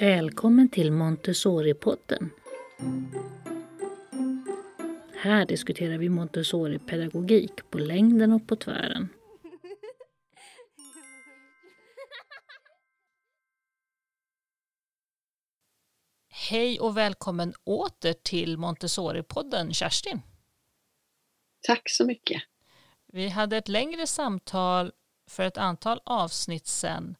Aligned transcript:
Välkommen 0.00 0.68
till 0.68 0.92
Montessori-podden. 0.92 2.30
Här 5.14 5.46
diskuterar 5.46 5.98
vi 5.98 6.08
Montessori-pedagogik 6.08 7.70
på 7.70 7.78
längden 7.78 8.32
och 8.32 8.48
på 8.48 8.56
tvären. 8.56 9.08
Hej 16.50 16.80
och 16.80 16.96
välkommen 16.96 17.54
åter 17.64 18.12
till 18.12 18.56
Montessori-podden, 18.56 19.72
Kerstin. 19.72 20.20
Tack 21.60 21.82
så 21.90 22.06
mycket. 22.06 22.42
Vi 23.12 23.28
hade 23.28 23.56
ett 23.56 23.68
längre 23.68 24.06
samtal 24.06 24.92
för 25.30 25.42
ett 25.42 25.58
antal 25.58 26.00
avsnitt 26.04 26.66
sedan 26.66 27.16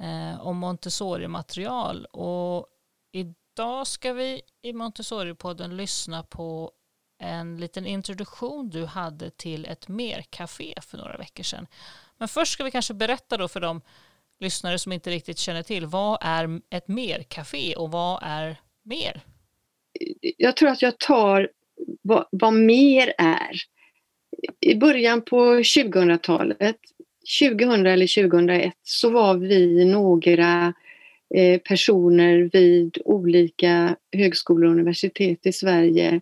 eh, 0.00 0.46
om 0.46 0.56
Montessori-material 0.56 2.04
och 2.04 2.66
idag 3.12 3.86
ska 3.86 4.12
vi 4.12 4.40
i 4.62 4.72
Montessori-podden 4.72 5.76
lyssna 5.76 6.22
på 6.22 6.72
en 7.18 7.56
liten 7.60 7.86
introduktion 7.86 8.70
du 8.70 8.84
hade 8.84 9.30
till 9.30 9.64
ett 9.64 9.88
mer-café 9.88 10.74
för 10.82 10.98
några 10.98 11.16
veckor 11.16 11.42
sedan. 11.42 11.66
Men 12.18 12.28
först 12.28 12.52
ska 12.52 12.64
vi 12.64 12.70
kanske 12.70 12.94
berätta 12.94 13.36
då 13.36 13.48
för 13.48 13.60
de 13.60 13.80
lyssnare 14.40 14.78
som 14.78 14.92
inte 14.92 15.10
riktigt 15.10 15.38
känner 15.38 15.62
till, 15.62 15.86
vad 15.86 16.18
är 16.20 16.60
ett 16.70 16.88
mer-café 16.88 17.74
och 17.76 17.90
vad 17.90 18.22
är 18.22 18.60
mer? 18.82 19.20
Jag 20.36 20.56
tror 20.56 20.68
att 20.68 20.82
jag 20.82 20.98
tar 20.98 21.50
vad, 22.02 22.26
vad 22.30 22.54
mer 22.54 23.14
är. 23.18 23.56
I 24.60 24.74
början 24.74 25.22
på 25.22 25.54
2000-talet, 25.54 26.76
2000 27.40 27.86
eller 27.86 28.30
2001, 28.30 28.74
så 28.82 29.10
var 29.10 29.36
vi 29.36 29.84
några 29.84 30.74
eh, 31.34 31.60
personer 31.60 32.50
vid 32.52 32.98
olika 33.04 33.96
högskolor 34.12 34.64
och 34.64 34.72
universitet 34.72 35.46
i 35.46 35.52
Sverige. 35.52 36.20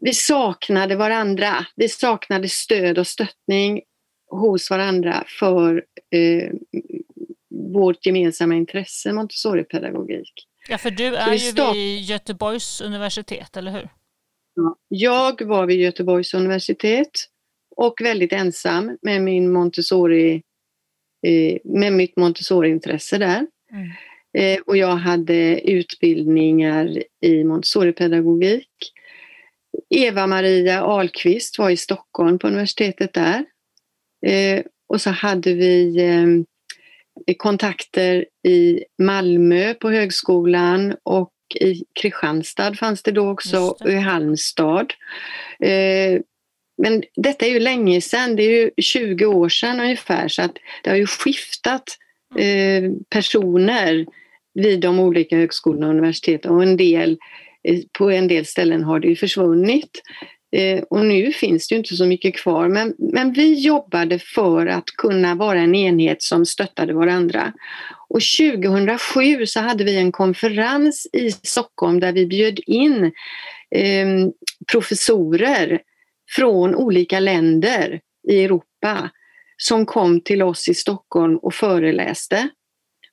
Vi 0.00 0.12
saknade 0.12 0.96
varandra. 0.96 1.66
Vi 1.76 1.88
saknade 1.88 2.48
stöd 2.48 2.98
och 2.98 3.06
stöttning 3.06 3.82
hos 4.30 4.70
varandra 4.70 5.24
för 5.38 5.84
eh, 6.10 6.50
vårt 7.72 8.06
gemensamma 8.06 8.54
intresse, 8.54 9.12
Montessori-pedagogik. 9.12 10.32
Ja, 10.68 10.78
för 10.78 10.90
du 10.90 11.16
är 11.16 11.34
ju 11.34 11.72
vid 11.72 12.00
Göteborgs 12.00 12.80
universitet, 12.80 13.56
eller 13.56 13.70
hur? 13.70 13.88
Ja, 14.54 14.76
jag 14.88 15.42
var 15.42 15.66
vid 15.66 15.80
Göteborgs 15.80 16.34
universitet 16.34 17.10
och 17.76 18.00
väldigt 18.00 18.32
ensam 18.32 18.98
med 19.02 19.22
min 19.22 19.52
Montessori 19.52 20.42
eh, 21.26 21.58
med 21.64 21.92
mitt 21.92 22.16
Montessori-intresse 22.16 23.18
där. 23.18 23.46
Mm. 23.72 23.90
Eh, 24.38 24.60
och 24.66 24.76
jag 24.76 24.96
hade 24.96 25.70
utbildningar 25.70 27.02
i 27.20 27.44
Montessori-pedagogik. 27.44 28.68
Eva-Maria 29.90 30.82
Ahlqvist 30.82 31.58
var 31.58 31.70
i 31.70 31.76
Stockholm 31.76 32.38
på 32.38 32.46
universitetet 32.46 33.12
där. 33.12 33.44
Eh, 34.26 34.62
och 34.88 35.00
så 35.00 35.10
hade 35.10 35.54
vi 35.54 36.44
kontakter 37.38 38.26
i 38.48 38.84
Malmö 38.98 39.74
på 39.74 39.90
högskolan 39.90 40.96
och 41.02 41.32
i 41.60 41.84
Kristianstad 42.00 42.74
fanns 42.74 43.02
det 43.02 43.12
då 43.12 43.30
också, 43.30 43.58
och 43.60 43.90
i 43.90 43.94
Halmstad. 43.94 44.92
Men 46.78 47.02
detta 47.16 47.46
är 47.46 47.50
ju 47.50 47.60
länge 47.60 48.00
sedan, 48.00 48.36
det 48.36 48.42
är 48.42 48.50
ju 48.50 48.70
20 48.82 49.26
år 49.26 49.48
sedan 49.48 49.80
ungefär, 49.80 50.28
så 50.28 50.42
att 50.42 50.56
det 50.82 50.90
har 50.90 50.96
ju 50.96 51.06
skiftat 51.06 51.98
eh, 52.38 52.90
personer 53.10 54.06
vid 54.54 54.80
de 54.80 55.00
olika 55.00 55.36
högskolorna 55.36 55.86
och 55.86 55.92
universiteten 55.92 56.50
och 56.50 56.62
en 56.62 56.76
del, 56.76 57.18
eh, 57.68 57.78
på 57.98 58.10
en 58.10 58.28
del 58.28 58.46
ställen 58.46 58.84
har 58.84 59.00
det 59.00 59.08
ju 59.08 59.16
försvunnit. 59.16 60.02
Eh, 60.52 60.82
och 60.90 61.04
nu 61.04 61.32
finns 61.32 61.68
det 61.68 61.74
ju 61.74 61.78
inte 61.78 61.96
så 61.96 62.06
mycket 62.06 62.36
kvar, 62.36 62.68
men, 62.68 62.94
men 62.98 63.32
vi 63.32 63.54
jobbade 63.54 64.18
för 64.18 64.66
att 64.66 64.86
kunna 64.86 65.34
vara 65.34 65.60
en 65.60 65.74
enhet 65.74 66.22
som 66.22 66.46
stöttade 66.46 66.92
varandra. 66.92 67.52
Och 68.08 68.20
2007 68.38 69.46
så 69.46 69.60
hade 69.60 69.84
vi 69.84 69.96
en 69.96 70.12
konferens 70.12 71.06
i 71.12 71.30
Stockholm 71.30 72.00
där 72.00 72.12
vi 72.12 72.26
bjöd 72.26 72.60
in 72.66 73.12
eh, 73.70 74.06
professorer 74.72 75.80
från 76.28 76.74
olika 76.74 77.20
länder 77.20 78.00
i 78.28 78.44
Europa 78.44 79.10
som 79.56 79.86
kom 79.86 80.20
till 80.20 80.42
oss 80.42 80.68
i 80.68 80.74
Stockholm 80.74 81.36
och 81.36 81.54
föreläste. 81.54 82.48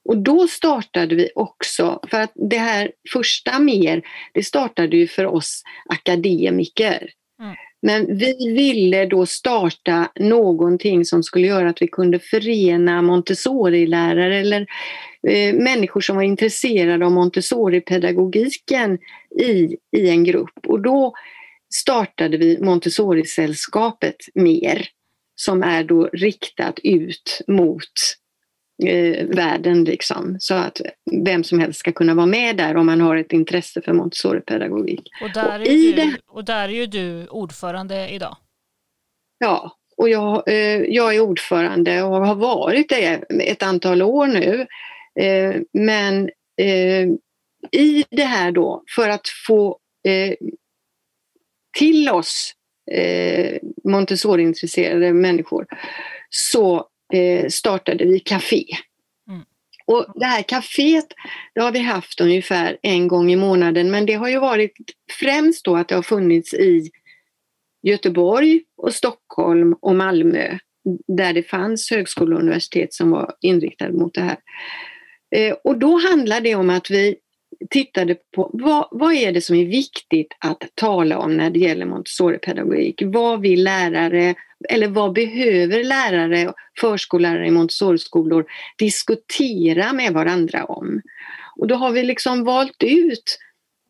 Och 0.10 0.18
då 0.18 0.48
startade 0.48 1.16
vi 1.16 1.30
också, 1.36 2.00
för 2.08 2.22
att 2.22 2.32
det 2.36 2.58
här 2.58 2.92
första 3.14 3.60
mer, 3.60 4.02
det 4.34 4.44
startade 4.44 4.98
ju 4.98 5.08
för 5.08 5.26
oss 5.26 5.64
akademiker. 5.90 7.10
Mm. 7.42 7.56
Men 7.82 8.18
vi 8.18 8.54
ville 8.54 9.06
då 9.06 9.26
starta 9.26 10.12
någonting 10.20 11.06
som 11.06 11.24
skulle 11.24 11.48
göra 11.48 11.70
att 11.70 11.82
vi 11.82 11.88
kunde 11.88 12.20
förena 12.20 13.02
Montessori-lärare 13.02 14.40
eller 14.40 14.68
eh, 15.28 15.54
människor 15.54 16.02
som 16.02 16.16
var 16.16 16.24
intresserade 16.24 17.06
av 17.06 17.12
Montessori-pedagogiken 17.12 18.98
i, 19.40 19.78
i 19.98 20.10
en 20.10 20.24
grupp. 20.24 20.68
Och 20.68 20.82
då 20.82 21.14
startade 21.76 22.38
vi 22.38 22.60
Montessori-sällskapet 22.62 24.16
mer 24.36 24.88
som 25.36 25.64
är 25.64 25.84
då 25.84 26.08
riktat 26.14 26.80
ut 26.84 27.42
mot 27.48 27.92
eh, 28.86 29.26
världen 29.28 29.84
liksom. 29.84 30.36
Så 30.40 30.54
att 30.54 30.82
vem 31.26 31.44
som 31.44 31.60
helst 31.60 31.80
ska 31.80 31.92
kunna 31.92 32.14
vara 32.14 32.26
med 32.26 32.58
där 32.58 32.78
om 32.78 32.86
man 32.86 33.02
har 33.02 33.16
ett 33.16 33.34
intresse 33.34 33.82
för 33.82 33.94
Montessori-pedagogik. 33.94 35.10
Och 35.22 35.32
där, 35.34 35.60
och, 35.60 35.66
du, 35.66 35.94
det... 35.94 36.18
och 36.28 36.46
där 36.46 36.70
är 36.70 36.74
ju 36.74 36.86
du 36.86 37.28
ordförande 37.28 38.10
idag. 38.10 38.38
Ja, 39.38 39.78
och 39.98 40.10
jag, 40.10 40.48
eh, 40.48 40.82
jag 40.82 41.16
är 41.16 41.20
ordförande 41.20 42.04
och 42.04 42.28
har 42.28 42.36
varit 42.36 42.90
det 42.90 43.24
ett 43.30 43.64
antal 43.64 44.02
år 44.02 44.28
nu. 44.28 44.68
Eh, 45.20 45.62
men 45.74 46.30
eh, 46.58 47.08
i 47.72 48.06
det 48.10 48.24
här 48.24 48.52
då, 48.52 48.84
för 48.96 49.10
att 49.10 49.28
få 49.48 49.80
eh, 50.08 50.34
till 51.78 52.10
oss 52.10 52.54
eh, 52.92 53.58
Montessori-intresserade 53.84 55.14
människor 55.14 55.66
så 56.30 56.88
eh, 57.14 57.48
startade 57.48 58.06
vi 58.06 58.20
café. 58.20 58.66
Mm. 59.30 59.42
Och 59.86 60.06
det 60.16 60.26
här 60.26 60.42
kaféet 60.42 61.08
det 61.54 61.62
har 61.62 61.72
vi 61.72 61.80
haft 61.80 62.22
ungefär 62.22 62.78
en 62.82 63.08
gång 63.08 63.32
i 63.32 63.36
månaden 63.36 63.92
men 63.92 64.06
det 64.06 64.14
har 64.14 64.30
ju 64.30 64.40
varit 64.40 64.74
främst 65.20 65.66
då 65.66 65.76
att 65.76 65.88
det 65.88 65.96
har 65.96 66.04
funnits 66.04 66.54
i 66.54 66.90
Göteborg 67.84 68.62
och 68.78 68.94
Stockholm 68.94 69.76
och 69.82 69.96
Malmö 69.96 70.58
där 71.08 71.34
det 71.34 71.44
fanns 71.44 71.92
högskolor 71.92 72.34
och 72.34 72.42
universitet 72.42 72.94
som 72.94 73.12
var 73.12 73.36
inriktade 73.42 73.94
mot 73.94 74.14
det 74.14 74.22
här. 74.22 74.38
Eh, 75.36 75.56
och 75.64 75.78
då 75.78 75.98
handlar 75.98 76.42
det 76.42 76.56
om 76.56 76.70
att 76.70 76.90
vi 76.90 77.16
tittade 77.70 78.16
på 78.36 78.50
vad, 78.54 78.88
vad 78.92 79.14
är 79.14 79.32
det 79.32 79.42
som 79.42 79.56
är 79.56 79.66
viktigt 79.66 80.34
att 80.40 80.64
tala 80.76 81.18
om 81.18 81.38
när 81.38 81.50
det 81.50 81.60
gäller 81.60 81.86
Montessori-pedagogik? 81.86 83.02
Vad 83.06 83.42
vill 83.42 83.64
lärare 83.64 84.36
eller 84.70 84.88
vad 84.88 85.14
behöver 85.14 85.84
lärare 85.84 86.48
och 86.48 86.56
förskollärare 86.80 87.48
i 87.48 87.52
Montessori-skolor 87.52 88.46
diskutera 88.78 89.94
med 89.94 90.14
varandra 90.14 90.66
om? 90.66 91.02
Och 91.56 91.68
då 91.68 91.76
har 91.76 91.92
vi 91.92 92.04
liksom 92.04 92.44
valt 92.44 92.84
ut 92.84 93.38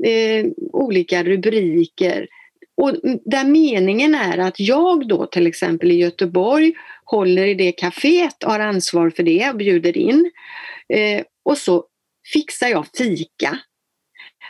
eh, 0.04 0.46
olika 0.72 1.24
rubriker 1.24 2.28
och 2.76 2.96
där 3.26 3.44
meningen 3.44 4.16
är 4.16 4.38
att 4.38 4.60
jag 4.60 5.08
då 5.08 5.26
till 5.26 5.48
exempel 5.48 5.92
i 5.92 5.96
Göteborg 5.96 6.74
håller 7.06 7.46
i 7.46 7.54
det 7.54 7.72
kaféet 7.72 8.44
och 8.44 8.52
har 8.52 8.60
ansvar 8.60 9.10
för 9.10 9.24
det 9.24 9.50
och 9.50 9.58
bjuder 9.58 9.98
in. 9.98 10.32
Eh, 10.90 11.24
och 11.46 11.58
så 11.58 11.86
fixar 12.34 12.68
jag 12.68 12.88
fika. 12.98 13.60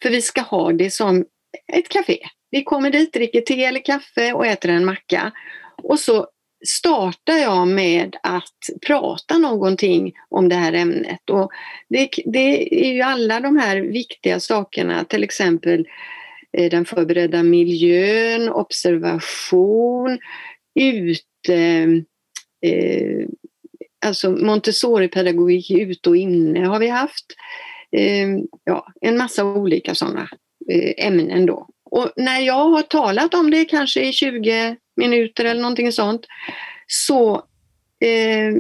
För 0.04 0.10
vi 0.10 0.22
ska 0.22 0.42
ha 0.42 0.74
det 0.74 0.92
som 0.92 1.26
ett 1.74 1.90
café. 1.90 2.18
Vi 2.52 2.64
kommer 2.64 2.90
dit, 2.90 3.14
dricker 3.14 3.42
te 3.42 3.64
eller 3.64 3.86
kaffe 3.86 4.34
och 4.34 4.46
äter 4.46 4.72
en 4.72 4.86
macka. 4.86 5.32
Och 5.84 6.00
så 6.00 6.28
startar 6.68 7.38
jag 7.38 7.68
med 7.68 8.16
att 8.24 8.88
prata 8.88 9.38
någonting 9.38 10.14
om 10.30 10.50
det 10.50 10.56
här 10.56 10.74
ämnet. 10.74 11.30
Och 11.30 11.52
det, 11.90 12.10
det 12.26 12.86
är 12.86 12.94
ju 12.94 13.02
alla 13.02 13.40
de 13.40 13.58
här 13.58 13.78
viktiga 13.78 14.40
sakerna, 14.40 15.04
till 15.04 15.24
exempel 15.24 15.88
eh, 16.58 16.70
den 16.70 16.86
förberedda 16.86 17.44
miljön, 17.44 18.50
observation, 18.50 20.20
ute, 20.80 21.56
eh, 22.66 23.28
alltså 24.04 24.32
Montessori-pedagogik 24.32 25.72
ute 25.72 26.10
och 26.10 26.18
inne 26.18 26.66
har 26.66 26.80
vi 26.80 26.88
haft. 26.88 27.26
Eh, 27.92 28.28
ja, 28.64 28.88
en 29.02 29.18
massa 29.18 29.46
olika 29.46 29.96
sådana 29.96 30.30
eh, 30.72 31.08
ämnen 31.08 31.46
då. 31.46 31.68
Och 31.92 32.12
när 32.16 32.40
jag 32.40 32.70
har 32.70 32.82
talat 32.82 33.34
om 33.34 33.52
det 33.52 33.66
kanske 33.66 34.02
i 34.02 34.14
20 34.14 34.76
minuter 34.96 35.46
eller 35.46 35.62
någonting 35.62 35.92
sånt 35.92 36.26
så 36.88 37.36
eh, 38.00 38.54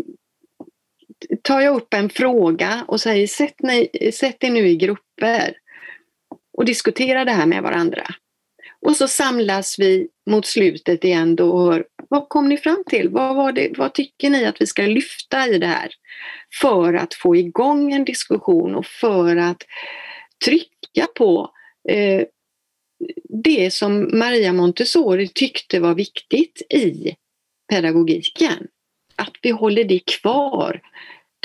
tar 1.41 1.61
jag 1.61 1.75
upp 1.75 1.93
en 1.93 2.09
fråga 2.09 2.85
och 2.87 3.01
säger 3.01 3.27
sätt, 3.27 3.55
ni, 3.59 4.11
sätt 4.13 4.43
er 4.43 4.49
nu 4.49 4.67
i 4.67 4.75
grupper 4.75 5.53
och 6.57 6.65
diskutera 6.65 7.25
det 7.25 7.31
här 7.31 7.45
med 7.45 7.63
varandra. 7.63 8.03
Och 8.85 8.95
så 8.95 9.07
samlas 9.07 9.79
vi 9.79 10.07
mot 10.29 10.45
slutet 10.45 11.03
igen 11.03 11.35
då 11.35 11.51
och 11.51 11.73
hör, 11.73 11.85
vad 12.13 12.29
kom 12.29 12.49
ni 12.49 12.57
fram 12.57 12.83
till? 12.89 13.09
Vad, 13.09 13.35
var 13.35 13.51
det, 13.51 13.77
vad 13.77 13.93
tycker 13.93 14.29
ni 14.29 14.45
att 14.45 14.61
vi 14.61 14.67
ska 14.67 14.81
lyfta 14.81 15.47
i 15.47 15.57
det 15.57 15.67
här? 15.67 15.91
För 16.61 16.93
att 16.93 17.13
få 17.13 17.35
igång 17.35 17.93
en 17.93 18.05
diskussion 18.05 18.75
och 18.75 18.85
för 18.85 19.35
att 19.35 19.63
trycka 20.45 21.07
på 21.15 21.51
eh, 21.89 22.25
det 23.43 23.73
som 23.73 24.17
Maria 24.19 24.53
Montessori 24.53 25.27
tyckte 25.27 25.79
var 25.79 25.95
viktigt 25.95 26.61
i 26.69 27.15
pedagogiken. 27.69 28.67
Att 29.15 29.33
vi 29.41 29.49
håller 29.49 29.83
det 29.83 30.05
kvar 30.21 30.81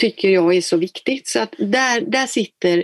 tycker 0.00 0.28
jag 0.28 0.54
är 0.54 0.60
så 0.60 0.76
viktigt. 0.76 1.28
Så 1.28 1.40
att 1.40 1.54
där, 1.58 2.00
där 2.00 2.26
sitter 2.26 2.78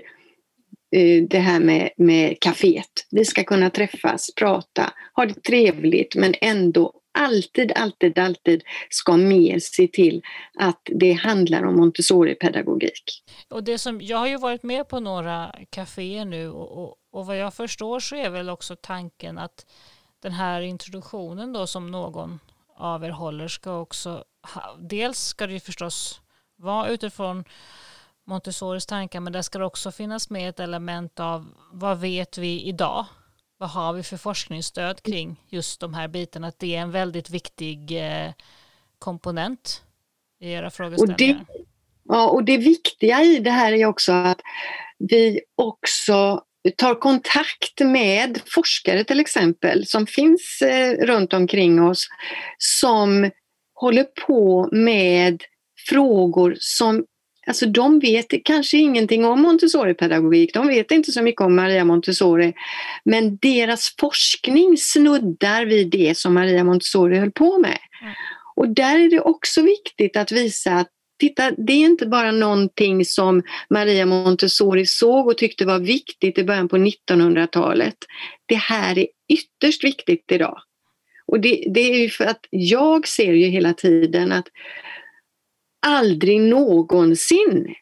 eh, 0.97 1.23
det 1.23 1.39
här 1.39 1.61
med, 1.61 1.91
med 1.97 2.37
kaféet. 2.41 3.07
Vi 3.11 3.25
ska 3.25 3.45
kunna 3.45 3.71
träffas, 3.71 4.35
prata, 4.35 4.93
ha 5.15 5.27
det 5.27 5.43
trevligt 5.43 6.15
men 6.15 6.35
ändå 6.41 7.01
alltid, 7.15 7.73
alltid, 7.73 8.19
alltid 8.19 8.63
ska 8.91 9.17
mer 9.17 9.59
se 9.59 9.89
till 9.89 10.23
att 10.59 10.81
det 10.85 11.13
handlar 11.13 11.65
om 11.65 11.77
Montessori-pedagogik. 11.77 13.23
Och 13.49 13.65
det 13.65 13.79
som, 13.79 14.01
jag 14.01 14.19
har 14.19 14.27
ju 14.27 14.37
varit 14.37 14.63
med 14.63 14.89
på 14.89 15.01
några 15.01 15.55
kaféer 15.71 16.25
nu 16.25 16.49
och, 16.49 16.85
och, 16.85 16.97
och 17.11 17.27
vad 17.27 17.39
jag 17.39 17.55
förstår 17.55 18.01
så 18.01 18.17
är 18.17 18.31
väl 18.31 18.51
också 18.51 18.77
tanken 18.77 19.39
att 19.39 19.67
den 20.23 20.33
här 20.33 20.61
introduktionen 20.61 21.53
då 21.53 21.67
som 21.67 21.91
någon 21.91 22.41
av 22.77 23.05
er 23.05 23.11
håller 23.11 23.49
ska 23.49 23.79
också, 23.79 24.25
dels 24.79 25.19
ska 25.19 25.47
det 25.47 25.53
ju 25.53 25.61
förstås 25.61 26.21
vara 26.57 26.89
utifrån 26.89 27.45
Montessoris 28.25 28.87
tankar 28.87 29.21
men 29.21 29.33
där 29.33 29.43
ska 29.43 29.59
det 29.59 29.65
också 29.65 29.93
finnas 29.93 30.31
med 30.31 30.49
ett 30.49 30.61
element 30.61 31.21
av 31.21 31.47
vad 31.73 32.01
vet 32.01 32.39
vi 32.39 32.63
idag? 32.63 33.07
Vad 33.65 33.71
har 33.71 33.93
vi 33.93 34.03
för 34.03 34.17
forskningsstöd 34.17 35.03
kring 35.03 35.41
just 35.49 35.81
de 35.81 35.95
här 35.95 36.09
bitarna? 36.09 36.47
Att 36.47 36.59
det 36.59 36.77
är 36.77 36.81
en 36.81 36.91
väldigt 36.91 37.31
viktig 37.31 38.07
eh, 38.07 38.33
komponent 38.99 39.83
i 40.41 40.53
era 40.53 40.71
frågeställningar. 40.71 41.41
Och 41.41 41.47
det, 41.47 41.65
ja, 42.05 42.29
och 42.29 42.45
det 42.45 42.59
viktiga 42.59 43.23
i 43.23 43.39
det 43.39 43.51
här 43.51 43.73
är 43.73 43.87
också 43.87 44.13
att 44.13 44.41
vi 44.99 45.41
också 45.55 46.43
tar 46.77 46.95
kontakt 46.95 47.81
med 47.81 48.41
forskare 48.47 49.05
till 49.05 49.21
exempel 49.21 49.87
som 49.87 50.07
finns 50.07 50.63
eh, 50.63 51.07
runt 51.07 51.33
omkring 51.33 51.83
oss 51.83 52.09
som 52.59 53.31
håller 53.75 54.05
på 54.05 54.69
med 54.73 55.43
frågor 55.89 56.57
som 56.61 57.05
Alltså 57.47 57.67
de 57.67 58.01
vet 58.01 58.27
kanske 58.45 58.77
ingenting 58.77 59.25
om 59.25 59.43
Montessori-pedagogik, 59.43 60.55
de 60.55 60.67
vet 60.67 60.91
inte 60.91 61.13
så 61.13 61.23
mycket 61.23 61.41
om 61.41 61.57
Maria 61.57 61.85
Montessori, 61.85 62.53
men 63.05 63.37
deras 63.37 63.95
forskning 64.01 64.77
snuddar 64.79 65.67
vid 65.67 65.91
det 65.91 66.19
som 66.19 66.35
Maria 66.35 66.65
Montessori 66.65 67.19
höll 67.19 67.31
på 67.31 67.59
med. 67.59 67.79
Mm. 68.03 68.15
Och 68.57 68.69
där 68.69 68.99
är 68.99 69.11
det 69.11 69.21
också 69.21 69.63
viktigt 69.63 70.17
att 70.17 70.33
visa 70.33 70.73
att 70.73 70.89
titta, 71.21 71.51
det 71.51 71.73
är 71.73 71.85
inte 71.85 72.07
bara 72.07 72.33
någonting 72.33 73.05
som 73.05 73.43
Maria 73.71 74.07
Montessori 74.07 74.87
såg 74.87 75.27
och 75.27 75.39
tyckte 75.39 75.65
var 75.65 75.79
viktigt 75.79 76.39
i 76.39 76.45
början 76.45 76.69
på 76.69 76.77
1900-talet. 76.77 77.97
Det 78.47 78.55
här 78.55 78.99
är 78.99 79.07
ytterst 79.29 79.85
viktigt 79.85 80.33
idag. 80.33 80.59
Och 81.27 81.41
det, 81.41 81.65
det 81.75 81.81
är 81.81 81.99
ju 81.99 82.11
för 82.11 82.25
att 82.25 82.47
jag 82.51 83.09
ser 83.09 83.33
ju 83.33 83.47
hela 83.47 83.73
tiden 83.73 84.33
att 84.33 84.49
aldrig 85.87 86.41
någonsin 86.41 87.75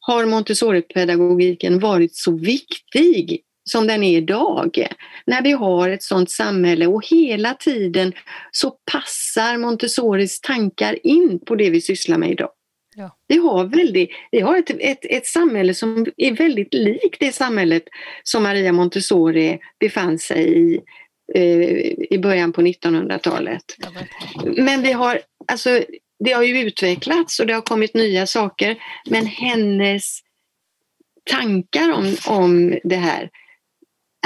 har 0.00 0.26
Montessori-pedagogiken 0.26 1.78
varit 1.78 2.16
så 2.16 2.32
viktig 2.38 3.40
som 3.70 3.86
den 3.86 4.02
är 4.02 4.16
idag. 4.16 4.86
När 5.26 5.42
vi 5.42 5.52
har 5.52 5.88
ett 5.88 6.02
sådant 6.02 6.30
samhälle 6.30 6.86
och 6.86 7.06
hela 7.06 7.54
tiden 7.54 8.12
så 8.50 8.70
passar 8.92 9.56
Montessoris 9.58 10.40
tankar 10.40 11.06
in 11.06 11.40
på 11.46 11.54
det 11.54 11.70
vi 11.70 11.80
sysslar 11.80 12.18
med 12.18 12.30
idag. 12.30 12.50
Ja. 12.96 13.16
Vi 13.28 13.36
har, 13.36 13.64
väldigt, 13.64 14.10
vi 14.30 14.40
har 14.40 14.58
ett, 14.58 14.70
ett, 14.70 15.04
ett 15.10 15.26
samhälle 15.26 15.74
som 15.74 16.06
är 16.16 16.32
väldigt 16.32 16.74
likt 16.74 17.20
det 17.20 17.34
samhället 17.34 17.82
som 18.22 18.42
Maria 18.42 18.72
Montessori 18.72 19.58
befann 19.80 20.18
sig 20.18 20.58
i 20.58 20.80
eh, 21.34 21.70
i 22.10 22.18
början 22.22 22.52
på 22.52 22.62
1900-talet. 22.62 23.64
Men 24.56 24.82
vi 24.82 24.92
har, 24.92 25.20
alltså, 25.52 25.82
det 26.24 26.32
har 26.32 26.42
ju 26.42 26.60
utvecklats 26.60 27.40
och 27.40 27.46
det 27.46 27.54
har 27.54 27.62
kommit 27.62 27.94
nya 27.94 28.26
saker 28.26 28.76
men 29.10 29.26
hennes 29.26 30.20
tankar 31.30 31.92
om, 31.92 32.16
om 32.26 32.78
det 32.84 32.96
här 32.96 33.30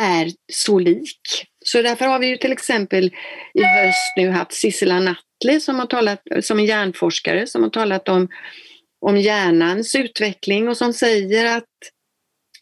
är 0.01 0.31
så 0.53 0.79
lik. 0.79 1.21
Så 1.65 1.83
därför 1.83 2.05
har 2.05 2.19
vi 2.19 2.27
ju 2.27 2.37
till 2.37 2.53
exempel 2.53 3.07
i 3.55 3.63
höst 3.63 4.13
nu 4.17 4.31
haft 4.31 4.53
Sissela 4.53 5.01
Nattli 5.01 5.61
som 5.61 5.79
har 5.79 5.87
talat, 5.87 6.23
som 6.41 6.61
är 6.61 6.65
hjärnforskare 6.65 7.47
som 7.47 7.63
har 7.63 7.71
talat 7.71 8.09
om, 8.09 8.29
om 9.01 9.17
hjärnans 9.17 9.95
utveckling 9.95 10.69
och 10.69 10.77
som 10.77 10.93
säger 10.93 11.57
att 11.57 11.65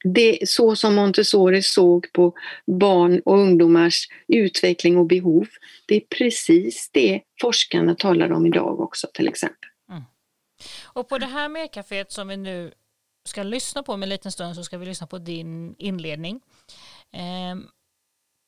det, 0.05 0.49
så 0.49 0.77
som 0.77 0.95
Montessori 0.95 1.63
såg 1.63 2.13
på 2.13 2.35
barn 2.67 3.23
och 3.25 3.39
ungdomars 3.39 4.09
utveckling 4.29 4.97
och 4.97 5.07
behov, 5.07 5.49
det 5.87 5.97
är 5.97 6.01
precis 6.01 6.91
det 6.93 7.23
forskarna 7.41 7.95
talar 7.95 8.33
om 8.33 8.47
idag 8.47 8.81
också 8.81 9.09
till 9.15 9.29
exempel. 9.29 9.71
Mm. 9.91 10.03
Och 10.85 11.09
på 11.09 11.19
det 11.19 11.27
här 11.27 11.49
medcaféet 11.49 12.13
som 12.13 12.29
vi 12.29 12.37
nu 12.37 12.73
ska 13.25 13.43
lyssna 13.43 13.83
på 13.83 13.97
med 13.97 14.07
en 14.07 14.11
liten 14.11 14.33
stund 14.33 14.55
så 14.55 14.65
ska 14.65 14.79
vi 14.79 14.87
lyssna 14.87 15.07
på 15.07 15.19
din 15.19 15.75
inledning. 15.79 16.41
Eh, 17.13 17.57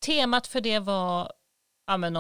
temat 0.06 0.46
för 0.46 0.60
det 0.60 0.78
var 0.78 1.32
ja, 1.86 1.96
men 1.96 2.16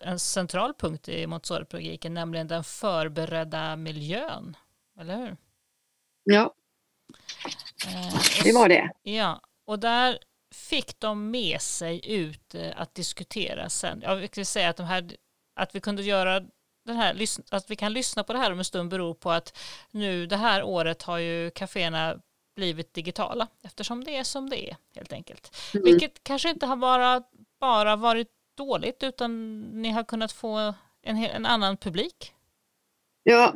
en 0.00 0.18
central 0.18 0.74
punkt 0.74 1.08
i 1.08 1.26
Montessori-pedagogiken, 1.26 2.14
nämligen 2.14 2.48
den 2.48 2.64
förberedda 2.64 3.76
miljön. 3.76 4.56
Eller 5.00 5.16
hur? 5.16 5.36
Ja, 6.24 6.54
det 8.42 8.52
var 8.52 8.68
det. 8.68 8.90
Ja, 9.02 9.40
och 9.66 9.78
där 9.78 10.18
fick 10.54 11.00
de 11.00 11.30
med 11.30 11.60
sig 11.60 12.12
ut 12.12 12.54
eh, 12.54 12.72
att 12.76 12.94
diskutera 12.94 13.68
sen. 13.68 14.02
Jag 14.02 14.16
vill 14.16 14.46
säga 14.46 14.68
att, 14.68 14.76
de 14.76 14.86
här, 14.86 15.16
att 15.60 15.74
vi 15.74 15.80
kunde 15.80 16.02
göra 16.02 16.40
den 16.84 16.96
här, 16.96 17.26
att 17.50 17.70
vi 17.70 17.76
kan 17.76 17.92
lyssna 17.92 18.24
på 18.24 18.32
det 18.32 18.38
här 18.38 18.52
om 18.52 18.58
en 18.58 18.64
stund 18.64 18.90
beror 18.90 19.14
på 19.14 19.30
att 19.30 19.58
nu 19.90 20.26
det 20.26 20.36
här 20.36 20.62
året 20.62 21.02
har 21.02 21.18
ju 21.18 21.50
kaféerna 21.50 22.18
blivit 22.56 22.94
digitala 22.94 23.48
eftersom 23.62 24.04
det 24.04 24.16
är 24.16 24.24
som 24.24 24.50
det 24.50 24.70
är 24.70 24.76
helt 24.94 25.12
enkelt. 25.12 25.56
Mm. 25.74 25.84
Vilket 25.84 26.24
kanske 26.24 26.50
inte 26.50 26.66
har 26.66 26.76
bara, 26.76 27.22
bara 27.60 27.96
varit 27.96 28.28
dåligt 28.56 29.02
utan 29.02 29.60
ni 29.60 29.90
har 29.90 30.04
kunnat 30.04 30.32
få 30.32 30.74
en, 31.02 31.16
en 31.16 31.46
annan 31.46 31.76
publik. 31.76 32.32
Ja, 33.24 33.54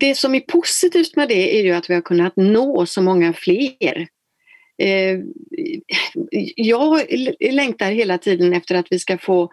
det 0.00 0.14
som 0.14 0.34
är 0.34 0.40
positivt 0.40 1.16
med 1.16 1.28
det 1.28 1.58
är 1.58 1.62
ju 1.62 1.72
att 1.72 1.90
vi 1.90 1.94
har 1.94 2.00
kunnat 2.00 2.36
nå 2.36 2.86
så 2.86 3.02
många 3.02 3.32
fler. 3.32 4.08
Eh, 4.82 5.18
jag 6.56 7.00
längtar 7.40 7.90
hela 7.90 8.18
tiden 8.18 8.52
efter 8.52 8.74
att 8.74 8.86
vi 8.90 8.98
ska 8.98 9.18
få 9.18 9.50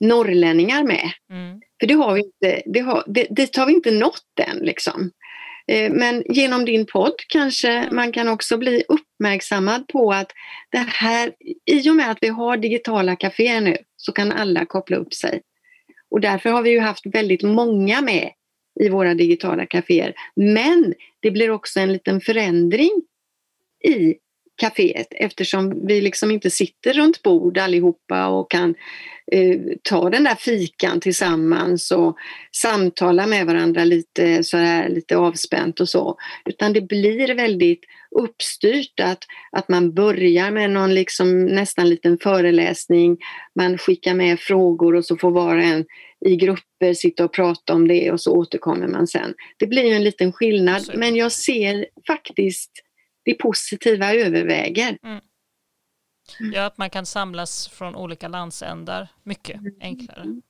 norrlänningar 0.00 0.84
med. 0.84 1.10
Mm. 1.30 1.60
För 1.80 1.86
det 1.86 1.94
har 1.94 2.14
vi 2.14 2.20
inte, 2.20 2.62
det 2.66 2.80
har, 2.80 3.04
det, 3.06 3.26
dit 3.30 3.56
har 3.56 3.66
vi 3.66 3.72
inte 3.72 3.90
nått 3.90 4.40
än. 4.40 4.58
Liksom. 4.58 5.10
Eh, 5.68 5.92
men 5.92 6.24
genom 6.28 6.64
din 6.64 6.86
podd 6.86 7.14
kanske 7.28 7.88
man 7.92 8.12
kan 8.12 8.28
också 8.28 8.56
bli 8.56 8.84
uppmärksammad 8.88 9.88
på 9.88 10.12
att 10.12 10.32
det 10.70 10.86
här, 10.88 11.32
i 11.66 11.90
och 11.90 11.96
med 11.96 12.10
att 12.10 12.18
vi 12.20 12.28
har 12.28 12.56
digitala 12.56 13.16
kaféer 13.16 13.60
nu 13.60 13.76
så 13.96 14.12
kan 14.12 14.32
alla 14.32 14.64
koppla 14.64 14.96
upp 14.96 15.14
sig. 15.14 15.42
Och 16.10 16.20
därför 16.20 16.50
har 16.50 16.62
vi 16.62 16.70
ju 16.70 16.80
haft 16.80 17.06
väldigt 17.06 17.42
många 17.42 18.00
med 18.00 18.30
i 18.80 18.88
våra 18.88 19.14
digitala 19.14 19.66
kaféer. 19.66 20.14
Men 20.36 20.94
det 21.20 21.30
blir 21.30 21.50
också 21.50 21.80
en 21.80 21.92
liten 21.92 22.20
förändring 22.20 22.90
i 23.84 24.14
kaféet 24.62 25.06
eftersom 25.10 25.86
vi 25.86 26.00
liksom 26.00 26.30
inte 26.30 26.50
sitter 26.50 26.92
runt 26.92 27.22
bord 27.22 27.58
allihopa 27.58 28.26
och 28.26 28.50
kan 28.50 28.74
eh, 29.32 29.58
ta 29.82 30.10
den 30.10 30.24
där 30.24 30.34
fikan 30.34 31.00
tillsammans 31.00 31.90
och 31.90 32.16
samtala 32.52 33.26
med 33.26 33.46
varandra 33.46 33.84
lite 33.84 34.44
så 34.44 34.56
här, 34.56 34.88
lite 34.88 35.16
avspänt 35.16 35.80
och 35.80 35.88
så. 35.88 36.16
Utan 36.44 36.72
det 36.72 36.80
blir 36.80 37.34
väldigt 37.34 37.80
uppstyrt 38.10 39.00
att, 39.00 39.24
att 39.52 39.68
man 39.68 39.94
börjar 39.94 40.50
med 40.50 40.70
någon 40.70 40.94
liksom 40.94 41.46
nästan 41.46 41.88
liten 41.88 42.18
föreläsning, 42.18 43.18
man 43.54 43.78
skickar 43.78 44.14
med 44.14 44.40
frågor 44.40 44.94
och 44.94 45.04
så 45.04 45.16
får 45.16 45.30
var 45.30 45.56
och 45.56 45.62
en 45.62 45.84
i 46.26 46.36
grupper 46.36 46.94
sitta 46.94 47.24
och 47.24 47.32
prata 47.32 47.74
om 47.74 47.88
det 47.88 48.10
och 48.12 48.20
så 48.20 48.32
återkommer 48.32 48.88
man 48.88 49.06
sen. 49.06 49.34
Det 49.58 49.66
blir 49.66 49.92
en 49.92 50.04
liten 50.04 50.32
skillnad 50.32 50.90
men 50.94 51.16
jag 51.16 51.32
ser 51.32 51.86
faktiskt 52.06 52.70
det 53.24 53.34
positiva 53.34 54.14
överväger. 54.14 54.98
Mm. 55.04 55.20
Mm. 56.40 56.52
Ja, 56.52 56.64
att 56.64 56.78
man 56.78 56.90
kan 56.90 57.06
samlas 57.06 57.68
från 57.68 57.96
olika 57.96 58.28
landsändar 58.28 59.08
mycket 59.22 59.56
mm. 59.56 59.74
enklare. 59.80 60.22
Mm. 60.22 60.42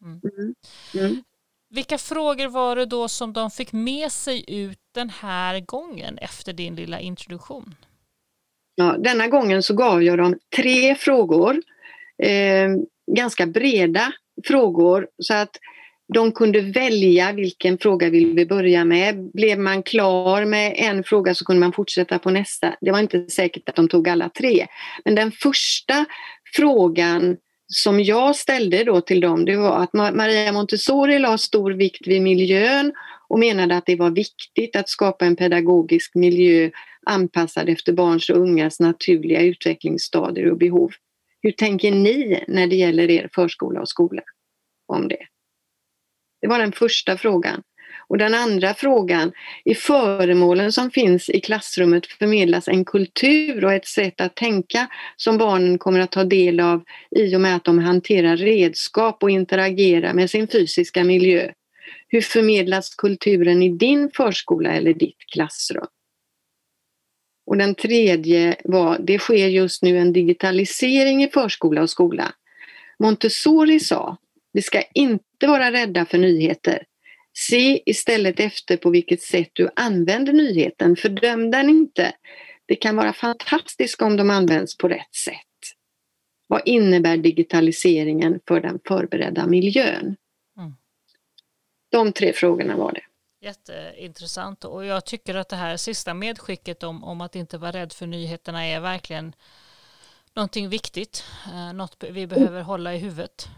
Mm. 0.95 1.23
Vilka 1.71 1.99
frågor 1.99 2.49
var 2.49 2.77
det 2.77 2.87
då 2.87 3.09
som 3.09 3.33
de 3.33 3.51
fick 3.51 3.73
med 3.73 4.13
sig 4.13 4.45
ut 4.49 4.79
den 4.95 5.11
här 5.11 5.61
gången 5.61 6.19
efter 6.19 6.53
din 6.53 6.75
lilla 6.75 7.01
introduktion? 7.01 7.75
Ja, 8.75 8.97
denna 8.99 9.29
gången 9.29 9.63
så 9.63 9.75
gav 9.75 10.03
jag 10.03 10.19
dem 10.19 10.39
tre 10.57 10.95
frågor, 10.95 11.63
eh, 12.23 12.69
ganska 13.17 13.47
breda 13.47 14.13
frågor 14.47 15.09
så 15.19 15.35
att 15.35 15.57
de 16.15 16.33
kunde 16.33 16.61
välja 16.61 17.33
vilken 17.33 17.79
fråga 17.79 18.11
vill 18.11 18.35
vi 18.35 18.47
börja 18.47 18.85
med. 18.85 19.31
Blev 19.33 19.59
man 19.59 19.83
klar 19.83 20.45
med 20.45 20.75
en 20.77 21.05
fråga 21.05 21.35
så 21.35 21.45
kunde 21.45 21.61
man 21.61 21.73
fortsätta 21.73 22.19
på 22.19 22.31
nästa. 22.31 22.77
Det 22.81 22.91
var 22.91 22.99
inte 22.99 23.31
säkert 23.31 23.69
att 23.69 23.77
de 23.77 23.89
tog 23.89 24.09
alla 24.09 24.29
tre. 24.29 24.67
Men 25.05 25.15
den 25.15 25.33
första 25.33 26.05
frågan 26.57 27.37
som 27.67 28.01
jag 28.01 28.37
ställde 28.37 28.85
då 28.85 29.01
till 29.01 29.21
dem, 29.21 29.45
det 29.45 29.57
var 29.57 29.83
att 29.83 29.93
Maria 29.93 30.53
Montessori 30.53 31.19
la 31.19 31.39
stor 31.39 31.71
vikt 31.71 32.07
vid 32.07 32.23
miljön 32.23 32.93
och 33.29 33.39
menade 33.39 33.77
att 33.77 33.87
det 33.87 33.97
var 33.97 34.11
viktigt 34.11 34.77
att 34.77 34.89
skapa 34.89 35.27
en 35.27 35.37
pedagogisk 35.37 36.15
miljö 36.15 36.71
anpassad 37.07 37.69
efter 37.69 37.93
barns 37.93 38.31
och 38.31 38.37
ungas 38.37 38.81
naturliga 38.81 39.41
utvecklingsstadier 39.41 40.51
och 40.51 40.59
behov. 40.59 40.91
Hur 41.43 41.53
tänker 41.53 41.91
ni 41.91 42.45
när 42.49 42.67
det 42.67 42.77
gäller 42.77 43.11
er 43.11 43.29
förskola 43.35 43.81
och 43.81 43.89
skola 43.89 44.23
om 44.87 45.09
det? 45.09 45.27
Det 46.41 46.47
var 46.49 46.59
den 46.59 46.73
första 46.73 47.17
frågan. 47.17 47.63
Och 48.09 48.19
den 48.19 48.35
andra 48.35 48.75
frågan, 48.75 49.33
i 49.65 49.75
föremålen 49.75 50.73
som 50.73 50.91
finns 50.91 51.31
i 51.31 51.41
klassrummet 51.41 52.07
förmedlas 52.07 52.69
en 52.69 52.85
kultur 52.85 53.65
och 53.65 53.73
ett 53.73 53.87
sätt 53.87 54.21
att 54.21 54.37
tänka 54.37 54.89
som 55.17 55.39
barnen 55.39 55.79
kommer 55.79 56.01
att 56.01 56.11
ta 56.11 56.25
del 56.25 56.61
av 56.61 56.85
i 57.11 57.37
och 57.37 57.41
med 57.41 57.57
att 57.57 57.65
de 57.65 57.79
hanterar 57.79 58.37
redskap 58.37 59.23
och 59.23 59.31
interagerar 59.31 60.15
med 60.15 60.31
sin 60.31 60.49
fysiska 60.49 61.05
miljö. 61.05 61.53
Hur 62.09 62.21
förmedlas 62.21 62.95
kulturen 62.95 63.63
i 63.63 63.69
din 63.69 64.11
förskola 64.15 64.73
eller 64.73 64.95
ditt 64.95 65.19
klassrum? 65.33 65.87
Och 67.47 67.57
den 67.57 67.75
tredje 67.75 68.57
var, 68.65 68.99
det 68.99 69.19
sker 69.19 69.49
just 69.49 69.83
nu 69.83 69.99
en 69.99 70.13
digitalisering 70.13 71.25
i 71.25 71.29
förskola 71.29 71.83
och 71.83 71.91
skola. 71.91 72.33
Montessori 72.99 73.81
sa, 73.81 74.17
vi 74.53 74.63
ska 74.63 74.83
inte 74.95 75.47
vara 75.47 75.73
rädda 75.73 76.07
för 76.07 76.19
nyheter. 76.19 76.85
Se 77.39 77.83
istället 77.87 78.41
efter 78.41 78.77
på 78.77 78.91
vilket 78.91 79.23
sätt 79.23 79.51
du 79.53 79.71
använder 79.77 80.33
nyheten. 80.33 80.97
Fördöm 80.97 81.51
den 81.51 81.69
inte. 81.69 82.13
Det 82.67 82.77
kan 82.77 82.97
vara 82.97 83.13
fantastiskt 83.13 84.03
om 84.03 84.17
de 84.17 84.31
används 84.31 84.77
på 84.77 84.89
rätt 84.89 85.15
sätt. 85.25 85.35
Vad 86.47 86.63
innebär 86.65 87.17
digitaliseringen 87.17 88.41
för 88.49 88.61
den 88.61 88.79
förberedda 88.89 89.47
miljön? 89.47 90.17
Mm. 90.59 90.75
De 91.91 92.13
tre 92.13 92.33
frågorna 92.33 92.77
var 92.77 92.93
det. 92.93 93.03
Jätteintressant 93.41 94.65
och 94.65 94.85
jag 94.85 95.07
tycker 95.07 95.35
att 95.35 95.49
det 95.49 95.57
här 95.57 95.77
sista 95.77 96.15
medskicket 96.15 96.83
om, 96.83 97.05
om 97.05 97.21
att 97.21 97.37
inte 97.37 97.59
vara 97.59 97.73
rädd 97.73 97.93
för 97.93 98.07
nyheterna 98.07 98.67
är 98.67 98.81
verkligen 98.81 99.35
någonting 100.35 100.69
viktigt, 100.69 101.25
eh, 101.47 101.73
något 101.73 102.05
vi 102.11 102.27
behöver 102.27 102.63
hålla 102.63 102.95
i 102.95 102.99
huvudet. 102.99 103.49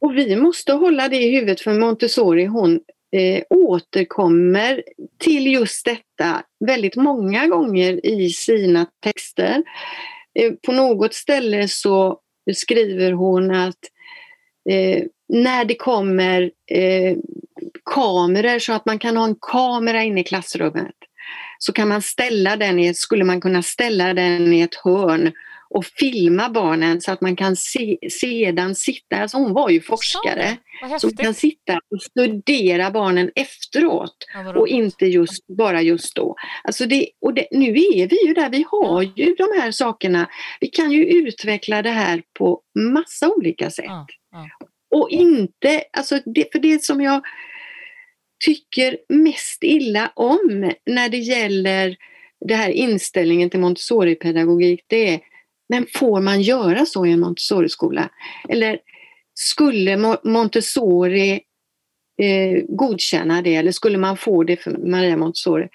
Och 0.00 0.16
vi 0.16 0.36
måste 0.36 0.72
hålla 0.72 1.08
det 1.08 1.16
i 1.16 1.30
huvudet 1.30 1.60
för 1.60 1.74
Montessori 1.74 2.44
hon 2.44 2.80
eh, 3.12 3.42
återkommer 3.50 4.82
till 5.18 5.46
just 5.46 5.84
detta 5.84 6.42
väldigt 6.66 6.96
många 6.96 7.46
gånger 7.46 8.06
i 8.06 8.30
sina 8.30 8.86
texter. 9.00 9.62
Eh, 10.34 10.52
på 10.66 10.72
något 10.72 11.14
ställe 11.14 11.68
så 11.68 12.18
skriver 12.54 13.12
hon 13.12 13.50
att 13.50 13.78
eh, 14.70 15.04
när 15.28 15.64
det 15.64 15.74
kommer 15.74 16.50
eh, 16.66 17.16
kameror 17.84 18.58
så 18.58 18.72
att 18.72 18.86
man 18.86 18.98
kan 18.98 19.16
ha 19.16 19.24
en 19.24 19.36
kamera 19.40 20.02
inne 20.02 20.20
i 20.20 20.24
klassrummet 20.24 20.94
så 21.58 21.72
kan 21.72 21.88
man 21.88 22.02
ställa 22.02 22.56
den 22.56 22.78
i, 22.78 22.94
skulle 22.94 23.24
man 23.24 23.40
kunna 23.40 23.62
ställa 23.62 24.14
den 24.14 24.52
i 24.52 24.60
ett 24.60 24.74
hörn 24.74 25.32
och 25.70 25.84
filma 25.84 26.48
barnen 26.48 27.00
så 27.00 27.12
att 27.12 27.20
man 27.20 27.36
kan 27.36 27.56
se, 27.56 27.98
sedan 28.10 28.74
sitta, 28.74 29.16
alltså 29.16 29.36
hon 29.36 29.52
var 29.52 29.70
ju 29.70 29.80
forskare, 29.80 30.56
så 31.00 31.06
man 31.06 31.16
kan 31.16 31.34
sitta 31.34 31.80
och 31.90 32.02
studera 32.02 32.90
barnen 32.90 33.30
efteråt 33.34 34.16
ja, 34.34 34.58
och 34.58 34.68
inte 34.68 35.06
just, 35.06 35.46
bara 35.46 35.82
just 35.82 36.14
då. 36.14 36.36
Alltså 36.64 36.86
det, 36.86 37.08
och 37.20 37.34
det, 37.34 37.46
nu 37.50 37.68
är 37.70 38.08
vi 38.08 38.26
ju 38.26 38.34
där, 38.34 38.50
vi 38.50 38.64
har 38.70 39.02
ja. 39.02 39.12
ju 39.16 39.34
de 39.34 39.60
här 39.60 39.70
sakerna. 39.70 40.30
Vi 40.60 40.66
kan 40.66 40.92
ju 40.92 41.04
utveckla 41.04 41.82
det 41.82 41.90
här 41.90 42.22
på 42.38 42.60
massa 42.78 43.28
olika 43.28 43.70
sätt. 43.70 43.84
Ja, 43.86 44.48
och 44.90 45.10
inte, 45.10 45.84
alltså 45.92 46.18
det, 46.24 46.52
för 46.52 46.58
det 46.58 46.84
som 46.84 47.00
jag 47.00 47.22
tycker 48.44 48.98
mest 49.08 49.62
illa 49.62 50.12
om 50.14 50.72
när 50.86 51.08
det 51.08 51.18
gäller 51.18 51.96
det 52.46 52.54
här 52.54 52.70
inställningen 52.70 53.50
till 53.50 53.60
Montessori-pedagogik, 53.60 54.84
det 54.86 55.14
är 55.14 55.20
men 55.70 55.86
får 55.94 56.20
man 56.20 56.42
göra 56.42 56.86
så 56.86 57.06
i 57.06 57.12
en 57.12 57.20
Montessori-skola? 57.20 58.10
Eller 58.48 58.78
skulle 59.34 60.18
Montessori 60.24 61.40
eh, 62.22 62.62
godkänna 62.68 63.42
det 63.42 63.56
eller 63.56 63.72
skulle 63.72 63.98
man 63.98 64.16
få 64.16 64.44
det 64.44 64.56
för 64.56 64.70
Maria 64.70 65.16
Montessori? 65.16 65.68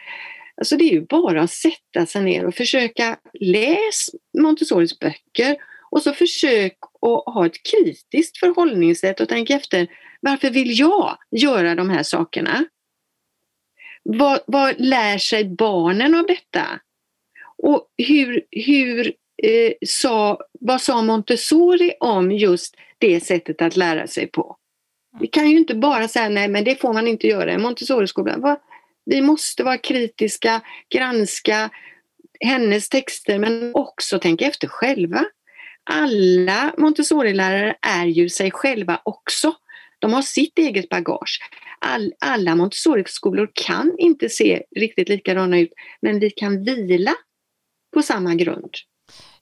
Alltså 0.57 0.77
det 0.77 0.83
är 0.83 0.91
ju 0.91 1.01
bara 1.01 1.41
att 1.41 1.51
sätta 1.51 2.05
sig 2.05 2.23
ner 2.23 2.45
och 2.45 2.55
försöka 2.55 3.17
läsa 3.39 4.11
Montessoris 4.37 4.99
böcker 4.99 5.57
och 5.91 6.01
så 6.01 6.13
försök 6.13 6.77
att 7.01 7.33
ha 7.33 7.45
ett 7.45 7.63
kritiskt 7.63 8.37
förhållningssätt 8.37 9.19
och 9.19 9.29
tänka 9.29 9.53
efter 9.53 9.87
varför 10.19 10.49
vill 10.49 10.79
jag 10.79 11.17
göra 11.31 11.75
de 11.75 11.89
här 11.89 12.03
sakerna? 12.03 12.65
Vad, 14.03 14.39
vad 14.47 14.75
lär 14.77 15.17
sig 15.17 15.45
barnen 15.45 16.15
av 16.15 16.25
detta? 16.25 16.79
Och 17.57 17.87
hur, 17.97 18.45
hur 18.51 19.13
eh, 19.45 19.73
sa, 19.87 20.39
vad 20.59 20.81
sa 20.81 21.01
Montessori 21.01 21.93
om 21.99 22.31
just 22.31 22.75
det 22.97 23.23
sättet 23.23 23.61
att 23.61 23.75
lära 23.75 24.07
sig 24.07 24.27
på? 24.27 24.57
Vi 25.19 25.27
kan 25.27 25.49
ju 25.49 25.57
inte 25.57 25.75
bara 25.75 26.07
säga 26.07 26.29
nej 26.29 26.47
men 26.47 26.63
det 26.63 26.81
får 26.81 26.93
man 26.93 27.07
inte 27.07 27.27
göra 27.27 27.53
i 27.53 27.57
Montessori-skolan. 27.57 28.57
Vi 29.05 29.21
måste 29.21 29.63
vara 29.63 29.77
kritiska, 29.77 30.61
granska 30.89 31.69
hennes 32.39 32.89
texter 32.89 33.39
men 33.39 33.71
också 33.75 34.19
tänka 34.19 34.45
efter 34.45 34.67
själva. 34.67 35.25
Alla 35.83 36.73
Montessori-lärare 36.77 37.75
är 37.81 38.05
ju 38.05 38.29
sig 38.29 38.51
själva 38.51 39.01
också. 39.03 39.55
De 39.99 40.13
har 40.13 40.21
sitt 40.21 40.57
eget 40.57 40.89
bagage. 40.89 41.39
All, 41.79 42.13
alla 42.19 42.55
Montessori-skolor 42.55 43.51
kan 43.53 43.95
inte 43.97 44.29
se 44.29 44.63
riktigt 44.75 45.09
likadana 45.09 45.59
ut 45.59 45.73
men 46.01 46.19
vi 46.19 46.29
kan 46.29 46.63
vila 46.63 47.13
på 47.93 48.01
samma 48.01 48.35
grund. 48.35 48.75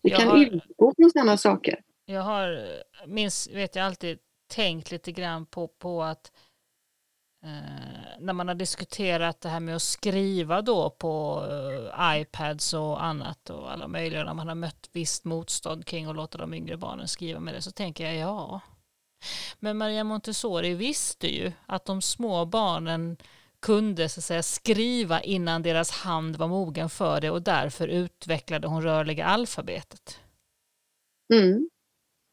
Vi 0.04 0.10
jag 0.10 0.20
kan 0.20 0.30
har, 0.30 0.46
utgå 0.46 0.94
från 0.98 1.10
samma 1.10 1.38
saker. 1.38 1.82
Jag 2.06 2.22
har, 2.22 2.66
minns, 3.08 3.50
vet 3.50 3.76
jag 3.76 3.86
alltid 3.86 4.20
tänkt 4.48 4.92
lite 4.92 5.12
grann 5.12 5.46
på, 5.46 5.68
på 5.68 6.04
att 6.04 6.32
eh, 7.44 8.20
när 8.20 8.34
man 8.34 8.48
har 8.48 8.56
diskuterat 8.56 9.42
det 9.42 9.50
här 9.50 9.60
med 9.60 9.76
att 9.76 9.82
skriva 9.82 10.62
då 10.62 10.90
på 10.90 11.46
eh, 11.50 12.22
iPads 12.22 12.74
och 12.74 13.04
annat 13.04 13.50
och 13.50 13.72
alla 13.72 13.88
möjliga, 13.88 14.24
när 14.24 14.34
man 14.34 14.48
har 14.48 14.56
mött 14.56 14.90
visst 14.92 15.26
motstånd 15.26 15.86
kring 15.86 16.06
att 16.06 16.16
låta 16.16 16.38
de 16.38 16.54
yngre 16.54 16.78
barnen 16.78 17.08
skriva 17.08 17.40
med 17.40 17.54
det, 17.54 17.62
så 17.62 17.72
tänker 17.72 18.04
jag 18.06 18.16
ja. 18.16 18.62
Men 19.60 19.78
Maria 19.78 20.04
Montessori 20.04 20.74
visste 20.74 21.28
ju 21.28 21.52
att 21.66 21.86
de 21.86 22.02
små 22.02 22.46
barnen 22.46 23.18
kunde 23.64 24.10
så 24.10 24.20
att 24.20 24.24
säga, 24.24 24.44
skriva 24.44 25.22
innan 25.22 25.62
deras 25.62 25.92
hand 25.92 26.36
var 26.36 26.48
mogen 26.48 26.90
för 26.90 27.22
det 27.22 27.30
och 27.30 27.42
därför 27.42 27.88
utvecklade 27.88 28.68
hon 28.68 28.84
rörliga 28.84 29.26
alfabetet. 29.26 30.20
Mm. 31.34 31.70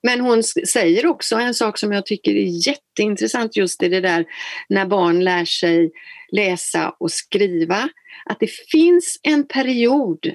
Men 0.02 0.20
hon 0.20 0.42
säger 0.72 1.06
också 1.06 1.36
en 1.36 1.54
sak 1.54 1.78
som 1.78 1.92
jag 1.92 2.06
tycker 2.06 2.30
är 2.30 2.68
jätteintressant 2.68 3.56
just 3.56 3.82
i 3.82 3.88
det 3.88 4.00
där 4.00 4.24
när 4.68 4.86
barn 4.86 5.24
lär 5.24 5.44
sig 5.44 5.90
läsa 6.32 6.94
och 6.98 7.12
skriva. 7.12 7.88
Att 8.24 8.40
det 8.40 8.50
finns 8.72 9.20
en 9.22 9.48
period 9.48 10.34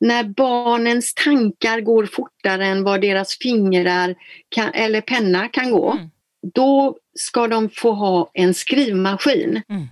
när 0.00 0.24
barnens 0.24 1.14
tankar 1.14 1.80
går 1.80 2.06
fortare 2.06 2.66
än 2.66 2.84
vad 2.84 3.00
deras 3.00 3.38
fingrar 3.38 4.14
kan, 4.48 4.74
eller 4.74 5.00
penna 5.00 5.48
kan 5.48 5.70
gå. 5.70 5.92
Mm. 5.92 6.10
Då 6.54 6.96
ska 7.14 7.48
de 7.48 7.70
få 7.70 7.92
ha 7.92 8.30
en 8.34 8.54
skrivmaskin. 8.54 9.62
Mm 9.68 9.86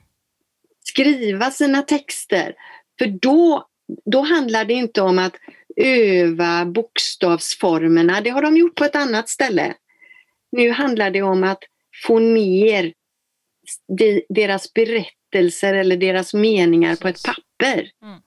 skriva 0.95 1.51
sina 1.51 1.83
texter. 1.83 2.55
För 2.99 3.07
då, 3.07 3.69
då 4.05 4.21
handlar 4.21 4.65
det 4.65 4.75
inte 4.75 5.03
om 5.03 5.19
att 5.19 5.37
öva 5.77 6.65
bokstavsformerna, 6.65 8.21
det 8.21 8.31
har 8.31 8.43
de 8.43 8.57
gjort 8.57 8.75
på 8.75 8.85
ett 8.85 8.97
annat 8.97 9.29
ställe. 9.29 9.75
Nu 10.53 10.71
handlar 10.71 11.11
det 11.11 11.23
om 11.23 11.45
att 11.45 11.65
få 12.07 12.19
ner 12.19 12.93
deras 14.29 14.75
berättelser 14.75 15.75
eller 15.75 15.97
deras 15.97 16.35
meningar 16.35 16.97
på 16.97 17.09
ett 17.09 17.23
papper. 17.23 17.91
Mm. 18.03 18.21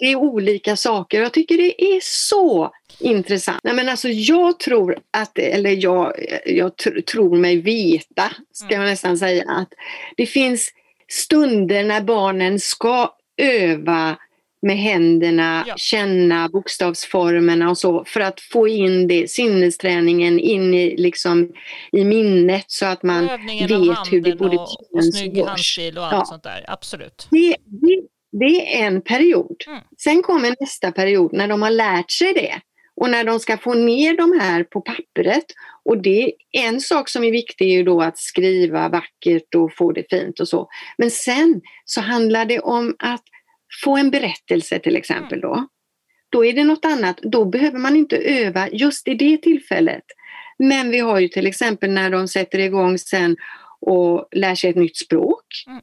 det 0.00 0.06
är 0.06 0.16
olika 0.16 0.76
saker. 0.76 1.22
Jag 1.22 1.32
tycker 1.32 1.56
det 1.56 1.84
är 1.84 2.00
så 2.02 2.72
intressant. 3.00 3.60
Nej, 3.64 3.74
men 3.74 3.88
alltså 3.88 4.08
jag 4.08 4.58
tror 4.58 4.98
att, 5.10 5.38
eller 5.38 5.84
jag, 5.84 6.12
jag 6.46 6.76
tr 6.76 7.00
tror 7.00 7.36
mig 7.36 7.56
veta, 7.56 8.32
ska 8.52 8.74
jag 8.74 8.84
nästan 8.84 9.18
säga, 9.18 9.44
att 9.48 9.72
det 10.16 10.26
finns 10.26 10.70
stunder 11.08 11.84
när 11.84 12.00
barnen 12.00 12.60
ska 12.60 13.14
öva 13.36 14.16
med 14.62 14.78
händerna, 14.78 15.64
ja. 15.66 15.74
känna 15.76 16.48
bokstavsformerna 16.48 17.70
och 17.70 17.78
så 17.78 18.04
för 18.04 18.20
att 18.20 18.40
få 18.40 18.68
in 18.68 19.08
det, 19.08 19.30
sinnesträningen 19.30 20.38
in 20.38 20.74
i, 20.74 20.96
liksom, 20.96 21.52
i 21.92 22.04
minnet 22.04 22.64
så 22.66 22.86
att 22.86 23.02
man 23.02 23.24
vet 23.24 24.12
hur 24.12 24.20
det 24.20 24.36
borde 24.36 24.56
och, 24.56 24.94
och 24.94 25.04
snygg 25.04 25.44
handstil 25.44 25.98
och 25.98 26.04
allt 26.04 26.12
ja. 26.12 26.24
sånt 26.24 26.42
där. 26.42 26.64
Absolut. 26.68 27.28
Det, 27.30 27.56
det, 27.64 28.02
det 28.32 28.80
är 28.80 28.86
en 28.86 29.02
period. 29.02 29.64
Mm. 29.66 29.80
Sen 29.98 30.22
kommer 30.22 30.54
nästa 30.60 30.92
period 30.92 31.32
när 31.32 31.48
de 31.48 31.62
har 31.62 31.70
lärt 31.70 32.10
sig 32.10 32.34
det 32.34 32.60
och 32.96 33.10
när 33.10 33.24
de 33.24 33.40
ska 33.40 33.58
få 33.58 33.74
ner 33.74 34.16
de 34.16 34.40
här 34.40 34.64
på 34.64 34.80
pappret. 34.80 35.44
Och 35.84 36.02
det 36.02 36.32
en 36.52 36.80
sak 36.80 37.08
som 37.08 37.24
är 37.24 37.30
viktig 37.30 37.68
är 37.68 37.72
ju 37.72 37.82
då 37.82 38.02
att 38.02 38.18
skriva 38.18 38.88
vackert 38.88 39.54
och 39.54 39.76
få 39.76 39.92
det 39.92 40.04
fint 40.10 40.40
och 40.40 40.48
så. 40.48 40.68
Men 40.98 41.10
sen 41.10 41.60
så 41.84 42.00
handlar 42.00 42.44
det 42.44 42.60
om 42.60 42.94
att 42.98 43.22
få 43.84 43.96
en 43.96 44.10
berättelse 44.10 44.78
till 44.78 44.96
exempel 44.96 45.40
då. 45.40 45.68
Då 46.28 46.44
är 46.44 46.52
det 46.52 46.64
något 46.64 46.84
annat, 46.84 47.18
då 47.22 47.44
behöver 47.44 47.78
man 47.78 47.96
inte 47.96 48.16
öva 48.16 48.68
just 48.68 49.08
i 49.08 49.14
det 49.14 49.36
tillfället. 49.36 50.04
Men 50.58 50.90
vi 50.90 50.98
har 50.98 51.20
ju 51.20 51.28
till 51.28 51.46
exempel 51.46 51.90
när 51.90 52.10
de 52.10 52.28
sätter 52.28 52.58
igång 52.58 52.98
sen 52.98 53.36
och 53.80 54.28
lär 54.32 54.54
sig 54.54 54.70
ett 54.70 54.76
nytt 54.76 54.96
språk. 54.96 55.44
Mm. 55.66 55.80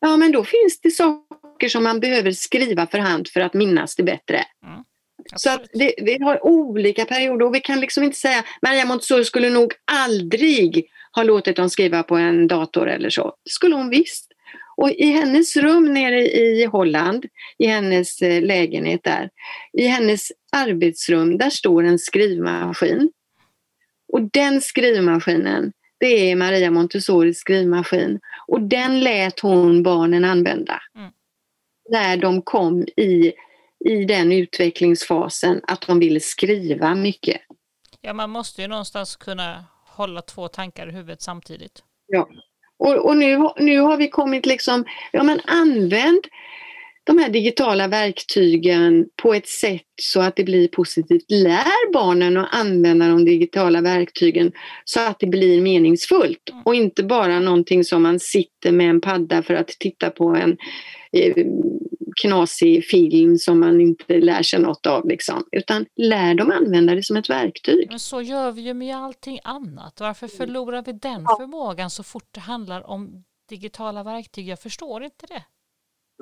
Ja 0.00 0.16
men 0.16 0.32
då 0.32 0.44
finns 0.44 0.80
det 0.82 0.90
saker 0.90 1.68
som 1.68 1.84
man 1.84 2.00
behöver 2.00 2.32
skriva 2.32 2.86
för 2.86 2.98
hand 2.98 3.28
för 3.28 3.40
att 3.40 3.54
minnas 3.54 3.96
det 3.96 4.02
bättre. 4.02 4.44
Så 5.36 5.50
att 5.50 5.66
det, 5.72 5.94
vi 6.02 6.18
har 6.22 6.46
olika 6.46 7.04
perioder 7.04 7.46
och 7.46 7.54
vi 7.54 7.60
kan 7.60 7.80
liksom 7.80 8.02
inte 8.04 8.16
säga 8.16 8.44
Maria 8.62 8.84
Montessori 8.84 9.24
skulle 9.24 9.50
nog 9.50 9.72
aldrig 9.92 10.88
ha 11.12 11.22
låtit 11.22 11.56
dem 11.56 11.70
skriva 11.70 12.02
på 12.02 12.16
en 12.16 12.46
dator 12.46 12.88
eller 12.88 13.10
så. 13.10 13.34
Det 13.44 13.50
skulle 13.50 13.74
hon 13.74 13.90
visst. 13.90 14.32
Och 14.76 14.90
i 14.90 15.06
hennes 15.06 15.56
rum 15.56 15.94
nere 15.94 16.26
i 16.26 16.64
Holland, 16.64 17.26
i 17.58 17.66
hennes 17.66 18.22
eh, 18.22 18.42
lägenhet 18.42 19.00
där, 19.04 19.30
i 19.72 19.86
hennes 19.86 20.32
arbetsrum, 20.52 21.38
där 21.38 21.50
står 21.50 21.84
en 21.84 21.98
skrivmaskin. 21.98 23.10
Och 24.12 24.22
den 24.32 24.60
skrivmaskinen, 24.60 25.72
det 25.98 26.30
är 26.30 26.36
Maria 26.36 26.70
Montessoris 26.70 27.38
skrivmaskin. 27.38 28.20
Och 28.46 28.62
den 28.62 29.00
lät 29.00 29.40
hon 29.40 29.82
barnen 29.82 30.24
använda. 30.24 30.82
Mm. 30.96 31.10
När 31.90 32.16
de 32.16 32.42
kom 32.42 32.82
i, 32.82 33.32
i 33.84 34.04
den 34.04 34.32
utvecklingsfasen 34.32 35.60
att 35.66 35.86
de 35.86 35.98
ville 35.98 36.20
skriva 36.20 36.94
mycket. 36.94 37.40
Ja, 38.00 38.12
man 38.12 38.30
måste 38.30 38.62
ju 38.62 38.68
någonstans 38.68 39.16
kunna 39.16 39.64
hålla 39.86 40.22
två 40.22 40.48
tankar 40.48 40.88
i 40.88 40.92
huvudet 40.92 41.22
samtidigt. 41.22 41.82
Ja, 42.06 42.28
och, 42.78 43.06
och 43.06 43.16
nu, 43.16 43.48
nu 43.56 43.78
har 43.78 43.96
vi 43.96 44.08
kommit 44.08 44.46
liksom, 44.46 44.84
ja 45.12 45.22
men 45.22 45.40
använd 45.44 46.26
de 47.06 47.18
här 47.18 47.28
digitala 47.28 47.88
verktygen 47.88 49.06
på 49.22 49.34
ett 49.34 49.48
sätt 49.48 49.82
så 50.02 50.20
att 50.20 50.36
det 50.36 50.44
blir 50.44 50.68
positivt. 50.68 51.24
Lär 51.28 51.92
barnen 51.92 52.36
att 52.36 52.54
använda 52.54 53.08
de 53.08 53.24
digitala 53.24 53.80
verktygen 53.80 54.52
så 54.84 55.00
att 55.00 55.18
det 55.18 55.26
blir 55.26 55.60
meningsfullt 55.60 56.50
och 56.64 56.74
inte 56.74 57.02
bara 57.02 57.40
någonting 57.40 57.84
som 57.84 58.02
man 58.02 58.20
sitter 58.20 58.72
med 58.72 58.90
en 58.90 59.00
padda 59.00 59.42
för 59.42 59.54
att 59.54 59.68
titta 59.68 60.10
på 60.10 60.28
en 60.28 60.56
knasig 62.22 62.84
film 62.84 63.38
som 63.38 63.60
man 63.60 63.80
inte 63.80 64.20
lär 64.20 64.42
sig 64.42 64.60
något 64.60 64.86
av. 64.86 65.08
Liksom. 65.08 65.44
Utan 65.52 65.86
lär 65.96 66.34
dem 66.34 66.50
använda 66.50 66.94
det 66.94 67.02
som 67.02 67.16
ett 67.16 67.30
verktyg. 67.30 67.86
Men 67.90 67.98
så 67.98 68.22
gör 68.22 68.52
vi 68.52 68.62
ju 68.62 68.74
med 68.74 68.96
allting 68.96 69.38
annat. 69.44 70.00
Varför 70.00 70.28
förlorar 70.28 70.82
vi 70.86 70.92
den 70.92 71.24
förmågan 71.38 71.90
så 71.90 72.02
fort 72.02 72.28
det 72.30 72.40
handlar 72.40 72.90
om 72.90 73.24
digitala 73.48 74.02
verktyg? 74.02 74.48
Jag 74.48 74.60
förstår 74.60 75.04
inte 75.04 75.26
det. 75.26 75.42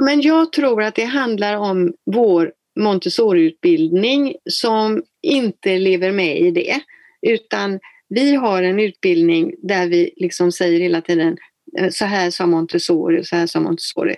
Men 0.05 0.21
jag 0.21 0.53
tror 0.53 0.83
att 0.83 0.95
det 0.95 1.05
handlar 1.05 1.57
om 1.57 1.93
vår 2.07 2.53
Montessori-utbildning 2.81 4.35
som 4.51 5.03
inte 5.23 5.79
lever 5.79 6.13
med 6.13 6.39
i 6.39 6.51
det. 6.51 6.81
Utan 7.23 7.81
vi 8.09 8.35
har 8.35 8.63
en 8.63 8.81
utbildning 8.81 9.55
där 9.63 9.89
vi 9.89 10.15
liksom 10.17 10.53
säger 10.53 10.81
hela 10.81 11.01
tiden 11.01 11.37
eh, 11.79 11.89
så 11.91 12.05
här 12.05 12.31
sa 12.31 12.47
Montessori, 12.47 13.25
så 13.25 13.37
här 13.37 13.47
sa 13.47 13.61
Montessori. 13.61 14.17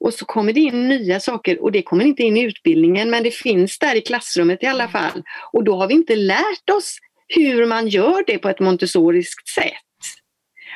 Och 0.00 0.14
så 0.14 0.24
kommer 0.24 0.52
det 0.52 0.60
in 0.60 0.88
nya 0.88 1.20
saker 1.20 1.62
och 1.62 1.72
det 1.72 1.82
kommer 1.82 2.04
inte 2.04 2.22
in 2.22 2.36
i 2.36 2.42
utbildningen 2.42 3.10
men 3.10 3.22
det 3.22 3.30
finns 3.30 3.78
där 3.78 3.94
i 3.94 4.00
klassrummet 4.00 4.62
i 4.62 4.66
alla 4.66 4.88
fall. 4.88 5.22
Och 5.52 5.64
då 5.64 5.76
har 5.76 5.88
vi 5.88 5.94
inte 5.94 6.16
lärt 6.16 6.70
oss 6.76 6.98
hur 7.28 7.66
man 7.66 7.88
gör 7.88 8.24
det 8.26 8.38
på 8.38 8.48
ett 8.48 8.60
montessoriskt 8.60 9.48
sätt. 9.48 9.72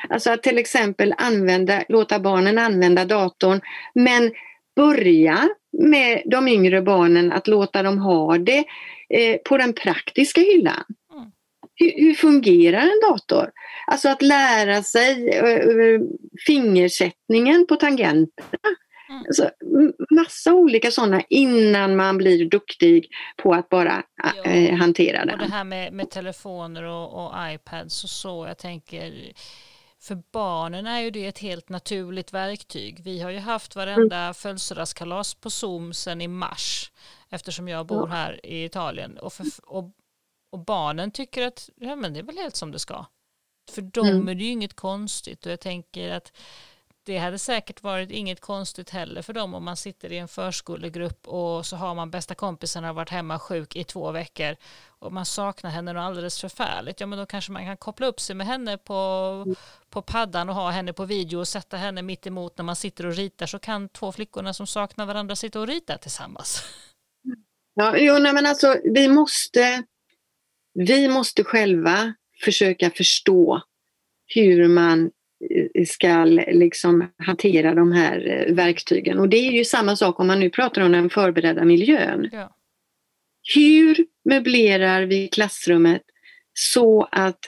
Alltså 0.09 0.31
att 0.31 0.43
till 0.43 0.57
exempel 0.57 1.13
använda, 1.17 1.83
låta 1.89 2.19
barnen 2.19 2.57
använda 2.57 3.05
datorn 3.05 3.61
men 3.93 4.31
börja 4.75 5.49
med 5.71 6.21
de 6.25 6.47
yngre 6.47 6.81
barnen 6.81 7.31
att 7.31 7.47
låta 7.47 7.83
dem 7.83 7.97
ha 7.97 8.37
det 8.37 8.63
eh, 9.09 9.37
på 9.45 9.57
den 9.57 9.73
praktiska 9.73 10.41
hyllan. 10.41 10.83
Mm. 11.13 11.31
Hur, 11.75 11.91
hur, 12.05 12.13
fungerar 12.13 12.81
en 12.81 13.09
dator? 13.09 13.51
Alltså 13.87 14.09
att 14.09 14.21
lära 14.21 14.83
sig 14.83 15.29
eh, 15.29 16.01
fingersättningen 16.47 17.67
på 17.67 17.75
tangenterna. 17.75 18.75
Mm. 19.11 19.23
Alltså, 19.27 19.49
massa 20.09 20.53
olika 20.53 20.91
sådana 20.91 21.21
innan 21.29 21.95
man 21.95 22.17
blir 22.17 22.49
duktig 22.49 23.07
på 23.37 23.53
att 23.53 23.69
bara 23.69 24.03
äh, 24.45 24.75
hantera 24.75 25.25
den. 25.25 25.39
Och 25.39 25.47
det 25.47 25.53
här 25.53 25.63
med, 25.63 25.93
med 25.93 26.09
telefoner 26.09 26.83
och, 26.83 27.25
och 27.25 27.33
iPads 27.53 28.03
och 28.03 28.09
så, 28.09 28.45
jag 28.47 28.57
tänker 28.57 29.33
för 30.01 30.23
barnen 30.31 30.87
är 30.87 30.99
ju 30.99 31.11
det 31.11 31.27
ett 31.27 31.39
helt 31.39 31.69
naturligt 31.69 32.33
verktyg. 32.33 33.01
Vi 33.03 33.21
har 33.21 33.29
ju 33.29 33.39
haft 33.39 33.75
varenda 33.75 34.17
mm. 34.17 34.33
födelsedagskalas 34.33 35.33
på 35.33 35.49
Zoom 35.49 35.93
sedan 35.93 36.21
i 36.21 36.27
mars 36.27 36.91
eftersom 37.29 37.67
jag 37.67 37.85
bor 37.85 38.07
här 38.07 38.45
i 38.45 38.63
Italien. 38.63 39.17
Och, 39.17 39.33
för, 39.33 39.45
och, 39.63 39.91
och, 40.51 40.59
barnen 40.65 41.11
tycker 41.11 41.47
att 41.47 41.69
ja, 41.75 41.95
men 41.95 42.13
det 42.13 42.19
är 42.19 42.23
väl 42.23 42.37
helt 42.37 42.55
som 42.55 42.71
det 42.71 42.79
ska. 42.79 43.05
För 43.71 43.81
dem 43.81 44.07
mm. 44.07 44.27
är 44.27 44.35
det 44.35 44.43
ju 44.43 44.49
inget 44.49 44.73
konstigt 44.73 45.45
och 45.45 45.51
jag 45.51 45.59
tänker 45.59 46.09
att 46.09 46.37
det 47.03 47.17
hade 47.17 47.39
säkert 47.39 47.83
varit 47.83 48.11
inget 48.11 48.39
konstigt 48.39 48.89
heller 48.89 49.21
för 49.21 49.33
dem 49.33 49.53
om 49.53 49.63
man 49.63 49.77
sitter 49.77 50.11
i 50.11 50.17
en 50.17 50.27
förskolegrupp 50.27 51.27
och 51.27 51.65
så 51.65 51.75
har 51.75 51.95
man 51.95 52.11
bästa 52.11 52.35
kompisen 52.35 52.83
har 52.83 52.93
varit 52.93 53.09
hemma 53.09 53.39
sjuk 53.39 53.75
i 53.75 53.83
två 53.83 54.11
veckor 54.11 54.55
och 54.87 55.13
man 55.13 55.25
saknar 55.25 55.69
henne 55.69 55.91
och 55.91 56.01
alldeles 56.01 56.41
förfärligt. 56.41 56.99
Ja 56.99 57.05
men 57.05 57.19
då 57.19 57.25
kanske 57.25 57.51
man 57.51 57.65
kan 57.65 57.77
koppla 57.77 58.07
upp 58.07 58.19
sig 58.19 58.35
med 58.35 58.47
henne 58.47 58.77
på, 58.77 59.45
på 59.89 60.01
paddan 60.01 60.49
och 60.49 60.55
ha 60.55 60.69
henne 60.69 60.93
på 60.93 61.05
video 61.05 61.39
och 61.39 61.47
sätta 61.47 61.77
henne 61.77 62.01
mitt 62.01 62.27
emot 62.27 62.57
när 62.57 62.65
man 62.65 62.75
sitter 62.75 63.05
och 63.05 63.15
ritar 63.15 63.45
så 63.45 63.59
kan 63.59 63.89
två 63.89 64.11
flickorna 64.11 64.53
som 64.53 64.67
saknar 64.67 65.05
varandra 65.05 65.35
sitta 65.35 65.59
och 65.59 65.67
rita 65.67 65.97
tillsammans. 65.97 66.63
Ja, 67.73 67.97
jo, 67.97 68.17
nej, 68.19 68.33
men 68.33 68.45
alltså 68.45 68.75
vi 68.83 69.07
måste, 69.07 69.83
vi 70.73 71.07
måste 71.07 71.43
själva 71.43 72.13
försöka 72.43 72.89
förstå 72.89 73.61
hur 74.25 74.67
man 74.67 75.11
ska 75.87 76.23
liksom 76.25 77.07
hantera 77.17 77.75
de 77.75 77.91
här 77.91 78.45
eh, 78.47 78.53
verktygen. 78.53 79.19
Och 79.19 79.29
det 79.29 79.37
är 79.37 79.51
ju 79.51 79.65
samma 79.65 79.95
sak 79.95 80.19
om 80.19 80.27
man 80.27 80.39
nu 80.39 80.49
pratar 80.49 80.81
om 80.81 80.91
den 80.91 81.09
förberedda 81.09 81.65
miljön. 81.65 82.29
Ja. 82.31 82.55
Hur 83.55 84.05
möblerar 84.25 85.03
vi 85.03 85.27
klassrummet 85.27 86.01
så 86.53 87.07
att 87.11 87.39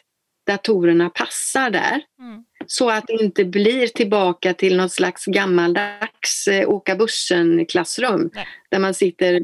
datorerna 0.47 1.09
passar 1.09 1.69
där? 1.69 2.01
Mm. 2.19 2.43
Så 2.65 2.89
att 2.89 3.07
det 3.07 3.13
inte 3.13 3.45
blir 3.45 3.87
tillbaka 3.87 4.53
till 4.53 4.77
något 4.77 4.91
slags 4.91 5.25
gammaldags 5.25 6.47
eh, 6.47 6.69
åka 6.69 6.95
bussen-klassrum 6.95 8.29
där 8.69 8.79
man 8.79 8.93
sitter 8.93 9.41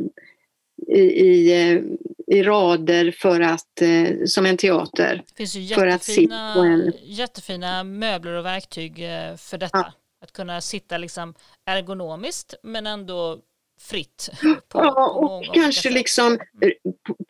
i, 0.87 1.01
i, 1.01 1.51
eh, 1.51 1.81
i 2.37 2.43
rader 2.43 3.11
för 3.11 3.41
att, 3.41 3.81
eh, 3.81 4.25
som 4.25 4.45
en 4.45 4.57
teater. 4.57 5.23
Det 5.27 5.37
finns 5.37 5.55
ju 5.55 5.61
jättefina, 5.61 6.53
en... 6.53 6.93
jättefina 7.03 7.83
möbler 7.83 8.33
och 8.33 8.45
verktyg 8.45 9.03
eh, 9.03 9.35
för 9.35 9.57
detta. 9.57 9.77
Ja. 9.77 9.93
Att 10.21 10.31
kunna 10.31 10.61
sitta 10.61 10.97
liksom 10.97 11.33
ergonomiskt 11.65 12.53
men 12.63 12.87
ändå 12.87 13.39
fritt. 13.81 14.29
På, 14.69 14.79
ja, 14.79 15.09
och 15.09 15.45
på 15.45 15.53
kanske 15.53 15.89
liksom 15.89 16.27
mm. 16.27 16.73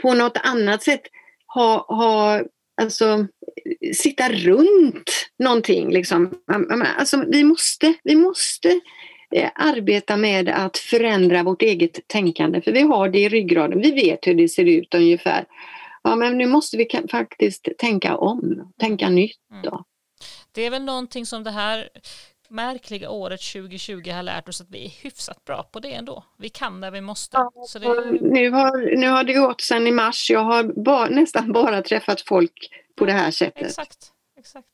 på 0.02 0.14
något 0.14 0.38
annat 0.44 0.84
sätt 0.84 1.02
ha, 1.48 1.86
ha 1.88 2.42
alltså, 2.82 3.28
sitta 3.96 4.30
runt 4.30 5.30
någonting. 5.40 5.92
Liksom. 5.92 6.34
Alltså, 6.98 7.24
vi, 7.28 7.44
måste, 7.44 7.94
vi 8.04 8.16
måste 8.16 8.80
arbeta 9.56 10.18
med 10.18 10.50
att 10.50 10.78
förändra 10.78 11.44
vårt 11.44 11.62
eget 11.62 12.08
tänkande, 12.08 12.62
för 12.62 12.72
vi 12.72 12.82
har 12.82 13.10
det 13.10 13.20
i 13.20 13.30
ryggraden. 13.30 13.82
Vi 13.82 13.92
vet 13.92 14.28
hur 14.28 14.36
det 14.36 14.50
ser 14.50 14.66
ut 14.66 14.94
ungefär. 14.94 15.46
Ja, 16.04 16.16
men 16.16 16.38
nu 16.38 16.48
måste 16.48 16.78
vi 16.78 16.90
faktiskt 17.12 17.68
tänka 17.78 18.18
om, 18.18 18.72
tänka 18.80 19.10
nytt. 19.10 19.40
Då. 19.64 19.70
Mm. 19.70 19.84
Det 20.52 20.62
är 20.62 20.70
väl 20.70 20.84
någonting 20.84 21.26
som 21.26 21.44
det 21.44 21.52
här 21.52 21.90
märkliga 22.50 23.10
året 23.10 23.42
2020 23.54 24.12
har 24.12 24.24
lärt 24.24 24.50
oss 24.50 24.62
att 24.62 24.70
vi 24.70 24.86
är 24.86 24.90
hyfsat 25.04 25.46
bra 25.46 25.64
på 25.64 25.80
det 25.80 25.94
ändå. 25.94 26.24
Vi 26.38 26.50
kan 26.50 26.80
när 26.80 26.92
vi 26.92 27.02
måste. 27.02 27.38
Ja, 27.38 27.52
är... 27.76 28.32
nu, 28.34 28.50
har, 28.50 28.98
nu 28.98 29.08
har 29.08 29.24
det 29.24 29.34
gått 29.34 29.62
sedan 29.62 29.88
i 29.88 29.92
mars. 29.92 30.30
Jag 30.32 30.44
har 30.44 30.84
bara, 30.84 31.10
nästan 31.10 31.52
bara 31.52 31.82
träffat 31.82 32.22
folk 32.22 32.70
på 32.96 33.06
det 33.06 33.12
här 33.12 33.32
sättet. 33.32 33.66
Exakt. 33.68 34.12
exakt. 34.40 34.68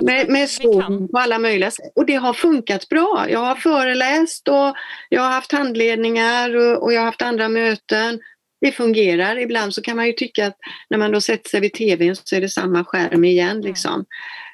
Med 0.00 0.28
med 0.28 0.50
Zoom 0.50 1.08
på 1.08 1.18
alla 1.18 1.38
möjliga 1.38 1.70
sätt. 1.70 1.92
Och 1.94 2.06
det 2.06 2.14
har 2.14 2.32
funkat 2.32 2.88
bra. 2.88 3.26
Jag 3.28 3.40
har 3.40 3.54
föreläst 3.54 4.48
och 4.48 4.74
jag 5.08 5.22
har 5.22 5.30
haft 5.30 5.52
handledningar 5.52 6.56
och, 6.56 6.82
och 6.82 6.92
jag 6.92 7.00
har 7.00 7.06
haft 7.06 7.22
andra 7.22 7.48
möten. 7.48 8.20
Det 8.60 8.72
fungerar. 8.72 9.38
Ibland 9.38 9.74
så 9.74 9.82
kan 9.82 9.96
man 9.96 10.06
ju 10.06 10.12
tycka 10.12 10.46
att 10.46 10.56
när 10.90 10.98
man 10.98 11.12
då 11.12 11.20
sätter 11.20 11.50
sig 11.50 11.60
vid 11.60 11.72
tvn 11.72 12.16
så 12.16 12.36
är 12.36 12.40
det 12.40 12.48
samma 12.48 12.84
skärm 12.84 13.24
igen. 13.24 13.50
Mm. 13.50 13.62
Liksom. 13.62 14.04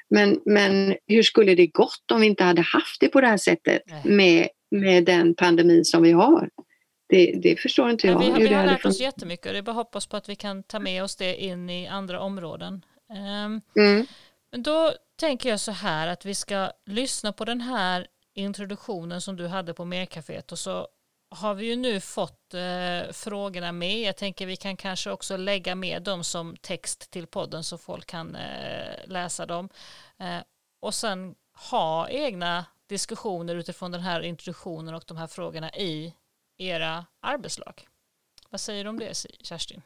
Men, 0.09 0.39
men 0.45 0.95
hur 1.07 1.23
skulle 1.23 1.55
det 1.55 1.67
gått 1.67 2.11
om 2.11 2.21
vi 2.21 2.27
inte 2.27 2.43
hade 2.43 2.61
haft 2.61 2.99
det 2.99 3.07
på 3.07 3.21
det 3.21 3.27
här 3.27 3.37
sättet 3.37 3.81
med, 4.03 4.47
med 4.71 5.05
den 5.05 5.35
pandemi 5.35 5.83
som 5.83 6.03
vi 6.03 6.11
har? 6.11 6.49
Det, 7.09 7.39
det 7.43 7.55
förstår 7.59 7.89
inte 7.89 8.07
jag. 8.07 8.19
Men 8.19 8.33
vi, 8.33 8.47
vi 8.47 8.53
har 8.53 8.65
lärt 8.65 8.85
oss 8.85 9.01
jättemycket 9.01 9.45
och 9.45 9.53
det 9.53 9.57
är 9.57 9.63
bara 9.63 9.71
hoppas 9.71 10.07
på 10.07 10.17
att 10.17 10.29
vi 10.29 10.35
kan 10.35 10.63
ta 10.63 10.79
med 10.79 11.03
oss 11.03 11.15
det 11.15 11.43
in 11.43 11.69
i 11.69 11.87
andra 11.87 12.19
områden. 12.19 12.85
Um, 13.45 13.61
mm. 13.75 14.05
Då 14.57 14.93
tänker 15.21 15.49
jag 15.49 15.59
så 15.59 15.71
här 15.71 16.07
att 16.07 16.25
vi 16.25 16.35
ska 16.35 16.71
lyssna 16.85 17.33
på 17.33 17.45
den 17.45 17.61
här 17.61 18.07
introduktionen 18.33 19.21
som 19.21 19.35
du 19.35 19.47
hade 19.47 19.73
på 19.73 19.85
Mercaféet 19.85 20.51
och 20.51 20.59
så 20.59 20.87
har 21.29 21.53
vi 21.53 21.65
ju 21.65 21.75
nu 21.75 21.99
fått 21.99 22.53
eh, 22.53 23.11
frågorna 23.11 23.71
med. 23.71 23.99
Jag 23.99 24.17
tänker 24.17 24.45
vi 24.45 24.55
kan 24.55 24.77
kanske 24.77 25.11
också 25.11 25.37
lägga 25.37 25.75
med 25.75 26.03
dem 26.03 26.23
som 26.23 26.57
text 26.57 27.11
till 27.11 27.27
podden 27.27 27.63
så 27.63 27.77
folk 27.77 28.05
kan 28.05 28.35
eh, 28.35 29.07
läsa 29.07 29.45
dem. 29.45 29.69
Eh, 30.19 30.39
och 30.81 30.93
sen 30.93 31.35
ha 31.69 32.09
egna 32.09 32.65
diskussioner 32.89 33.55
utifrån 33.55 33.91
den 33.91 34.01
här 34.01 34.21
introduktionen 34.21 34.95
och 34.95 35.03
de 35.07 35.17
här 35.17 35.27
frågorna 35.27 35.71
i 35.71 36.13
era 36.57 37.05
arbetslag. 37.19 37.87
Vad 38.49 38.61
säger 38.61 38.83
du 38.83 38.89
om 38.89 38.99
det 38.99 39.25
Kerstin? 39.43 39.81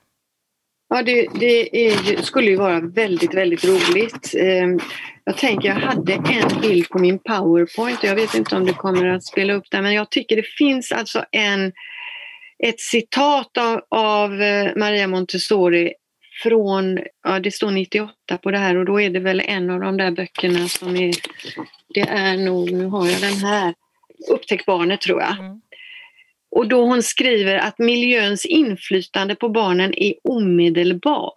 Ja, 0.89 1.01
det, 1.01 1.27
det 1.39 1.87
är, 1.87 2.21
skulle 2.21 2.49
ju 2.49 2.55
vara 2.55 2.79
väldigt, 2.79 3.33
väldigt 3.33 3.65
roligt. 3.65 4.35
Ehm, 4.39 4.79
jag 5.23 5.37
tänker, 5.37 5.69
jag 5.69 5.75
hade 5.75 6.13
en 6.13 6.61
bild 6.61 6.89
på 6.89 6.99
min 6.99 7.19
powerpoint 7.19 7.99
och 7.99 8.09
jag 8.09 8.15
vet 8.15 8.35
inte 8.35 8.55
om 8.55 8.65
du 8.65 8.73
kommer 8.73 9.05
att 9.05 9.23
spela 9.23 9.53
upp 9.53 9.71
den, 9.71 9.83
men 9.83 9.93
jag 9.93 10.09
tycker 10.09 10.35
det 10.35 10.47
finns 10.57 10.91
alltså 10.91 11.25
en, 11.31 11.73
ett 12.63 12.79
citat 12.79 13.57
av, 13.57 13.81
av 13.89 14.41
eh, 14.41 14.71
Maria 14.75 15.07
Montessori 15.07 15.93
från, 16.43 16.99
ja 17.23 17.39
det 17.39 17.51
står 17.51 17.71
98 17.71 18.37
på 18.43 18.51
det 18.51 18.57
här 18.57 18.77
och 18.77 18.85
då 18.85 19.01
är 19.01 19.09
det 19.09 19.19
väl 19.19 19.41
en 19.45 19.69
av 19.69 19.79
de 19.79 19.97
där 19.97 20.11
böckerna 20.11 20.67
som 20.67 20.95
är, 20.95 21.15
det 21.93 22.01
är 22.01 22.37
nog, 22.37 22.71
nu 22.71 22.85
har 22.85 23.07
jag 23.07 23.21
den 23.21 23.37
här, 23.37 23.73
Upptäck 24.31 24.65
barnet 24.65 25.01
tror 25.01 25.21
jag. 25.21 25.39
Mm. 25.39 25.61
Och 26.55 26.67
då 26.67 26.85
hon 26.85 27.03
skriver 27.03 27.55
att 27.55 27.79
miljöns 27.79 28.45
inflytande 28.45 29.35
på 29.35 29.49
barnen 29.49 29.93
är 29.97 30.13
omedelbar. 30.23 31.33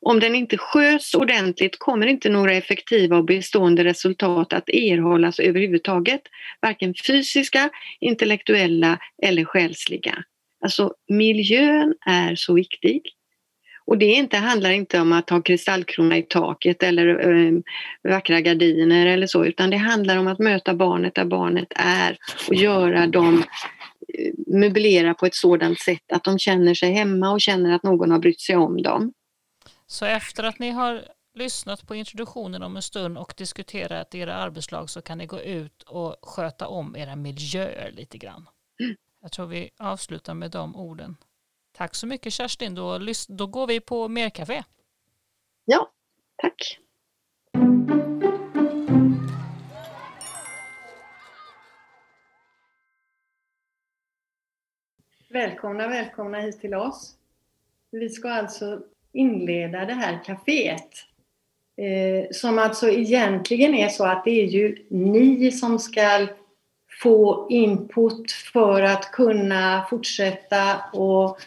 Om 0.00 0.20
den 0.20 0.34
inte 0.34 0.58
sköts 0.58 1.14
ordentligt 1.14 1.78
kommer 1.78 2.06
inte 2.06 2.28
några 2.28 2.52
effektiva 2.52 3.16
och 3.16 3.24
bestående 3.24 3.84
resultat 3.84 4.52
att 4.52 4.68
erhållas 4.68 5.40
överhuvudtaget. 5.40 6.22
Varken 6.60 6.94
fysiska, 7.06 7.70
intellektuella 8.00 8.98
eller 9.22 9.44
själsliga. 9.44 10.24
Alltså 10.64 10.94
miljön 11.08 11.94
är 12.06 12.34
så 12.34 12.54
viktig. 12.54 13.02
Och 13.84 13.98
det 13.98 14.06
inte, 14.06 14.36
handlar 14.36 14.70
inte 14.70 15.00
om 15.00 15.12
att 15.12 15.30
ha 15.30 15.42
kristallkrona 15.42 16.16
i 16.16 16.22
taket 16.22 16.82
eller 16.82 17.30
äh, 17.30 17.52
vackra 18.08 18.40
gardiner 18.40 19.06
eller 19.06 19.26
så, 19.26 19.44
utan 19.44 19.70
det 19.70 19.76
handlar 19.76 20.16
om 20.16 20.26
att 20.26 20.38
möta 20.38 20.74
barnet 20.74 21.14
där 21.14 21.24
barnet 21.24 21.72
är 21.76 22.18
och 22.48 22.54
göra 22.54 23.06
de 23.06 23.44
möblera 24.46 25.14
på 25.14 25.26
ett 25.26 25.34
sådant 25.34 25.80
sätt 25.80 26.12
att 26.12 26.24
de 26.24 26.38
känner 26.38 26.74
sig 26.74 26.92
hemma 26.92 27.30
och 27.30 27.40
känner 27.40 27.74
att 27.74 27.82
någon 27.82 28.10
har 28.10 28.18
brytt 28.18 28.40
sig 28.40 28.56
om 28.56 28.82
dem. 28.82 29.12
Så 29.86 30.04
efter 30.04 30.44
att 30.44 30.58
ni 30.58 30.70
har 30.70 31.04
lyssnat 31.34 31.86
på 31.86 31.94
introduktionen 31.94 32.62
om 32.62 32.76
en 32.76 32.82
stund 32.82 33.18
och 33.18 33.34
diskuterat 33.36 34.14
era 34.14 34.34
arbetslag 34.34 34.90
så 34.90 35.02
kan 35.02 35.18
ni 35.18 35.26
gå 35.26 35.40
ut 35.40 35.82
och 35.82 36.16
sköta 36.22 36.66
om 36.66 36.96
era 36.96 37.16
miljöer 37.16 37.92
lite 37.92 38.18
grann. 38.18 38.48
Mm. 38.80 38.96
Jag 39.20 39.32
tror 39.32 39.46
vi 39.46 39.70
avslutar 39.78 40.34
med 40.34 40.50
de 40.50 40.76
orden. 40.76 41.16
Tack 41.72 41.94
så 41.94 42.06
mycket 42.06 42.32
Kerstin, 42.32 42.74
då, 42.74 43.00
då 43.28 43.46
går 43.46 43.66
vi 43.66 43.80
på 43.80 44.08
Mercafé. 44.08 44.62
Ja, 45.64 45.92
tack. 46.36 46.78
Välkomna, 55.32 55.88
välkomna 55.88 56.38
hit 56.40 56.60
till 56.60 56.74
oss. 56.74 57.14
Vi 57.90 58.08
ska 58.08 58.30
alltså 58.30 58.80
inleda 59.12 59.84
det 59.84 59.92
här 59.92 60.20
kaféet. 60.24 60.88
Eh, 61.76 62.30
som 62.30 62.58
alltså 62.58 62.88
egentligen 62.88 63.74
är 63.74 63.88
så 63.88 64.04
att 64.04 64.24
det 64.24 64.30
är 64.30 64.46
ju 64.46 64.86
ni 64.90 65.52
som 65.52 65.78
ska 65.78 66.26
få 67.02 67.46
input 67.50 68.32
för 68.32 68.82
att 68.82 69.12
kunna 69.12 69.86
fortsätta 69.90 70.80
och 70.92 71.38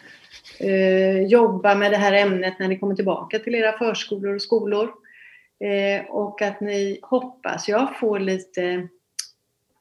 eh, 0.60 1.22
jobba 1.22 1.74
med 1.74 1.92
det 1.92 1.96
här 1.96 2.12
ämnet 2.12 2.58
när 2.58 2.68
ni 2.68 2.78
kommer 2.78 2.94
tillbaka 2.94 3.38
till 3.38 3.54
era 3.54 3.78
förskolor 3.78 4.34
och 4.34 4.42
skolor. 4.42 4.90
Eh, 5.60 6.06
och 6.10 6.42
att 6.42 6.60
ni, 6.60 6.98
hoppas 7.02 7.68
jag, 7.68 7.98
får 7.98 8.18
lite 8.18 8.88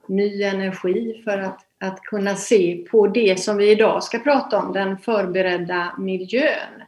ny 0.07 0.43
energi 0.43 1.21
för 1.23 1.37
att 1.37 1.61
att 1.79 2.01
kunna 2.01 2.35
se 2.35 2.85
på 2.91 3.07
det 3.07 3.39
som 3.39 3.57
vi 3.57 3.71
idag 3.71 4.03
ska 4.03 4.19
prata 4.19 4.59
om, 4.59 4.73
den 4.73 4.97
förberedda 4.97 5.95
miljön 5.97 6.83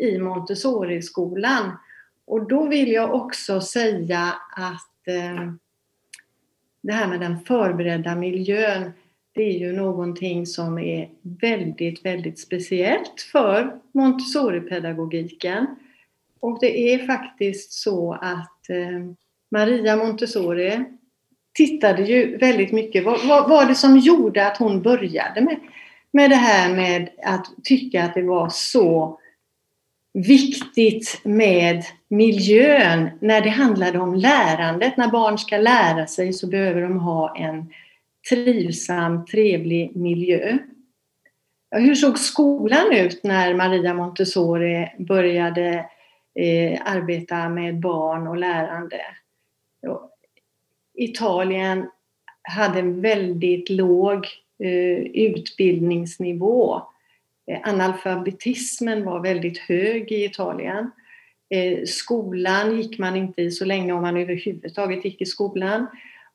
i 0.00 0.18
Montessori-skolan. 0.18 1.78
Och 2.24 2.48
då 2.48 2.66
vill 2.66 2.92
jag 2.92 3.14
också 3.14 3.60
säga 3.60 4.34
att 4.56 5.08
eh, 5.08 5.52
det 6.80 6.92
här 6.92 7.08
med 7.08 7.20
den 7.20 7.40
förberedda 7.40 8.14
miljön, 8.14 8.92
det 9.32 9.42
är 9.42 9.58
ju 9.58 9.72
någonting 9.72 10.46
som 10.46 10.78
är 10.78 11.10
väldigt, 11.22 12.04
väldigt 12.04 12.38
speciellt 12.38 13.20
för 13.32 13.80
Montessori-pedagogiken. 13.92 15.66
Och 16.40 16.58
det 16.60 16.94
är 16.94 17.06
faktiskt 17.06 17.72
så 17.72 18.12
att 18.12 18.70
eh, 18.70 19.10
Maria 19.48 19.96
Montessori 19.96 20.84
tittade 21.56 22.02
ju 22.02 22.36
väldigt 22.36 22.72
mycket. 22.72 23.04
Vad, 23.04 23.26
vad 23.26 23.48
var 23.48 23.66
det 23.66 23.74
som 23.74 23.98
gjorde 23.98 24.46
att 24.46 24.56
hon 24.56 24.82
började 24.82 25.40
med, 25.40 25.56
med 26.10 26.30
det 26.30 26.36
här 26.36 26.74
med 26.74 27.08
att 27.22 27.46
tycka 27.64 28.04
att 28.04 28.14
det 28.14 28.22
var 28.22 28.48
så 28.48 29.20
viktigt 30.12 31.20
med 31.24 31.84
miljön 32.08 33.10
när 33.20 33.40
det 33.40 33.50
handlade 33.50 33.98
om 33.98 34.14
lärandet. 34.14 34.96
När 34.96 35.08
barn 35.08 35.38
ska 35.38 35.56
lära 35.56 36.06
sig 36.06 36.32
så 36.32 36.46
behöver 36.46 36.82
de 36.82 37.00
ha 37.00 37.36
en 37.36 37.72
trivsam, 38.30 39.26
trevlig 39.26 39.96
miljö. 39.96 40.58
Hur 41.70 41.94
såg 41.94 42.18
skolan 42.18 42.92
ut 42.92 43.24
när 43.24 43.54
Maria 43.54 43.94
Montessori 43.94 44.88
började 44.98 45.68
eh, 46.34 46.80
arbeta 46.84 47.48
med 47.48 47.80
barn 47.80 48.26
och 48.26 48.36
lärande? 48.36 49.00
Italien 50.96 51.86
hade 52.42 52.78
en 52.78 53.00
väldigt 53.00 53.70
låg 53.70 54.26
eh, 54.64 54.98
utbildningsnivå. 55.14 56.82
Eh, 57.50 57.58
analfabetismen 57.62 59.04
var 59.04 59.20
väldigt 59.20 59.58
hög 59.58 60.12
i 60.12 60.24
Italien. 60.24 60.90
Eh, 61.50 61.84
skolan 61.86 62.76
gick 62.76 62.98
man 62.98 63.16
inte 63.16 63.42
i 63.42 63.50
så 63.50 63.64
länge 63.64 63.92
om 63.92 64.02
man 64.02 64.16
överhuvudtaget 64.16 65.04
gick 65.04 65.20
i 65.20 65.26
skolan. 65.26 65.86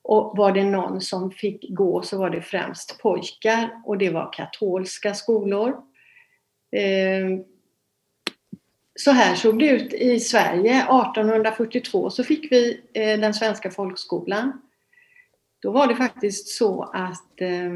Och 0.01 0.37
var 0.37 0.51
det 0.51 0.63
någon 0.63 1.01
som 1.01 1.31
fick 1.31 1.69
gå 1.69 2.01
så 2.01 2.17
var 2.17 2.29
det 2.29 2.41
främst 2.41 3.01
pojkar 3.01 3.69
och 3.85 3.97
det 3.97 4.09
var 4.09 4.33
katolska 4.33 5.13
skolor. 5.13 5.75
Så 8.99 9.11
här 9.11 9.35
såg 9.35 9.59
det 9.59 9.69
ut 9.69 9.93
i 9.93 10.19
Sverige. 10.19 10.75
1842 10.75 12.09
så 12.09 12.23
fick 12.23 12.51
vi 12.51 12.81
eh, 12.93 13.19
den 13.19 13.33
svenska 13.33 13.71
folkskolan. 13.71 14.61
Då 15.61 15.71
var 15.71 15.87
det 15.87 15.95
faktiskt 15.95 16.47
så 16.47 16.83
att 16.93 17.41
eh, 17.41 17.71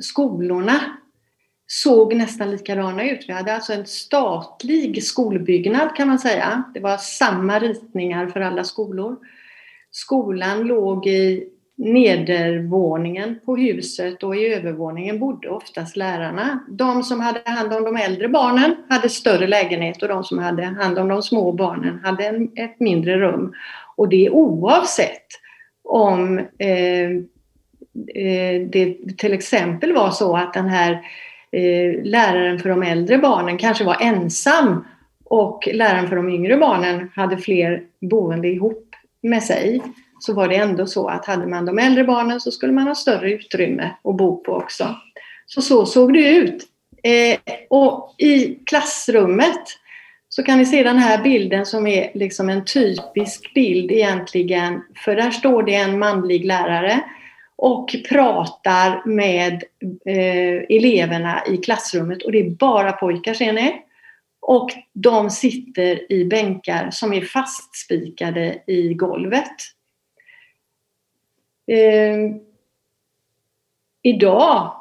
skolorna 0.00 0.80
såg 1.66 2.14
nästan 2.14 2.50
likadana 2.50 3.10
ut. 3.10 3.24
Vi 3.28 3.32
hade 3.32 3.54
alltså 3.54 3.72
en 3.72 3.86
statlig 3.86 5.04
skolbyggnad 5.04 5.96
kan 5.96 6.08
man 6.08 6.18
säga. 6.18 6.64
Det 6.74 6.80
var 6.80 6.96
samma 6.96 7.58
ritningar 7.58 8.26
för 8.26 8.40
alla 8.40 8.64
skolor. 8.64 9.16
Skolan 9.90 10.60
låg 10.60 11.06
i 11.06 11.48
nedervåningen 11.80 13.40
på 13.44 13.56
huset 13.56 14.22
och 14.22 14.36
i 14.36 14.54
övervåningen 14.54 15.18
bodde 15.18 15.48
oftast 15.48 15.96
lärarna. 15.96 16.64
De 16.68 17.02
som 17.02 17.20
hade 17.20 17.42
hand 17.44 17.72
om 17.72 17.84
de 17.84 17.96
äldre 17.96 18.28
barnen 18.28 18.76
hade 18.88 19.08
större 19.08 19.46
lägenhet 19.46 20.02
och 20.02 20.08
de 20.08 20.24
som 20.24 20.38
hade 20.38 20.62
hand 20.62 20.98
om 20.98 21.08
de 21.08 21.22
små 21.22 21.52
barnen 21.52 22.00
hade 22.04 22.24
en, 22.24 22.50
ett 22.56 22.80
mindre 22.80 23.18
rum. 23.18 23.52
Och 23.96 24.08
det 24.08 24.30
oavsett 24.30 25.26
om 25.84 26.38
eh, 26.38 27.10
eh, 28.24 28.60
det 28.70 28.96
till 29.18 29.32
exempel 29.32 29.92
var 29.92 30.10
så 30.10 30.36
att 30.36 30.54
den 30.54 30.68
här 30.68 30.92
eh, 31.52 32.02
läraren 32.02 32.58
för 32.58 32.68
de 32.68 32.82
äldre 32.82 33.18
barnen 33.18 33.58
kanske 33.58 33.84
var 33.84 33.96
ensam 34.00 34.84
och 35.24 35.68
läraren 35.72 36.08
för 36.08 36.16
de 36.16 36.28
yngre 36.28 36.56
barnen 36.56 37.10
hade 37.14 37.36
fler 37.36 37.82
boende 38.00 38.48
ihop 38.48 38.94
med 39.22 39.42
sig 39.42 39.80
så 40.20 40.32
var 40.32 40.48
det 40.48 40.56
ändå 40.56 40.86
så 40.86 41.08
att 41.08 41.26
hade 41.26 41.46
man 41.46 41.66
de 41.66 41.78
äldre 41.78 42.04
barnen 42.04 42.40
så 42.40 42.50
skulle 42.50 42.72
man 42.72 42.86
ha 42.86 42.94
större 42.94 43.32
utrymme 43.32 43.90
att 44.04 44.16
bo 44.16 44.42
på 44.42 44.52
också. 44.52 44.96
Så 45.46 45.62
så 45.62 45.86
såg 45.86 46.12
det 46.12 46.28
ut. 46.28 46.66
Eh, 47.02 47.38
och 47.70 48.14
i 48.18 48.54
klassrummet 48.66 49.64
så 50.28 50.42
kan 50.42 50.58
ni 50.58 50.66
se 50.66 50.82
den 50.82 50.98
här 50.98 51.22
bilden 51.22 51.66
som 51.66 51.86
är 51.86 52.10
liksom 52.14 52.48
en 52.48 52.64
typisk 52.64 53.54
bild 53.54 53.90
egentligen. 53.90 54.82
För 55.04 55.16
där 55.16 55.30
står 55.30 55.62
det 55.62 55.74
en 55.74 55.98
manlig 55.98 56.44
lärare 56.44 57.00
och 57.56 57.94
pratar 58.08 59.06
med 59.06 59.52
eh, 60.06 60.76
eleverna 60.76 61.42
i 61.46 61.56
klassrummet 61.56 62.22
och 62.22 62.32
det 62.32 62.38
är 62.38 62.50
bara 62.50 62.92
pojkar 62.92 63.34
ser 63.34 63.52
ni. 63.52 63.82
Och 64.40 64.70
de 64.94 65.30
sitter 65.30 66.12
i 66.12 66.24
bänkar 66.24 66.90
som 66.90 67.12
är 67.12 67.20
fastspikade 67.20 68.62
i 68.66 68.94
golvet. 68.94 69.56
Eh, 71.70 72.36
idag 74.02 74.72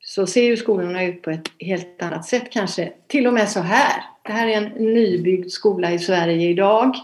så 0.00 0.26
ser 0.26 0.42
ju 0.42 0.56
skolorna 0.56 1.04
ut 1.04 1.22
på 1.22 1.30
ett 1.30 1.50
helt 1.58 2.02
annat 2.02 2.26
sätt 2.26 2.50
kanske. 2.50 2.92
Till 3.06 3.26
och 3.26 3.34
med 3.34 3.48
så 3.48 3.60
här. 3.60 4.02
Det 4.22 4.32
här 4.32 4.48
är 4.48 4.56
en 4.56 4.94
nybyggd 4.94 5.50
skola 5.50 5.92
i 5.92 5.98
Sverige 5.98 6.48
idag. 6.48 6.96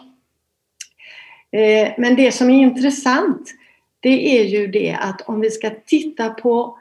Eh, 1.50 1.92
men 1.98 2.16
det 2.16 2.32
som 2.32 2.50
är 2.50 2.62
intressant 2.62 3.54
det 4.00 4.40
är 4.40 4.44
ju 4.44 4.66
det 4.66 4.96
att 5.00 5.20
om 5.20 5.40
vi 5.40 5.50
ska 5.50 5.70
titta 5.86 6.30
på 6.30 6.78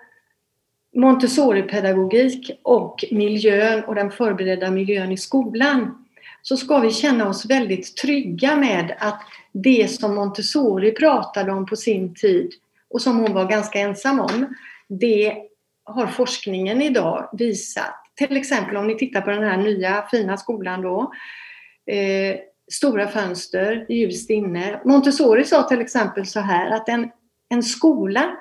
Montessori-pedagogik 0.96 2.52
och 2.64 3.06
miljön 3.12 3.84
och 3.84 3.96
den 3.96 4.12
förberedda 4.12 4.72
miljön 4.72 5.12
i 5.12 5.18
skolan 5.18 6.06
så 6.42 6.58
ska 6.58 6.80
vi 6.80 6.92
känna 6.92 7.30
oss 7.30 7.46
väldigt 7.46 7.98
trygga 7.98 8.56
med 8.56 8.96
att 9.00 9.22
det 9.64 9.92
som 9.92 10.16
Montessori 10.16 10.92
pratade 10.92 11.52
om 11.52 11.66
på 11.66 11.76
sin 11.76 12.16
tid 12.16 12.52
och 12.90 13.02
som 13.02 13.20
hon 13.20 13.34
var 13.34 13.46
ganska 13.46 13.80
ensam 13.80 14.20
om, 14.20 14.56
det 14.88 15.38
har 15.84 16.08
forskningen 16.08 16.82
idag 16.82 17.30
visat. 17.34 17.96
Till 18.16 18.38
exempel 18.38 18.78
om 18.78 18.88
ni 18.88 18.98
tittar 18.98 19.22
på 19.22 19.30
den 19.30 19.44
här 19.44 19.58
nya 19.58 20.08
fina 20.12 20.38
skolan 20.38 20.82
då. 20.82 21.14
Eh, 21.86 22.36
stora 22.72 23.08
fönster, 23.08 23.86
ljust 23.90 24.30
inne. 24.30 24.82
Montessori 24.86 25.44
sa 25.44 25.64
till 25.64 25.82
exempel 25.82 26.26
så 26.26 26.40
här 26.40 26.72
att 26.72 26.90
en, 26.90 27.12
en 27.50 27.64
skola 27.64 28.38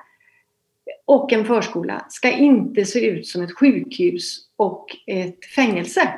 och 1.05 1.33
en 1.33 1.44
förskola 1.44 2.07
ska 2.09 2.31
inte 2.31 2.85
se 2.85 3.07
ut 3.07 3.26
som 3.26 3.42
ett 3.42 3.59
sjukhus 3.59 4.46
och 4.57 4.87
ett 5.07 5.44
fängelse. 5.55 6.14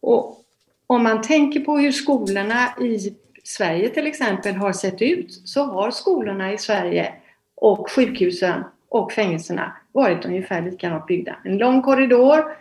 Och 0.00 0.44
om 0.86 1.02
man 1.02 1.22
tänker 1.22 1.60
på 1.60 1.78
hur 1.78 1.92
skolorna 1.92 2.74
i 2.80 3.16
Sverige 3.46 3.88
till 3.88 4.06
exempel 4.06 4.54
har 4.54 4.72
sett 4.72 5.02
ut 5.02 5.42
så 5.44 5.64
har 5.64 5.90
skolorna 5.90 6.52
i 6.52 6.58
Sverige 6.58 7.14
och 7.54 7.90
sjukhusen 7.90 8.64
och 8.88 9.12
fängelserna 9.12 9.76
varit 9.92 10.24
ungefär 10.24 10.62
likadant 10.62 11.06
byggda. 11.06 11.36
En 11.44 11.58
lång 11.58 11.82
korridor, 11.82 12.56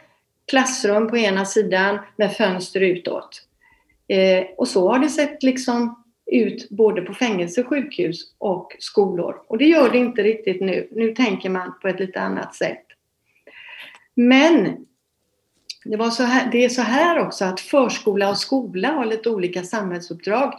klassrum 0.48 1.10
på 1.10 1.18
ena 1.18 1.46
sidan 1.46 2.00
med 2.16 2.34
fönster 2.34 2.82
utåt. 2.82 3.42
Eh, 4.08 4.46
och 4.58 4.68
så 4.68 4.92
har 4.92 5.00
det 5.00 5.10
sett 5.10 5.44
liksom 5.44 6.04
ut 6.26 6.70
både 6.70 7.02
på 7.02 7.14
fängelse, 7.14 7.64
sjukhus 7.64 8.34
och 8.38 8.76
skolor. 8.80 9.42
Och 9.48 9.58
det 9.58 9.66
gör 9.66 9.90
det 9.90 9.98
inte 9.98 10.24
riktigt 10.24 10.62
nu. 10.62 10.88
Nu 10.92 11.16
tänker 11.16 11.50
man 11.50 11.74
på 11.82 11.88
ett 11.88 12.00
lite 12.00 12.22
annat 12.22 12.56
sätt. 12.56 12.84
Men 14.14 14.86
det, 15.86 15.98
var 15.98 16.10
så 16.10 16.24
här, 16.24 16.52
det 16.52 16.66
är 16.66 16.70
så 16.70 16.82
här 16.82 17.20
också 17.20 17.46
att 17.46 17.60
förskola 17.60 18.30
och 18.30 18.38
skola 18.38 18.92
har 18.92 19.06
lite 19.06 19.30
olika 19.30 19.64
samhällsuppdrag 19.64 20.54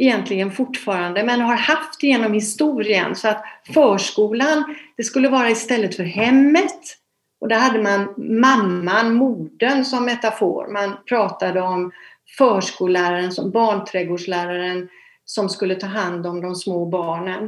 egentligen 0.00 0.50
fortfarande, 0.50 1.24
men 1.24 1.40
har 1.40 1.56
haft 1.56 2.02
genom 2.02 2.32
historien. 2.32 3.14
Så 3.14 3.28
att 3.28 3.44
förskolan, 3.74 4.76
det 4.96 5.02
skulle 5.02 5.28
vara 5.28 5.50
istället 5.50 5.96
för 5.96 6.04
hemmet. 6.04 6.80
Och 7.40 7.48
där 7.48 7.58
hade 7.58 7.82
man 7.82 8.14
mamman, 8.16 9.14
modern 9.14 9.84
som 9.84 10.04
metafor. 10.04 10.68
Man 10.72 10.96
pratade 11.08 11.60
om 11.60 11.92
förskolläraren, 12.38 13.32
som 13.32 13.50
barnträdgårdsläraren 13.50 14.88
som 15.24 15.48
skulle 15.48 15.74
ta 15.74 15.86
hand 15.86 16.26
om 16.26 16.40
de 16.40 16.54
små 16.54 16.86
barnen. 16.86 17.42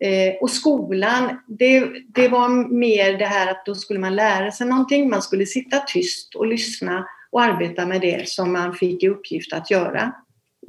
Eh, 0.00 0.34
och 0.40 0.50
skolan, 0.50 1.40
det, 1.46 1.88
det 2.08 2.28
var 2.28 2.48
mer 2.78 3.18
det 3.18 3.26
här 3.26 3.50
att 3.50 3.66
då 3.66 3.74
skulle 3.74 4.00
man 4.00 4.16
lära 4.16 4.50
sig 4.50 4.66
någonting, 4.66 5.10
man 5.10 5.22
skulle 5.22 5.46
sitta 5.46 5.78
tyst 5.78 6.34
och 6.34 6.46
lyssna 6.46 7.06
och 7.30 7.42
arbeta 7.42 7.86
med 7.86 8.00
det 8.00 8.28
som 8.28 8.52
man 8.52 8.74
fick 8.74 9.02
i 9.02 9.08
uppgift 9.08 9.52
att 9.52 9.70
göra. 9.70 10.12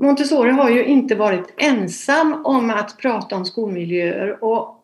Montessori 0.01 0.51
har 0.51 0.69
ju 0.69 0.85
inte 0.85 1.15
varit 1.15 1.53
ensam 1.57 2.45
om 2.45 2.69
att 2.69 2.97
prata 2.97 3.35
om 3.35 3.45
skolmiljöer 3.45 4.43
och 4.43 4.83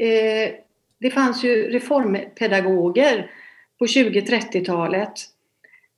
eh, 0.00 0.50
det 1.00 1.10
fanns 1.10 1.44
ju 1.44 1.70
reformpedagoger 1.70 3.30
på 3.78 3.86
20-30-talet 3.86 5.12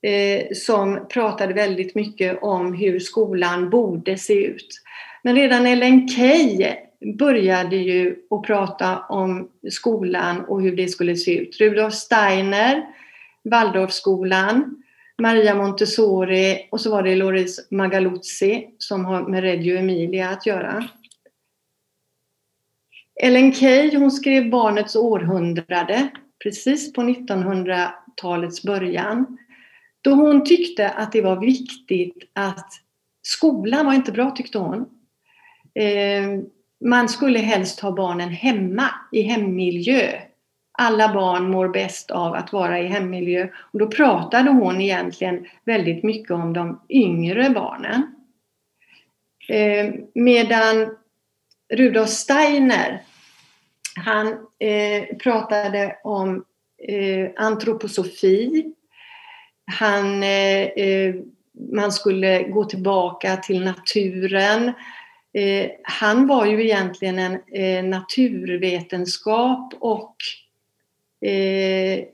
eh, 0.03 0.47
som 0.55 1.07
pratade 1.09 1.55
väldigt 1.55 1.95
mycket 1.95 2.43
om 2.43 2.75
hur 2.75 2.99
skolan 2.99 3.71
borde 3.71 4.19
se 4.19 4.45
ut. 4.45 4.83
Men 5.23 5.37
redan 5.37 5.67
Ellen 5.67 6.09
Key 6.09 6.75
började 7.19 7.77
ju 7.77 8.17
att 8.31 8.43
prata 8.43 8.99
om 8.99 9.49
skolan 9.71 10.45
och 10.45 10.63
hur 10.63 10.77
det 10.77 10.89
skulle 10.89 11.17
se 11.17 11.39
ut. 11.39 11.61
Rudolf 11.61 11.95
Steiner, 11.95 12.87
Waldorfskolan, 13.45 14.83
Maria 15.23 15.55
Montessori 15.55 16.69
och 16.71 16.81
så 16.81 16.91
var 16.91 17.03
det 17.03 17.17
Loris 17.17 17.71
Magaluzzi 17.71 18.69
som 18.79 19.05
har 19.05 19.23
med 19.23 19.43
Reggio 19.43 19.79
Emilia 19.79 20.29
att 20.29 20.47
göra. 20.47 20.89
Ellen 23.23 23.53
Key 23.53 23.97
hon 23.97 24.11
skrev 24.11 24.51
Barnets 24.51 24.97
århundrade 24.97 26.09
precis 26.43 26.93
på 26.93 27.03
1900-talets 27.03 28.63
början. 28.63 29.39
Då 30.01 30.11
hon 30.11 30.45
tyckte 30.45 30.91
att 30.91 31.13
det 31.13 31.23
var 31.23 31.41
viktigt 31.41 32.31
att 32.33 32.73
skolan 33.23 33.87
var 33.87 33.95
inte 33.95 34.13
bra 34.13 34.31
tyckte 34.31 34.59
hon. 34.59 34.87
Eh, 35.75 36.41
man 36.85 37.09
skulle 37.09 37.39
helst 37.39 37.81
ha 37.81 37.93
barnen 37.93 38.29
hemma 38.29 38.91
i 39.13 39.23
hemmiljö 39.23 40.21
alla 40.79 41.15
barn 41.15 41.51
mår 41.51 41.69
bäst 41.69 42.11
av 42.11 42.35
att 42.35 42.53
vara 42.53 42.81
i 42.81 42.87
hemmiljö. 42.87 43.49
Och 43.73 43.79
då 43.79 43.87
pratade 43.87 44.51
hon 44.51 44.81
egentligen 44.81 45.47
väldigt 45.65 46.05
mycket 46.05 46.31
om 46.31 46.53
de 46.53 46.81
yngre 46.89 47.51
barnen. 47.51 48.15
Eh, 49.49 49.95
medan 50.15 50.97
Rudolf 51.73 52.09
Steiner, 52.09 53.03
han 53.97 54.27
eh, 54.59 55.17
pratade 55.17 55.97
om 56.05 56.45
eh, 56.89 57.31
antroposofi. 57.37 58.73
Han, 59.79 60.23
eh, 60.23 60.63
eh 60.63 61.15
man 61.73 61.93
skulle 61.93 62.43
gå 62.43 62.65
tillbaka 62.65 63.37
till 63.37 63.65
naturen. 63.65 64.73
Eh, 65.33 65.71
han 65.83 66.27
var 66.27 66.47
ju 66.47 66.65
egentligen 66.65 67.19
en 67.19 67.41
eh, 67.53 67.85
naturvetenskap 67.85 69.75
och 69.81 70.17
eh, 71.21 72.05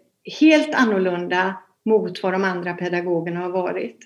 helt 0.41 0.75
annorlunda 0.75 1.55
mot 1.85 2.23
vad 2.23 2.33
de 2.33 2.45
andra 2.45 2.75
pedagogerna 2.75 3.41
har 3.41 3.51
varit. 3.51 3.99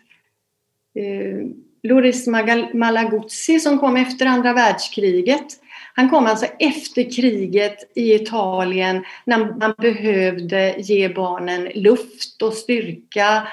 Eh, 0.95 1.47
Loris 1.83 2.27
Malaguzzi 2.75 3.61
som 3.61 3.79
kom 3.79 3.97
efter 3.97 4.27
andra 4.27 4.53
världskriget 4.53 5.61
han 5.97 6.11
kom 6.11 6.27
alltså 6.27 6.47
efter 6.59 7.11
kriget 7.11 7.93
i 7.95 8.15
Italien 8.15 9.05
när 9.25 9.39
man 9.39 9.75
behövde 9.79 10.75
ge 10.79 11.09
barnen 11.09 11.65
luft 11.75 12.43
och 12.43 12.53
styrka. 12.53 13.49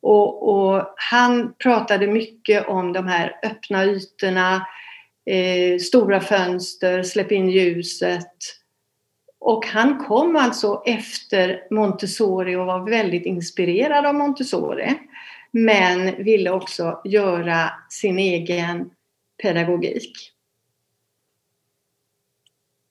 Och, 0.00 0.48
och 0.48 0.94
han 0.96 1.54
pratade 1.54 2.06
mycket 2.06 2.68
om 2.68 2.92
de 2.92 3.06
här 3.06 3.36
öppna 3.42 3.84
ytorna, 3.84 4.66
eh, 5.30 5.78
stora 5.78 6.20
fönster, 6.20 7.02
släpp 7.02 7.32
in 7.32 7.50
ljuset. 7.50 8.32
Och 9.38 9.66
han 9.66 9.98
kom 10.04 10.36
alltså 10.36 10.82
efter 10.86 11.62
Montessori 11.70 12.56
och 12.56 12.66
var 12.66 12.90
väldigt 12.90 13.26
inspirerad 13.26 14.06
av 14.06 14.14
Montessori. 14.14 14.98
Men 15.50 16.24
ville 16.24 16.50
också 16.50 17.00
göra 17.04 17.70
sin 17.88 18.18
egen 18.18 18.90
pedagogik. 19.42 20.32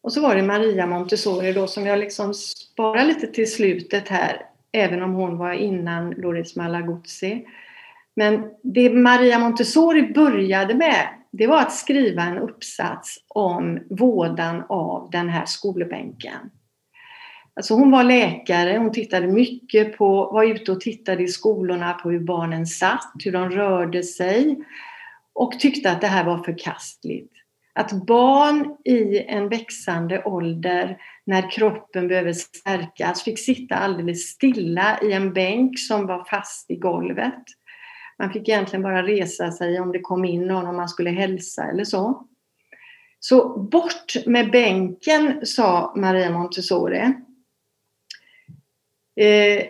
Och 0.02 0.14
så 0.14 0.22
var 0.22 0.36
det 0.36 0.44
Maria 0.44 0.88
Montessori 0.88 1.54
då 1.54 1.68
som 1.68 1.86
jag 1.86 2.00
liksom 2.00 2.34
sparar 2.34 3.06
lite 3.06 3.28
till 3.28 3.52
slutet 3.52 4.08
här, 4.08 4.46
även 4.72 5.04
om 5.04 5.14
hon 5.14 5.38
var 5.38 5.54
innan 5.54 6.12
Loris 6.12 6.56
Malaguzzi. 6.56 7.48
Men 8.16 8.50
det 8.64 8.90
Maria 8.90 9.40
Montessori 9.40 10.14
började 10.14 10.74
med, 10.74 11.08
det 11.32 11.48
var 11.48 11.62
att 11.62 11.74
skriva 11.74 12.24
en 12.24 12.38
uppsats 12.38 13.18
om 13.28 13.80
vådan 13.90 14.64
av 14.70 15.10
den 15.12 15.30
här 15.30 15.46
skolbänken. 15.46 16.52
Alltså 17.54 17.74
hon 17.74 17.92
var 17.92 18.04
läkare, 18.04 18.78
hon 18.78 18.92
tittade 18.92 19.28
mycket 19.28 19.98
på, 19.98 20.32
var 20.32 20.44
ute 20.44 20.72
och 20.72 20.82
tittade 20.82 21.24
i 21.24 21.28
skolorna 21.28 21.94
på 21.94 22.12
hur 22.12 22.20
barnen 22.20 22.68
satt, 22.68 23.14
hur 23.26 23.32
de 23.32 23.50
rörde 23.50 24.04
sig 24.04 24.58
och 25.34 25.60
tyckte 25.60 25.92
att 25.92 26.02
det 26.02 26.08
här 26.08 26.26
var 26.26 26.44
förkastligt. 26.44 27.34
Att 27.74 27.92
barn 27.92 28.78
i 28.86 29.20
en 29.20 29.50
växande 29.50 30.24
ålder, 30.24 30.98
när 31.26 31.52
kroppen 31.52 32.08
behöver 32.08 32.34
stärkas, 32.34 33.24
fick 33.24 33.40
sitta 33.40 33.76
alldeles 33.76 34.22
stilla 34.22 35.00
i 35.02 35.14
en 35.14 35.34
bänk 35.34 35.80
som 35.80 36.08
var 36.08 36.24
fast 36.24 36.72
i 36.72 36.76
golvet. 36.76 37.44
Man 38.20 38.34
fick 38.34 38.50
egentligen 38.50 38.84
bara 38.84 39.04
resa 39.04 39.52
sig 39.52 39.80
om 39.80 39.92
det 39.92 40.00
kom 40.00 40.26
in 40.26 40.48
någon 40.48 40.68
om 40.68 40.76
man 40.76 40.90
skulle 40.90 41.10
hälsa 41.10 41.64
eller 41.64 41.84
så. 41.84 42.28
Så 43.20 43.60
bort 43.60 44.14
med 44.26 44.52
bänken, 44.52 45.46
sa 45.46 45.94
Maria 45.96 46.32
Montessori. 46.32 47.14
Eh, 49.16 49.64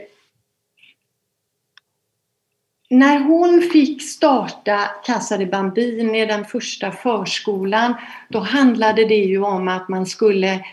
när 2.89 3.19
hon 3.19 3.61
fick 3.61 4.01
starta 4.03 4.89
Casa 5.05 5.37
de 5.37 5.45
Bambini, 5.45 6.25
den 6.25 6.45
första 6.45 6.91
förskolan, 6.91 7.93
då 8.29 8.39
handlade 8.39 9.05
det 9.05 9.15
ju 9.15 9.43
om 9.43 9.67
att 9.67 9.89
man 9.89 10.05
skulle, 10.05 10.65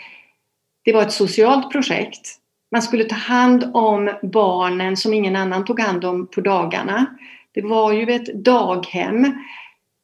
det 0.84 0.92
var 0.92 1.02
ett 1.02 1.12
socialt 1.12 1.70
projekt. 1.70 2.38
Man 2.70 2.82
skulle 2.82 3.04
ta 3.04 3.14
hand 3.14 3.70
om 3.74 4.10
barnen 4.22 4.96
som 4.96 5.14
ingen 5.14 5.36
annan 5.36 5.64
tog 5.64 5.80
hand 5.80 6.04
om 6.04 6.26
på 6.26 6.40
dagarna. 6.40 7.06
Det 7.54 7.62
var 7.62 7.92
ju 7.92 8.10
ett 8.10 8.34
daghem. 8.44 9.34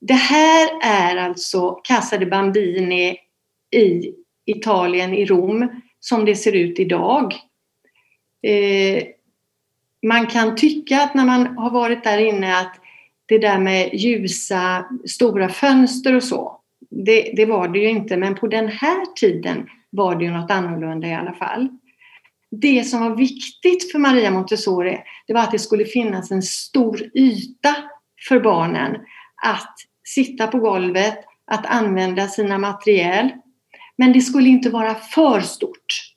Det 0.00 0.14
här 0.14 0.68
är 0.82 1.16
alltså 1.16 1.70
Casa 1.70 2.18
de 2.18 2.26
Bambini 2.26 3.16
i 3.76 4.14
Italien, 4.46 5.14
i 5.14 5.24
Rom, 5.24 5.82
som 6.00 6.24
det 6.24 6.36
ser 6.36 6.52
ut 6.52 6.78
idag. 6.78 7.34
Eh, 8.42 9.02
man 10.06 10.26
kan 10.26 10.56
tycka 10.56 11.02
att 11.02 11.14
när 11.14 11.24
man 11.24 11.46
har 11.58 11.70
varit 11.70 12.04
där 12.04 12.18
inne 12.18 12.58
att 12.58 12.76
det 13.26 13.38
där 13.38 13.58
med 13.58 13.94
ljusa, 13.94 14.86
stora 15.06 15.48
fönster 15.48 16.16
och 16.16 16.22
så, 16.22 16.60
det, 16.90 17.32
det 17.36 17.46
var 17.46 17.68
det 17.68 17.78
ju 17.78 17.88
inte. 17.88 18.16
Men 18.16 18.34
på 18.34 18.46
den 18.46 18.68
här 18.68 19.14
tiden 19.14 19.68
var 19.90 20.14
det 20.14 20.24
ju 20.24 20.30
något 20.30 20.50
annorlunda 20.50 21.08
i 21.08 21.14
alla 21.14 21.32
fall. 21.32 21.68
Det 22.50 22.84
som 22.84 23.00
var 23.00 23.16
viktigt 23.16 23.92
för 23.92 23.98
Maria 23.98 24.30
Montessori, 24.30 24.98
det 25.26 25.32
var 25.32 25.40
att 25.40 25.50
det 25.50 25.58
skulle 25.58 25.84
finnas 25.84 26.30
en 26.30 26.42
stor 26.42 27.10
yta 27.14 27.76
för 28.28 28.40
barnen 28.40 28.96
att 29.42 29.74
sitta 30.04 30.46
på 30.46 30.58
golvet, 30.58 31.18
att 31.44 31.66
använda 31.66 32.28
sina 32.28 32.58
materiel. 32.58 33.30
Men 33.96 34.12
det 34.12 34.20
skulle 34.20 34.48
inte 34.48 34.70
vara 34.70 34.94
för 34.94 35.40
stort. 35.40 36.14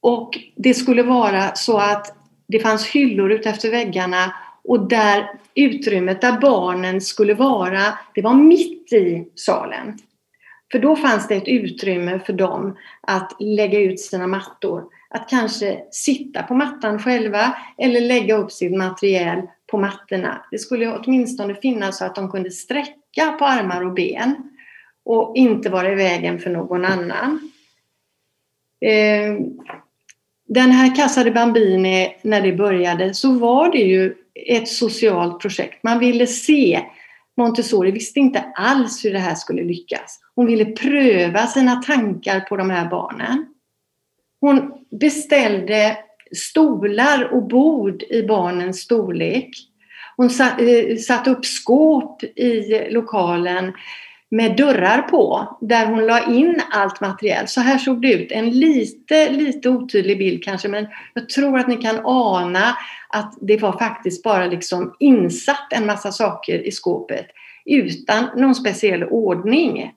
Och 0.00 0.38
det 0.56 0.74
skulle 0.74 1.02
vara 1.02 1.54
så 1.54 1.78
att 1.78 2.16
det 2.48 2.58
fanns 2.58 2.86
hyllor 2.86 3.32
utefter 3.32 3.70
väggarna 3.70 4.34
och 4.64 4.88
där 4.88 5.40
utrymmet 5.54 6.20
där 6.20 6.40
barnen 6.40 7.00
skulle 7.00 7.34
vara, 7.34 7.98
det 8.14 8.22
var 8.22 8.34
mitt 8.34 8.92
i 8.92 9.28
salen. 9.34 9.98
För 10.72 10.78
då 10.78 10.96
fanns 10.96 11.28
det 11.28 11.34
ett 11.34 11.48
utrymme 11.48 12.20
för 12.26 12.32
dem 12.32 12.76
att 13.00 13.36
lägga 13.40 13.80
ut 13.80 14.00
sina 14.00 14.26
mattor. 14.26 14.84
Att 15.08 15.28
kanske 15.28 15.78
sitta 15.90 16.42
på 16.42 16.54
mattan 16.54 16.98
själva 16.98 17.56
eller 17.78 18.00
lägga 18.00 18.36
upp 18.36 18.52
sitt 18.52 18.76
materiel 18.76 19.42
på 19.66 19.78
mattorna. 19.78 20.46
Det 20.50 20.58
skulle 20.58 20.96
åtminstone 20.96 21.54
finnas 21.54 21.98
så 21.98 22.04
att 22.04 22.14
de 22.14 22.30
kunde 22.30 22.50
sträcka 22.50 23.32
på 23.38 23.44
armar 23.44 23.84
och 23.84 23.94
ben 23.94 24.34
och 25.04 25.36
inte 25.36 25.70
vara 25.70 25.92
i 25.92 25.94
vägen 25.94 26.38
för 26.38 26.50
någon 26.50 26.84
annan. 26.84 27.50
Ehm, 28.80 29.38
den 30.48 30.70
här 30.70 30.96
Casa 30.96 31.24
de 31.24 31.30
Bambini, 31.30 32.16
när 32.22 32.40
det 32.40 32.52
började, 32.52 33.14
så 33.14 33.32
var 33.32 33.72
det 33.72 33.78
ju 33.78 34.14
ett 34.34 34.68
socialt 34.68 35.40
projekt. 35.40 35.82
Man 35.82 35.98
ville 35.98 36.26
se 36.26 36.82
Montessori 37.36 37.90
visste 37.90 38.20
inte 38.20 38.44
alls 38.54 39.04
hur 39.04 39.12
det 39.12 39.18
här 39.18 39.34
skulle 39.34 39.64
lyckas. 39.64 40.20
Hon 40.34 40.46
ville 40.46 40.64
pröva 40.64 41.46
sina 41.46 41.76
tankar 41.76 42.40
på 42.40 42.56
de 42.56 42.70
här 42.70 42.90
barnen. 42.90 43.46
Hon 44.40 44.72
beställde 45.00 45.96
stolar 46.36 47.32
och 47.32 47.48
bord 47.48 48.02
i 48.02 48.22
barnens 48.22 48.80
storlek. 48.80 49.50
Hon 50.16 50.26
eh, 50.26 50.96
satte 50.96 51.30
upp 51.30 51.46
skåp 51.46 52.22
i 52.22 52.86
lokalen 52.90 53.72
med 54.30 54.56
dörrar 54.56 55.02
på 55.02 55.56
där 55.60 55.86
hon 55.86 56.06
la 56.06 56.32
in 56.32 56.60
allt 56.70 57.00
material. 57.00 57.48
Så 57.48 57.60
här 57.60 57.78
såg 57.78 58.02
det 58.02 58.12
ut. 58.12 58.32
En 58.32 58.50
lite, 58.50 59.30
lite 59.30 59.68
otydlig 59.68 60.18
bild 60.18 60.44
kanske 60.44 60.68
men 60.68 60.86
jag 61.14 61.28
tror 61.28 61.58
att 61.58 61.68
ni 61.68 61.76
kan 61.76 62.00
ana 62.04 62.76
att 63.08 63.34
det 63.40 63.56
var 63.56 63.72
faktiskt 63.72 64.22
bara 64.22 64.46
liksom 64.46 64.96
insatt 64.98 65.72
en 65.72 65.86
massa 65.86 66.12
saker 66.12 66.66
i 66.66 66.70
skåpet 66.70 67.26
utan 67.64 68.28
någon 68.36 68.54
speciell 68.54 69.04
ordning. 69.04 69.92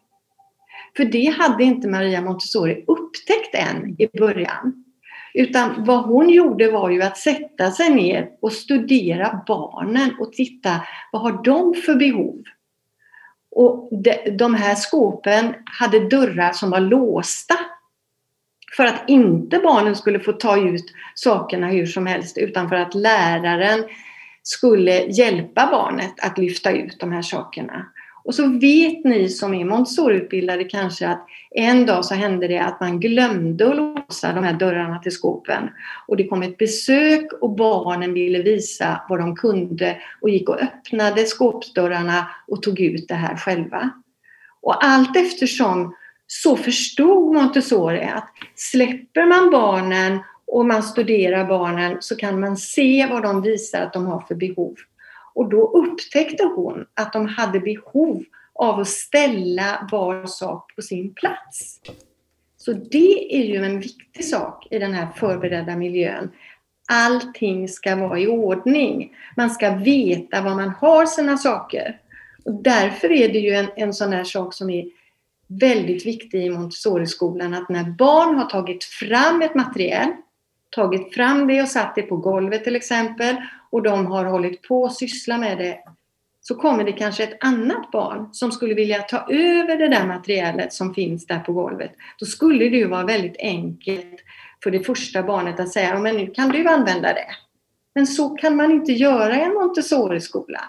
För 0.98 1.06
det 1.06 1.36
hade 1.38 1.63
inte 1.63 1.88
Maria 1.88 2.22
Montessori 2.22 2.84
upptäckt 2.88 3.56
än 3.56 3.96
i 4.02 4.18
början. 4.18 4.86
Utan 5.34 5.84
vad 5.84 6.06
hon 6.06 6.30
gjorde 6.30 6.72
var 6.72 6.89
ju 6.89 7.02
att 7.02 7.18
sätta 7.18 7.72
sig 7.72 7.89
ner 7.89 8.30
och 8.42 8.54
studera 8.54 9.42
barnen 9.48 10.15
och 10.20 10.34
titta 10.34 10.82
vad 11.12 11.22
har 11.22 11.44
de 11.44 11.74
för 11.74 11.96
behov? 11.96 12.44
Och 13.52 13.90
de 14.38 14.56
här 14.56 14.76
skåpen 14.76 15.56
hade 15.66 16.10
dörrar 16.10 16.52
som 16.52 16.70
var 16.70 16.80
låsta. 16.80 17.56
För 18.78 18.86
att 18.86 19.04
inte 19.08 19.60
barnen 19.60 19.96
skulle 19.96 20.20
få 20.20 20.34
ta 20.34 20.58
ut 20.58 20.86
sakerna 21.16 21.68
hur 21.68 21.86
som 21.86 22.06
helst 22.06 22.38
utan 22.38 22.70
för 22.70 22.76
att 22.76 22.96
läraren 22.96 23.84
skulle 24.44 25.06
hjälpa 25.06 25.68
barnet 25.72 26.14
att 26.22 26.38
lyfta 26.38 26.72
ut 26.72 27.00
de 27.00 27.12
här 27.12 27.22
sakerna. 27.22 27.86
Och 28.30 28.36
så 28.36 28.48
vet 28.48 29.04
ni 29.04 29.30
som 29.30 29.54
är 29.54 29.65
Montessoriutbildade 29.65 30.63
kanske 30.63 31.08
att 31.08 31.26
en 31.52 31.86
dag 31.86 32.06
så 32.06 32.15
hände 32.15 32.48
det 32.48 32.60
att 32.60 32.80
man 32.80 33.00
glömde 33.00 33.70
att 33.70 33.76
låsa 33.76 34.34
de 34.34 34.44
här 34.44 34.54
dörrarna 34.54 35.00
till 35.00 35.12
skåpen. 35.12 35.70
Och 36.08 36.18
det 36.18 36.28
kom 36.28 36.44
ett 36.44 36.58
besök 36.58 37.34
och 37.42 37.50
barnen 37.50 38.13
ville 38.13 38.42
visa 38.42 39.02
vad 39.10 39.20
de 39.20 39.36
kunde 39.36 39.98
och 40.22 40.30
gick 40.30 40.50
och 40.50 40.62
öppnade 40.62 41.26
skåpsdörrarna 41.26 42.30
och 42.48 42.62
tog 42.62 42.80
ut 42.80 43.08
det 43.08 43.15
här 43.15 43.36
själva. 43.36 43.89
Och 44.62 44.86
allt 44.86 45.18
eftersom 45.18 45.96
så 46.28 46.56
förstod 46.56 47.34
Montessori 47.34 48.04
att 48.04 48.30
släpper 48.56 49.26
man 49.26 49.52
barnen 49.52 50.20
och 50.48 50.65
man 50.65 50.84
studerar 50.84 51.46
barnen 51.46 51.98
så 52.00 52.15
kan 52.15 52.39
man 52.39 52.58
se 52.58 53.08
vad 53.10 53.24
de 53.24 53.42
visar 53.42 53.82
att 53.82 53.94
de 53.94 54.06
har 54.06 54.22
för 54.22 54.36
behov. 54.36 54.76
Och 55.39 55.49
då 55.49 55.71
upptäckte 55.71 56.43
hon 56.43 56.86
att 56.93 57.13
de 57.13 57.28
hade 57.28 57.60
behov 57.60 58.23
av 58.54 58.80
att 58.80 58.88
ställa 58.88 59.88
var 59.91 60.25
sak 60.25 60.75
på 60.75 60.82
sin 60.82 61.13
plats. 61.13 61.80
Så 62.58 62.73
det 62.73 63.36
är 63.36 63.45
ju 63.45 63.65
en 63.65 63.80
viktig 63.80 64.25
sak 64.25 64.67
i 64.71 64.80
den 64.80 64.93
här 64.93 65.08
förberedda 65.15 65.75
miljön. 65.75 66.32
Allting 66.91 67.67
ska 67.67 67.95
vara 67.95 68.19
i 68.19 68.28
ordning. 68.28 69.15
Man 69.38 69.49
ska 69.49 69.75
veta 69.75 70.41
var 70.41 70.56
man 70.56 70.69
har 70.69 71.06
sina 71.06 71.38
saker. 71.38 71.99
Och 72.45 72.63
därför 72.63 73.12
är 73.12 73.30
det 73.30 73.39
ju 73.39 73.54
en, 73.54 73.67
en 73.75 73.93
sån 73.93 74.13
här 74.13 74.23
sak 74.23 74.54
som 74.54 74.69
är 74.69 74.86
väldigt 75.47 76.06
viktig 76.06 76.45
i 76.45 76.49
Montessori-skolan 76.49 77.54
att 77.54 77.69
när 77.69 77.84
barn 77.84 78.36
har 78.36 78.45
tagit 78.45 78.84
fram 78.84 79.41
ett 79.41 79.56
material, 79.56 80.08
tagit 80.69 81.13
fram 81.13 81.47
det 81.47 81.62
och 81.62 81.67
satt 81.67 81.95
det 81.95 82.02
på 82.02 82.17
golvet 82.17 82.63
till 82.63 82.75
exempel 82.75 83.36
och 83.72 83.82
de 83.82 84.06
har 84.06 84.26
hållit 84.26 84.62
på 84.62 84.86
att 84.86 84.96
syssla 84.96 85.38
med 85.38 85.58
det 85.58 85.80
så 86.42 86.56
kommer 86.56 86.84
det 86.84 86.92
kanske 86.92 87.24
ett 87.24 87.44
annat 87.44 87.92
barn 87.92 88.30
som 88.32 88.52
skulle 88.52 88.74
vilja 88.74 89.02
ta 89.02 89.18
över 89.30 89.78
det 89.78 89.88
där 89.88 90.08
materialet 90.08 90.74
som 90.74 90.94
finns 90.94 91.26
där 91.26 91.40
på 91.40 91.54
golvet. 91.54 91.92
Då 92.20 92.26
skulle 92.26 92.70
det 92.70 92.78
ju 92.78 92.88
vara 92.88 93.06
väldigt 93.06 93.38
enkelt 93.40 94.24
för 94.64 94.72
det 94.72 94.84
första 94.84 95.24
barnet 95.24 95.60
att 95.60 95.74
säga 95.74 96.00
men 96.00 96.16
nu 96.18 96.28
kan 96.28 96.50
du 96.50 96.68
använda 96.68 97.14
det. 97.14 97.28
Men 97.96 98.08
så 98.08 98.30
kan 98.30 98.56
man 98.56 98.72
inte 98.72 98.92
göra 98.92 99.36
i 99.36 99.42
en 99.42 99.54
Montessori-skola. 99.54 100.62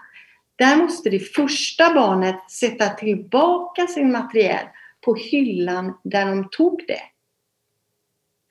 Där 0.57 0.77
måste 0.77 1.11
det 1.11 1.19
första 1.19 1.95
barnet 1.95 2.51
sätta 2.51 2.89
tillbaka 2.89 3.87
sin 3.87 4.13
materiel 4.13 4.67
på 5.05 5.15
hyllan 5.15 5.99
där 6.05 6.27
de 6.27 6.49
tog 6.51 6.85
det 6.89 7.01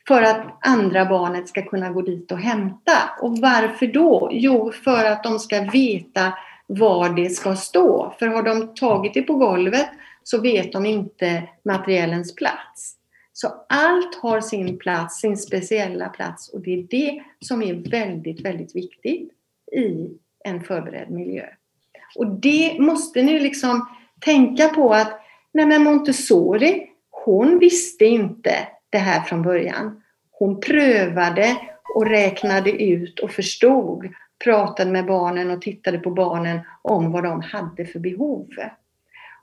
för 0.09 0.21
att 0.21 0.67
andra 0.67 1.05
barnet 1.05 1.47
ska 1.47 1.61
kunna 1.61 1.89
gå 1.89 2.01
dit 2.01 2.31
och 2.31 2.39
hämta. 2.39 2.91
Och 3.21 3.37
varför 3.37 3.87
då? 3.87 4.29
Jo, 4.31 4.71
för 4.71 5.05
att 5.05 5.23
de 5.23 5.39
ska 5.39 5.61
veta 5.61 6.33
var 6.67 7.09
det 7.09 7.29
ska 7.29 7.55
stå. 7.55 8.13
För 8.19 8.27
har 8.27 8.43
de 8.43 8.73
tagit 8.75 9.13
det 9.13 9.21
på 9.21 9.33
golvet 9.33 9.89
så 10.23 10.41
vet 10.41 10.71
de 10.71 10.85
inte 10.85 11.43
materiellens 11.63 12.35
plats. 12.35 12.95
Så 13.33 13.47
allt 13.69 14.15
har 14.15 14.41
sin 14.41 14.77
plats, 14.77 15.19
sin 15.19 15.37
speciella 15.37 16.09
plats 16.09 16.49
och 16.49 16.61
det 16.61 16.73
är 16.73 16.87
det 16.89 17.23
som 17.39 17.63
är 17.63 17.73
väldigt, 17.73 18.45
väldigt 18.45 18.75
viktigt 18.75 19.31
i 19.71 20.07
en 20.45 20.63
förberedd 20.63 21.09
miljö. 21.11 21.45
Och 22.15 22.27
det 22.27 22.79
måste 22.79 23.21
ni 23.21 23.39
liksom 23.39 23.89
tänka 24.19 24.67
på 24.67 24.93
att 24.93 25.19
nej 25.51 25.65
men 25.65 25.83
Montessori, 25.83 26.89
hon 27.09 27.59
visste 27.59 28.05
inte 28.05 28.67
det 28.89 28.97
här 28.97 29.21
från 29.21 29.41
början. 29.41 30.01
Hon 30.31 30.59
prövade 30.59 31.57
och 31.95 32.05
räknade 32.05 32.71
ut 32.71 33.19
och 33.19 33.31
förstod, 33.31 34.07
pratade 34.43 34.91
med 34.91 35.05
barnen 35.05 35.51
och 35.51 35.61
tittade 35.61 35.99
på 35.99 36.11
barnen 36.11 36.59
om 36.81 37.11
vad 37.11 37.23
de 37.23 37.41
hade 37.41 37.85
för 37.85 37.99
behov. 37.99 38.47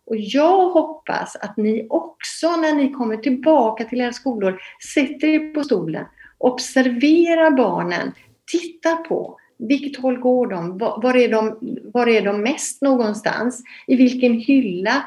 Och 0.07 0.17
jag 0.17 0.69
hoppas 0.71 1.37
att 1.37 1.57
ni 1.57 1.87
också 1.91 2.57
när 2.57 2.75
ni 2.75 2.91
kommer 2.91 3.17
tillbaka 3.17 3.85
till 3.85 4.01
era 4.01 4.13
skolor 4.13 4.61
sätter 4.95 5.29
er 5.29 5.55
på 5.55 5.65
stolen, 5.65 6.05
observera 6.39 7.51
barnen, 7.51 8.13
titta 8.47 8.97
på 8.97 9.39
vilket 9.59 10.03
håll 10.03 10.19
går 10.19 10.47
de? 10.47 10.79
Var 10.79 11.17
är 11.17 11.29
de, 11.29 11.59
var 11.95 12.07
är 12.07 12.23
de 12.23 12.43
mest 12.43 12.83
någonstans? 12.83 13.63
I 13.87 13.97
vilken 13.97 14.33
hylla? 14.33 15.03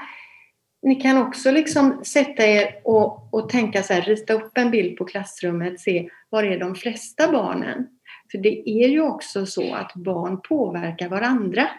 Ni 0.82 0.96
kan 0.96 1.18
också 1.18 1.52
liksom 1.52 2.04
sätta 2.04 2.46
er 2.46 2.76
och, 2.84 3.34
och 3.34 3.50
tänka 3.50 3.84
så 3.84 3.94
här, 3.94 4.02
rita 4.02 4.34
upp 4.34 4.58
en 4.58 4.72
bild 4.72 4.98
på 4.98 5.06
klassrummet, 5.06 5.80
se 5.80 6.10
var 6.30 6.44
är 6.44 6.60
de 6.60 6.76
flesta 6.76 7.32
barnen? 7.32 7.88
För 8.32 8.38
det 8.38 8.70
är 8.70 8.88
ju 8.88 9.02
också 9.02 9.46
så 9.46 9.74
att 9.74 9.94
barn 9.94 10.42
påverkar 10.42 11.10
varandra. 11.10 11.70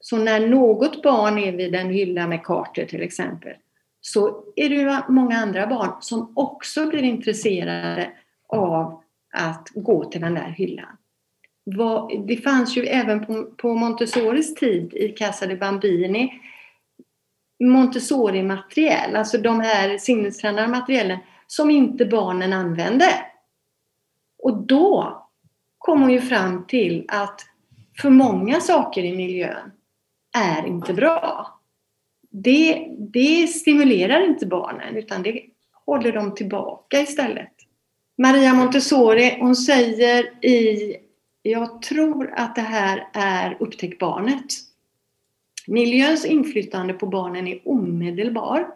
Så 0.00 0.16
när 0.16 0.48
något 0.48 1.02
barn 1.02 1.38
är 1.38 1.52
vid 1.52 1.74
en 1.74 1.90
hylla 1.90 2.26
med 2.26 2.44
kartor 2.44 2.84
till 2.84 3.02
exempel, 3.02 3.54
så 4.00 4.44
är 4.56 4.68
det 4.68 4.74
ju 4.74 4.96
många 5.08 5.36
andra 5.36 5.66
barn 5.66 5.90
som 6.00 6.32
också 6.36 6.86
blir 6.86 7.02
intresserade 7.02 8.10
av 8.48 9.02
att 9.32 9.68
gå 9.74 10.04
till 10.04 10.20
den 10.20 10.34
där 10.34 10.54
hyllan. 10.58 10.96
Det 12.26 12.36
fanns 12.36 12.76
ju 12.76 12.86
även 12.86 13.46
på 13.56 13.74
Montessoris 13.74 14.54
tid 14.54 14.94
i 14.94 15.08
Casa 15.08 15.46
de 15.46 15.56
Bambini 15.56 16.32
Montessori-materiel, 17.60 19.16
alltså 19.16 19.38
de 19.38 19.60
här 19.60 19.98
sinnestränade 19.98 20.68
materielen 20.68 21.18
som 21.46 21.70
inte 21.70 22.04
barnen 22.04 22.52
använde. 22.52 23.06
Och 24.42 24.66
då 24.66 25.16
kom 25.78 26.00
hon 26.02 26.10
ju 26.10 26.20
fram 26.20 26.66
till 26.66 27.04
att 27.08 27.40
för 28.00 28.10
många 28.10 28.60
saker 28.60 29.04
i 29.04 29.16
miljön 29.16 29.72
är 30.38 30.66
inte 30.66 30.94
bra. 30.94 31.46
Det, 32.30 32.88
det 32.98 33.46
stimulerar 33.46 34.24
inte 34.24 34.46
barnen 34.46 34.96
utan 34.96 35.22
det 35.22 35.42
håller 35.86 36.12
dem 36.12 36.34
tillbaka 36.34 37.00
istället. 37.00 37.52
Maria 38.18 38.54
Montessori, 38.54 39.36
hon 39.40 39.56
säger 39.56 40.44
i, 40.44 40.96
jag 41.42 41.82
tror 41.82 42.32
att 42.36 42.54
det 42.54 42.60
här 42.60 43.08
är 43.12 43.56
Upptäck 43.60 43.98
barnet. 43.98 44.69
Miljöns 45.70 46.24
inflytande 46.24 46.94
på 46.94 47.06
barnen 47.06 47.48
är 47.48 47.60
omedelbar. 47.64 48.66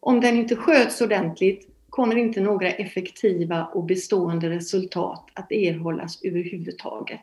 Om 0.00 0.20
den 0.20 0.36
inte 0.36 0.56
sköts 0.56 1.00
ordentligt 1.00 1.68
kommer 1.90 2.16
inte 2.16 2.40
några 2.40 2.70
effektiva 2.70 3.64
och 3.64 3.84
bestående 3.84 4.50
resultat 4.50 5.30
att 5.34 5.52
erhållas 5.52 6.24
överhuvudtaget. 6.24 7.20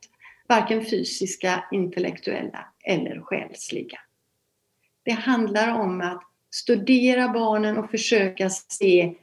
Varken 0.48 0.86
fysiska, 0.86 1.64
intellektuella 1.72 2.66
eller 2.84 3.22
själsliga. 3.22 4.00
Det 5.04 5.12
handlar 5.12 5.80
om 5.80 6.02
att 6.02 6.22
studera 6.54 7.28
barnen 7.28 7.78
och 7.78 7.92
försöka 7.92 8.50
se 8.50 9.16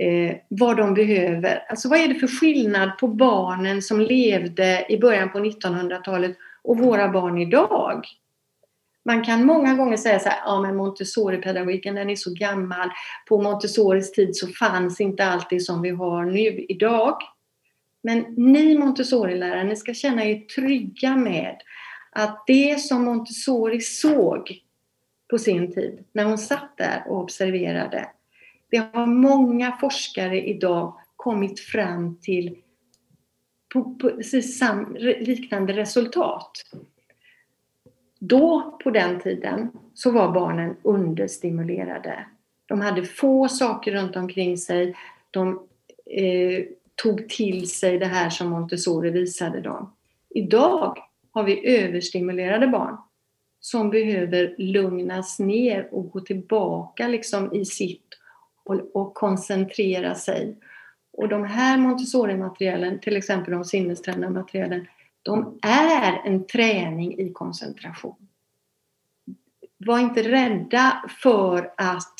eh, 0.00 0.36
vad 0.48 0.76
de 0.76 0.94
behöver. 0.94 1.64
Alltså 1.68 1.88
vad 1.88 2.00
är 2.00 2.08
det 2.08 2.14
för 2.14 2.26
skillnad 2.40 2.98
på 2.98 3.08
barnen 3.08 3.82
som 3.82 4.00
levde 4.00 4.86
i 4.88 4.98
början 4.98 5.32
på 5.32 5.38
1900-talet 5.38 6.36
och 6.62 6.78
våra 6.78 7.08
barn 7.08 7.38
idag? 7.38 8.04
Man 9.08 9.24
kan 9.24 9.46
många 9.46 9.74
gånger 9.74 9.96
säga 9.96 10.18
så 10.18 10.28
här, 10.28 10.38
ja 10.44 10.62
men 10.62 10.76
Montessori-pedagogiken 10.76 11.94
den 11.94 12.10
är 12.10 12.16
så 12.16 12.34
gammal. 12.34 12.90
På 13.28 13.42
Montessoris 13.42 14.12
tid 14.12 14.36
så 14.36 14.46
fanns 14.46 15.00
inte 15.00 15.24
allt 15.24 15.50
det 15.50 15.60
som 15.60 15.82
vi 15.82 15.90
har 15.90 16.24
nu 16.24 16.66
idag. 16.68 17.16
Men 18.02 18.18
ni 18.36 18.78
Montessori-lärare, 18.78 19.64
ni 19.64 19.76
ska 19.76 19.94
känna 19.94 20.24
er 20.24 20.40
trygga 20.40 21.16
med 21.16 21.56
att 22.10 22.44
det 22.46 22.80
som 22.80 23.04
Montessori 23.04 23.80
såg 23.80 24.60
på 25.30 25.38
sin 25.38 25.72
tid, 25.72 26.04
när 26.12 26.24
hon 26.24 26.38
satt 26.38 26.76
där 26.76 27.04
och 27.06 27.20
observerade, 27.20 28.08
det 28.70 28.76
har 28.76 29.06
många 29.06 29.76
forskare 29.80 30.42
idag 30.42 31.00
kommit 31.16 31.60
fram 31.60 32.20
till 32.20 32.56
på, 33.72 33.94
på, 33.94 34.10
precis 34.10 34.62
liknande 35.20 35.72
resultat. 35.72 36.50
Då, 38.18 38.78
på 38.84 38.90
den 38.90 39.20
tiden, 39.20 39.70
så 39.94 40.10
var 40.10 40.32
barnen 40.32 40.76
understimulerade. 40.82 42.26
De 42.66 42.80
hade 42.80 43.04
få 43.04 43.48
saker 43.48 43.92
runt 43.92 44.16
omkring 44.16 44.58
sig. 44.58 44.96
De 45.30 45.48
eh, 46.10 46.64
tog 47.02 47.28
till 47.28 47.70
sig 47.70 47.98
det 47.98 48.06
här 48.06 48.30
som 48.30 48.48
Montessori 48.48 49.10
visade 49.10 49.60
dem. 49.60 49.92
Idag 50.30 50.98
har 51.30 51.42
vi 51.42 51.78
överstimulerade 51.78 52.66
barn 52.66 52.96
som 53.60 53.90
behöver 53.90 54.54
lugnas 54.58 55.38
ner 55.38 55.88
och 55.94 56.10
gå 56.10 56.20
tillbaka 56.20 57.08
liksom 57.08 57.54
i 57.54 57.64
sitt 57.64 58.14
och, 58.64 58.96
och 58.96 59.14
koncentrera 59.14 60.14
sig. 60.14 60.56
Och 61.12 61.28
de 61.28 61.44
här 61.44 61.78
Montessori-materialen, 61.78 62.98
till 63.00 63.16
exempel 63.16 63.54
de 63.54 63.64
sinnestränande 63.64 64.40
materialen, 64.40 64.86
de 65.22 65.58
är 65.62 66.20
en 66.24 66.46
träning 66.46 67.18
i 67.18 67.32
koncentration. 67.32 68.28
Var 69.78 69.98
inte 69.98 70.22
rädda 70.22 71.04
för 71.22 71.72
att 71.76 72.14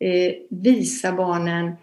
eh, 0.00 0.34
visa 0.50 1.12
barnen, 1.12 1.76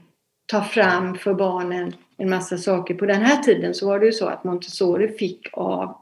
ta 0.45 0.63
fram 0.63 1.15
för 1.15 1.33
barnen 1.33 1.95
en 2.17 2.29
massa 2.29 2.57
saker. 2.57 2.93
På 2.93 3.05
den 3.05 3.21
här 3.21 3.43
tiden 3.43 3.73
så 3.73 3.87
var 3.87 3.99
det 3.99 4.05
ju 4.05 4.11
så 4.11 4.27
att 4.27 4.43
Montessori 4.43 5.07
fick 5.07 5.47
av 5.53 6.01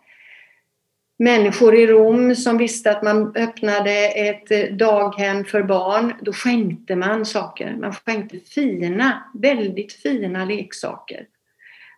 människor 1.19 1.75
i 1.75 1.87
Rom 1.87 2.35
som 2.35 2.57
visste 2.57 2.91
att 2.91 3.03
man 3.03 3.35
öppnade 3.35 4.07
ett 4.07 4.51
eh, 4.51 4.75
daghem 4.75 5.45
för 5.45 5.63
barn. 5.63 6.13
Då 6.21 6.33
skänkte 6.33 6.95
man 6.95 7.25
saker. 7.25 7.75
Man 7.75 7.93
skänkte 7.93 8.39
fina, 8.39 9.23
väldigt 9.33 9.93
fina 9.93 10.45
leksaker. 10.45 11.27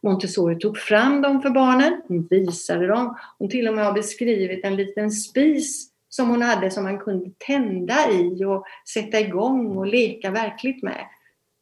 Montessori 0.03 0.55
tog 0.55 0.77
fram 0.77 1.21
dem 1.21 1.41
för 1.41 1.49
barnen, 1.49 2.01
hon 2.07 2.27
visade 2.29 2.87
dem. 2.87 3.17
Hon 3.37 3.49
till 3.49 3.67
och 3.67 3.73
med 3.73 3.85
har 3.85 3.93
beskrivit 3.93 4.65
en 4.65 4.75
liten 4.75 5.11
spis 5.11 5.87
som 6.09 6.29
hon 6.29 6.41
hade 6.41 6.71
som 6.71 6.83
man 6.83 6.99
kunde 6.99 7.31
tända 7.37 8.11
i 8.11 8.45
och 8.45 8.65
sätta 8.93 9.19
igång 9.19 9.77
och 9.77 9.87
leka 9.87 10.31
verkligt 10.31 10.83
med. 10.83 11.05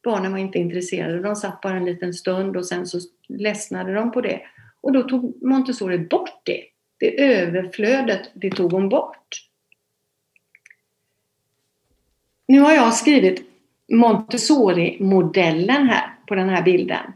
Barnen 0.04 0.32
var 0.32 0.40
inte 0.40 0.60
intresserade, 0.60 1.22
de 1.22 1.36
satt 1.36 1.62
bara 1.62 1.78
en 1.78 1.86
liten 1.86 2.14
stund 2.14 2.58
och 2.58 2.66
sen 2.66 2.88
så 2.88 3.00
ledsnade 3.28 3.94
de 3.94 4.12
på 4.12 4.22
det. 4.22 4.42
Och 4.82 4.92
då 4.92 5.04
tog 5.04 5.44
Montessori 5.44 5.98
bort 5.98 6.42
det. 6.44 6.64
Det 7.00 7.24
överflödet, 7.24 8.32
det 8.34 8.52
tog 8.52 8.72
hon 8.72 8.90
bort. 8.90 9.46
Nu 12.48 12.60
har 12.60 12.72
jag 12.72 12.94
skrivit 12.94 13.42
Montessori-modellen 13.92 15.88
här 15.88 16.14
på 16.28 16.36
den 16.36 16.50
här 16.50 16.64
bilden. 16.64 17.14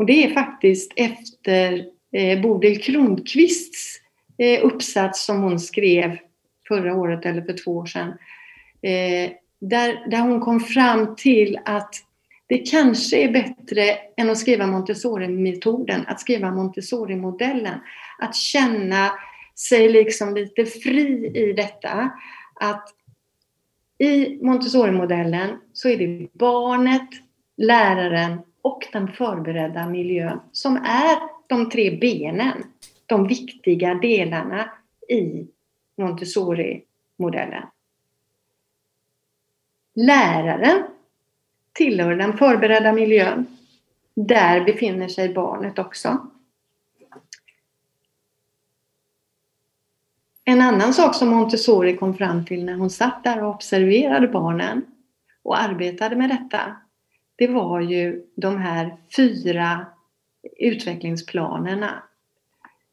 Och 0.00 0.06
det 0.06 0.24
är 0.24 0.30
faktiskt 0.30 0.92
efter 0.96 1.84
eh, 2.12 2.40
Bodil 2.40 2.82
Kronqvists 2.82 4.00
eh, 4.38 4.64
uppsats 4.64 5.24
som 5.24 5.42
hon 5.42 5.60
skrev 5.60 6.18
förra 6.68 6.94
året 6.94 7.26
eller 7.26 7.42
för 7.42 7.52
två 7.52 7.76
år 7.76 7.86
sedan. 7.86 8.08
Eh, 8.82 9.30
där, 9.60 10.10
där 10.10 10.20
hon 10.20 10.40
kom 10.40 10.60
fram 10.60 11.16
till 11.16 11.58
att 11.64 11.94
det 12.46 12.58
kanske 12.58 13.16
är 13.16 13.32
bättre 13.32 13.82
än 14.16 14.30
att 14.30 14.38
skriva 14.38 14.66
Montessori-metoden, 14.66 16.04
att 16.06 16.20
skriva 16.20 16.50
Montessori-modellen. 16.50 17.78
Att 18.18 18.36
känna 18.36 19.10
sig 19.56 19.88
liksom 19.88 20.34
lite 20.34 20.66
fri 20.66 21.32
i 21.34 21.52
detta. 21.52 22.10
Att 22.54 22.88
i 23.98 24.38
Montessori-modellen 24.42 25.50
så 25.72 25.88
är 25.88 25.96
det 25.96 26.28
barnet, 26.32 27.08
läraren 27.56 28.38
och 28.62 28.86
den 28.92 29.12
förberedda 29.12 29.86
miljön 29.86 30.40
som 30.52 30.76
är 30.76 31.18
de 31.46 31.70
tre 31.70 31.98
benen, 31.98 32.64
de 33.06 33.28
viktiga 33.28 33.94
delarna 33.94 34.70
i 35.08 35.46
Montessori-modellen. 35.96 37.66
Läraren 39.94 40.82
tillhör 41.72 42.16
den 42.16 42.38
förberedda 42.38 42.92
miljön. 42.92 43.46
Där 44.14 44.64
befinner 44.64 45.08
sig 45.08 45.34
barnet 45.34 45.78
också. 45.78 46.26
En 50.44 50.60
annan 50.60 50.94
sak 50.94 51.14
som 51.14 51.28
Montessori 51.28 51.96
kom 51.96 52.14
fram 52.14 52.44
till 52.44 52.64
när 52.64 52.74
hon 52.74 52.90
satt 52.90 53.24
där 53.24 53.42
och 53.42 53.54
observerade 53.54 54.28
barnen 54.28 54.82
och 55.42 55.60
arbetade 55.60 56.16
med 56.16 56.28
detta, 56.28 56.76
det 57.40 57.46
var 57.46 57.80
ju 57.80 58.22
de 58.36 58.58
här 58.58 58.96
fyra 59.16 59.86
utvecklingsplanerna. 60.58 62.02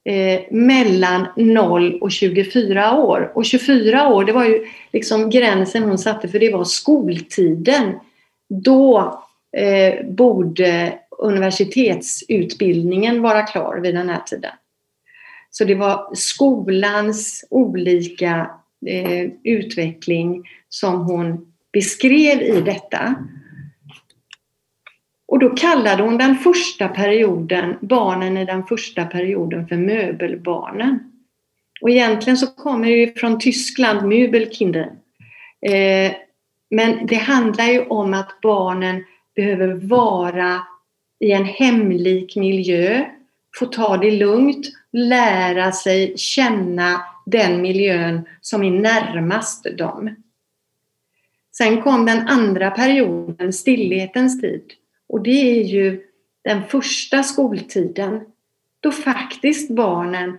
eh, 0.06 0.42
mellan 0.52 1.28
0 1.36 2.00
och 2.02 2.12
24 2.12 2.98
år. 2.98 3.32
Och 3.36 3.46
24 3.46 4.08
år, 4.08 4.26
det 4.26 4.32
var 4.32 4.46
ju 4.46 4.68
liksom 4.94 5.30
gränsen 5.30 5.84
hon 5.84 5.98
satte 5.98 6.28
för 6.28 6.40
det 6.40 6.54
var 6.54 6.64
skoltiden. 6.64 8.00
Då 8.50 9.22
eh, 9.58 10.06
borde 10.06 11.00
universitetsutbildningen 11.18 13.22
vara 13.22 13.42
klar 13.42 13.78
vid 13.78 13.96
den 13.96 14.10
här 14.10 14.22
tiden. 14.22 14.54
Så 15.50 15.66
det 15.66 15.76
var 15.76 16.16
skolans 16.16 17.46
olika 17.50 18.52
eh, 18.88 19.30
utveckling 19.44 20.50
som 20.70 21.06
hon 21.06 21.54
beskrev 21.74 22.42
i 22.42 22.62
detta. 22.62 23.16
Och 25.28 25.40
då 25.40 25.50
kallade 25.50 26.04
hon 26.04 26.18
den 26.18 26.36
första 26.36 26.88
perioden, 26.88 27.78
barnen 27.82 28.38
i 28.38 28.46
den 28.46 28.64
första 28.64 29.06
perioden 29.06 29.68
för 29.68 29.76
möbelbarnen. 29.76 31.12
Och 31.82 31.90
egentligen 31.90 32.38
så 32.38 32.48
kommer 32.48 32.88
det 32.88 33.20
från 33.20 33.40
Tyskland, 33.40 34.08
Möbelkinder. 34.10 34.92
Eh, 35.62 36.12
men 36.70 37.06
det 37.08 37.16
handlar 37.16 37.66
ju 37.66 37.86
om 37.86 38.14
att 38.14 38.42
barnen 38.42 39.04
behöver 39.36 39.74
vara 39.74 40.62
i 41.20 41.32
en 41.32 41.46
hemlik 41.46 42.36
miljö, 42.36 43.06
få 43.60 43.66
ta 43.66 43.98
det 43.98 44.12
lugnt, 44.12 44.68
lära 44.92 45.72
sig 45.72 46.18
känna 46.18 47.02
den 47.26 47.62
miljön 47.62 48.22
som 48.42 48.64
är 48.64 48.72
närmast 48.72 49.68
dem. 49.78 50.16
Sen 51.58 51.82
kom 51.82 52.06
den 52.06 52.28
andra 52.28 52.72
perioden, 52.72 53.54
stillhetens 53.54 54.42
tid. 54.42 54.64
Och 55.08 55.22
det 55.22 55.60
är 55.60 55.64
ju 55.64 56.04
den 56.42 56.64
första 56.68 57.24
skoltiden 57.24 58.26
då 58.80 58.92
faktiskt 58.92 59.70
barnen 59.70 60.38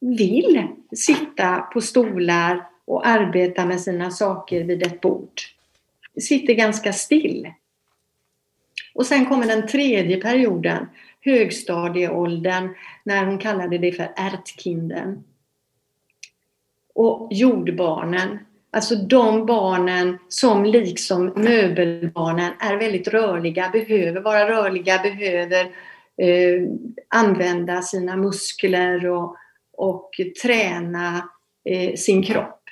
vill 0.00 0.68
sitta 0.96 1.58
på 1.58 1.80
stolar 1.80 2.68
och 2.84 3.06
arbeta 3.06 3.66
med 3.66 3.80
sina 3.80 4.10
saker 4.10 4.64
vid 4.64 4.82
ett 4.82 5.00
bord. 5.00 5.40
Sitter 6.20 6.54
ganska 6.54 6.92
still. 6.92 7.52
Och 8.94 9.06
sen 9.06 9.26
kommer 9.26 9.46
den 9.46 9.66
tredje 9.66 10.20
perioden, 10.20 10.88
högstadieåldern, 11.20 12.74
när 13.04 13.26
hon 13.26 13.38
kallade 13.38 13.78
det 13.78 13.92
för 13.92 14.12
ärtkinden. 14.16 15.24
Och 16.94 17.28
jordbarnen, 17.32 18.38
Alltså 18.74 18.96
de 18.96 19.46
barnen 19.46 20.18
som 20.28 20.64
liksom 20.64 21.32
möbelbarnen 21.36 22.52
är 22.60 22.76
väldigt 22.76 23.08
rörliga, 23.08 23.70
behöver 23.72 24.20
vara 24.20 24.48
rörliga, 24.48 24.98
behöver 24.98 25.64
eh, 26.16 26.62
använda 27.08 27.82
sina 27.82 28.16
muskler 28.16 29.06
och, 29.06 29.36
och 29.72 30.10
träna 30.42 31.28
eh, 31.64 31.94
sin 31.94 32.22
kropp. 32.22 32.62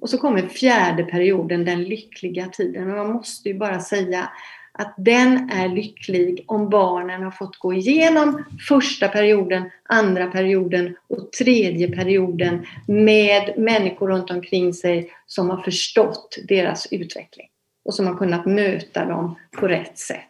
Och 0.00 0.10
så 0.10 0.18
kommer 0.18 0.48
fjärde 0.48 1.04
perioden, 1.04 1.64
den 1.64 1.84
lyckliga 1.84 2.46
tiden. 2.48 2.90
Och 2.90 2.96
man 2.96 3.12
måste 3.12 3.48
ju 3.48 3.58
bara 3.58 3.80
säga 3.80 4.30
att 4.78 4.94
den 4.96 5.50
är 5.50 5.68
lycklig 5.68 6.44
om 6.46 6.70
barnen 6.70 7.22
har 7.22 7.30
fått 7.30 7.58
gå 7.58 7.74
igenom 7.74 8.44
första 8.68 9.08
perioden, 9.08 9.70
andra 9.82 10.26
perioden 10.26 10.96
och 11.08 11.32
tredje 11.32 11.90
perioden 11.96 12.66
med 12.86 13.54
människor 13.56 14.08
runt 14.08 14.30
omkring 14.30 14.74
sig 14.74 15.10
som 15.26 15.50
har 15.50 15.62
förstått 15.62 16.38
deras 16.48 16.86
utveckling 16.90 17.46
och 17.84 17.94
som 17.94 18.06
har 18.06 18.14
kunnat 18.14 18.46
möta 18.46 19.04
dem 19.04 19.34
på 19.60 19.68
rätt 19.68 19.98
sätt. 19.98 20.20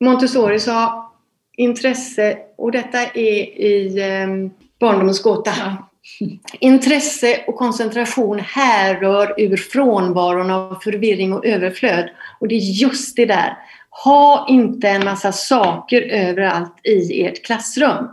Montessori 0.00 0.60
sa 0.60 1.12
intresse, 1.56 2.38
och 2.56 2.72
detta 2.72 2.98
är 3.02 3.60
i 3.60 4.02
ehm, 4.02 4.50
Barndomens 4.78 5.22
gåta. 5.22 5.52
Intresse 6.60 7.44
och 7.46 7.56
koncentration 7.56 8.38
härrör 8.38 9.34
ur 9.38 9.56
frånvaron 9.56 10.50
av 10.50 10.74
förvirring 10.74 11.32
och 11.32 11.46
överflöd. 11.46 12.10
Och 12.40 12.48
det 12.48 12.54
är 12.54 12.82
just 12.82 13.16
det 13.16 13.26
där. 13.26 13.58
Ha 14.04 14.46
inte 14.48 14.88
en 14.88 15.04
massa 15.04 15.32
saker 15.32 16.02
överallt 16.02 16.80
i 16.82 17.24
ert 17.24 17.44
klassrum. 17.44 18.08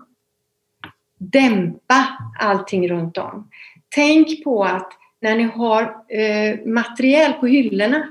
Dämpa 1.18 2.08
allting 2.40 2.90
runt 2.90 3.18
om. 3.18 3.50
Tänk 3.96 4.44
på 4.44 4.64
att 4.64 4.92
när 5.22 5.36
ni 5.36 5.44
har 5.44 5.82
eh, 6.10 6.66
material 6.66 7.34
på 7.34 7.48
hyllorna, 7.48 8.08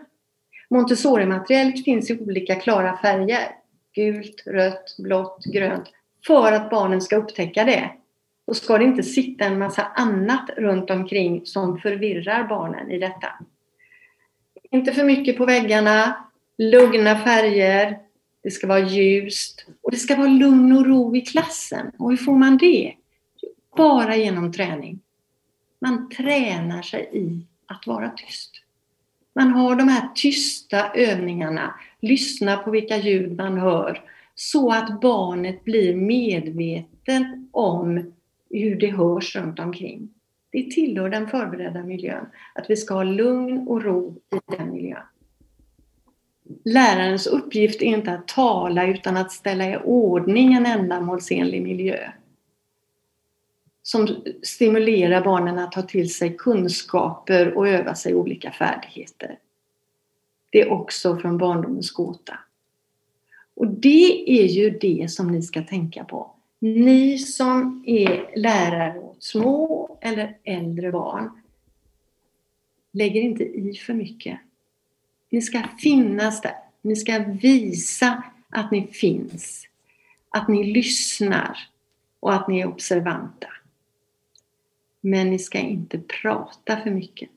Montessori-materialet 0.71 1.85
finns 1.85 2.11
i 2.11 2.19
olika 2.19 2.55
klara 2.55 2.97
färger. 2.97 3.49
Gult, 3.95 4.43
rött, 4.47 4.97
blått, 4.99 5.45
grönt. 5.45 5.89
För 6.27 6.53
att 6.53 6.71
barnen 6.71 7.01
ska 7.01 7.17
upptäcka 7.17 7.65
det. 7.65 7.91
Då 8.47 8.55
ska 8.55 8.79
det 8.79 8.85
inte 8.85 9.03
sitta 9.03 9.45
en 9.45 9.59
massa 9.59 9.83
annat 9.83 10.51
runt 10.57 10.91
omkring 10.91 11.47
som 11.47 11.79
förvirrar 11.79 12.49
barnen 12.49 12.91
i 12.91 12.99
detta. 12.99 13.29
Inte 14.71 14.93
för 14.93 15.05
mycket 15.05 15.39
på 15.39 15.47
väggarna, 15.47 16.25
lugna 16.59 17.19
färger, 17.19 17.99
det 18.43 18.51
ska 18.51 18.67
vara 18.67 18.89
ljust 18.89 19.67
och 19.83 19.91
det 19.91 19.97
ska 19.97 20.17
vara 20.17 20.29
lugn 20.29 20.77
och 20.77 20.87
ro 20.87 21.17
i 21.17 21.21
klassen. 21.21 21.91
Och 21.99 22.11
hur 22.11 22.17
får 22.17 22.37
man 22.37 22.57
det? 22.57 22.95
Bara 23.77 24.17
genom 24.17 24.53
träning. 24.53 25.01
Man 25.79 26.09
tränar 26.09 26.83
sig 26.83 27.11
i 27.13 27.47
att 27.67 27.87
vara 27.87 28.11
tyst. 28.11 28.51
Man 29.35 29.51
har 29.51 29.77
de 29.77 29.89
här 29.89 30.09
tysta 30.15 30.93
övningarna, 30.93 31.75
lyssna 32.01 32.57
på 32.57 32.71
vilka 32.71 32.97
ljud 32.97 33.37
man 33.37 33.59
hör, 33.59 34.03
så 34.35 34.73
att 34.73 35.01
barnet 35.01 35.65
blir 35.65 35.95
medvetet 35.95 37.27
om 37.53 38.13
hur 38.51 38.77
det 38.77 38.91
hörs 38.91 39.37
runt 39.37 39.59
omkring. 39.59 40.09
Det 40.53 40.71
tillhör 40.71 41.09
den 41.09 41.29
förberedda 41.29 41.83
miljön, 41.83 42.27
att 42.55 42.71
vi 42.71 42.77
ska 42.77 42.95
ha 42.95 43.03
lugn 43.03 43.69
och 43.69 43.83
ro 43.83 44.17
i 44.31 44.57
den 44.57 44.71
miljön. 44.71 45.03
Lärarens 46.65 47.27
uppgift 47.27 47.83
är 47.83 47.87
inte 47.87 48.13
att 48.13 48.29
tala 48.29 48.87
utan 48.87 49.17
att 49.17 49.33
ställa 49.33 49.71
i 49.71 49.77
ordning 49.85 50.55
en 50.55 50.67
ändamålsenlig 50.67 51.63
miljö 51.63 52.11
som 53.83 54.25
stimulerar 54.43 55.25
barnen 55.25 55.59
att 55.59 55.73
ta 55.73 55.83
till 55.83 56.15
sig 56.15 56.37
kunskaper 56.37 57.57
och 57.57 57.69
öva 57.69 57.95
sig 57.95 58.15
olika 58.15 58.51
färdigheter. 58.51 59.39
Det 60.51 60.61
är 60.61 60.73
också 60.73 61.17
från 61.17 61.39
barndomens 61.39 61.91
gåta. 61.91 62.39
Och 63.55 63.67
det 63.67 64.41
är 64.41 64.47
ju 64.47 64.71
det 64.71 65.11
som 65.11 65.29
ni 65.29 65.43
ska 65.43 65.63
tänka 65.63 66.05
på. 66.05 66.31
Ni 66.63 67.19
som 67.19 67.85
är 67.87 68.31
lärare 68.37 68.99
åt 68.99 69.23
små 69.23 69.99
eller 70.01 70.37
äldre 70.45 70.93
barn, 70.93 71.31
lägger 72.93 73.21
inte 73.21 73.45
i 73.45 73.75
för 73.75 73.95
mycket. 73.95 74.39
Ni 75.31 75.43
ska 75.43 75.63
finnas 75.79 76.41
där. 76.41 76.55
Ni 76.83 76.97
ska 76.97 77.19
visa 77.43 78.23
att 78.49 78.71
ni 78.71 78.87
finns. 78.87 79.67
Att 80.29 80.49
ni 80.49 80.73
lyssnar 80.73 81.59
och 82.21 82.35
att 82.35 82.49
ni 82.49 82.61
är 82.61 82.67
observanta. 82.67 83.49
Men 85.01 85.31
ni 85.31 85.39
ska 85.39 85.59
inte 85.59 85.99
prata 85.99 86.81
för 86.81 86.91
mycket. 86.91 87.31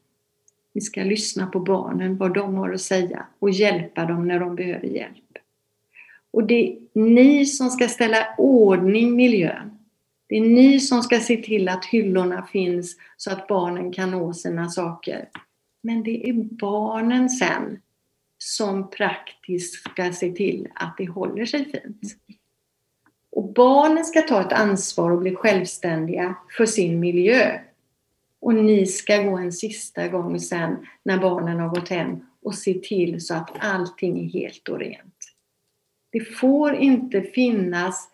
Ni 0.73 0.81
ska 0.81 1.03
lyssna 1.03 1.47
på 1.47 1.59
barnen, 1.59 2.17
vad 2.17 2.33
de 2.33 2.55
har 2.55 2.73
att 2.73 2.81
säga 2.81 3.25
och 3.39 3.49
hjälpa 3.49 4.05
dem 4.05 4.27
när 4.27 4.39
de 4.39 4.55
behöver 4.55 4.87
hjälp. 4.87 5.37
Och 6.33 6.47
det 6.47 6.73
är 6.73 6.77
ni 6.93 7.45
som 7.45 7.69
ska 7.69 7.87
ställa 7.87 8.27
ordning 8.37 9.15
miljön. 9.15 9.79
Det 10.27 10.37
är 10.37 10.41
ni 10.41 10.79
som 10.79 11.03
ska 11.03 11.19
se 11.19 11.37
till 11.37 11.69
att 11.69 11.85
hyllorna 11.85 12.47
finns 12.51 12.95
så 13.17 13.31
att 13.31 13.47
barnen 13.47 13.91
kan 13.91 14.11
nå 14.11 14.33
sina 14.33 14.69
saker. 14.69 15.29
Men 15.81 16.03
det 16.03 16.29
är 16.29 16.33
barnen 16.33 17.29
sen 17.29 17.81
som 18.37 18.89
praktiskt 18.89 19.73
ska 19.73 20.13
se 20.13 20.31
till 20.31 20.67
att 20.75 20.95
det 20.97 21.05
håller 21.05 21.45
sig 21.45 21.65
fint. 21.65 22.15
Och 23.31 23.53
barnen 23.53 24.05
ska 24.05 24.21
ta 24.21 24.41
ett 24.41 24.53
ansvar 24.53 25.11
och 25.11 25.19
bli 25.19 25.35
självständiga 25.35 26.35
för 26.57 26.65
sin 26.65 26.99
miljö. 26.99 27.59
Och 28.39 28.55
ni 28.55 28.85
ska 28.85 29.17
gå 29.17 29.37
en 29.37 29.53
sista 29.53 30.07
gång 30.07 30.39
sen 30.39 30.87
när 31.03 31.17
barnen 31.17 31.59
har 31.59 31.69
gått 31.69 31.89
hem 31.89 32.25
och 32.43 32.55
se 32.55 32.73
till 32.73 33.25
så 33.25 33.33
att 33.33 33.49
allting 33.59 34.25
är 34.25 34.29
helt 34.29 34.69
och 34.69 34.79
rent. 34.79 35.12
Det 36.13 36.19
får 36.19 36.75
inte 36.75 37.21
finnas 37.21 38.09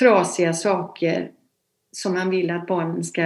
trasiga 0.00 0.52
saker 0.52 1.30
som 1.92 2.14
man 2.14 2.30
vill 2.30 2.50
att 2.50 2.66
barnen 2.66 3.04
ska 3.04 3.22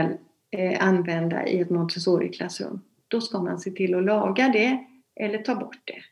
eh, 0.51 0.87
använda 0.87 1.47
i 1.47 1.61
ett 1.61 1.71
Montessori-klassrum. 1.71 2.81
Då 3.09 3.21
ska 3.21 3.43
man 3.43 3.59
se 3.59 3.71
till 3.71 3.95
att 3.95 4.05
laga 4.05 4.49
det 4.49 4.85
eller 5.21 5.39
ta 5.39 5.55
bort 5.55 5.81
det. 5.85 6.03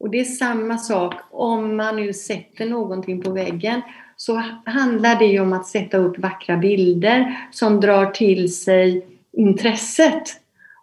Och 0.00 0.10
det 0.10 0.20
är 0.20 0.24
samma 0.24 0.78
sak 0.78 1.14
om 1.30 1.76
man 1.76 1.96
nu 1.96 2.12
sätter 2.12 2.66
någonting 2.66 3.22
på 3.22 3.30
väggen 3.30 3.82
så 4.16 4.42
handlar 4.66 5.18
det 5.18 5.24
ju 5.24 5.40
om 5.40 5.52
att 5.52 5.66
sätta 5.66 5.96
upp 5.96 6.18
vackra 6.18 6.56
bilder 6.56 7.48
som 7.50 7.80
drar 7.80 8.06
till 8.06 8.54
sig 8.54 9.06
intresset. 9.32 10.22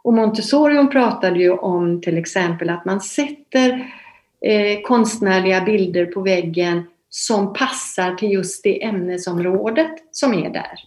Och 0.03 0.13
Montessori 0.13 0.87
pratade 0.87 1.39
ju 1.39 1.51
om 1.51 2.01
till 2.01 2.17
exempel 2.17 2.69
att 2.69 2.85
man 2.85 3.01
sätter 3.01 3.93
eh, 4.41 4.81
konstnärliga 4.81 5.61
bilder 5.61 6.05
på 6.05 6.21
väggen 6.21 6.83
som 7.09 7.53
passar 7.53 8.15
till 8.15 8.31
just 8.31 8.63
det 8.63 8.83
ämnesområdet 8.83 9.91
som 10.11 10.33
är 10.33 10.49
där. 10.49 10.79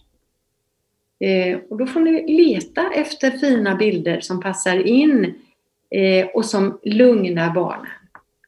Eh, 1.19 1.59
och 1.69 1.77
då 1.77 1.85
får 1.85 1.99
ni 1.99 2.37
leta 2.37 2.91
efter 2.93 3.31
fina 3.31 3.75
bilder 3.75 4.21
som 4.21 4.41
passar 4.41 4.87
in 4.87 5.33
eh, 5.89 6.27
och 6.27 6.45
som 6.45 6.79
lugnar 6.83 7.53
barnen. 7.53 7.91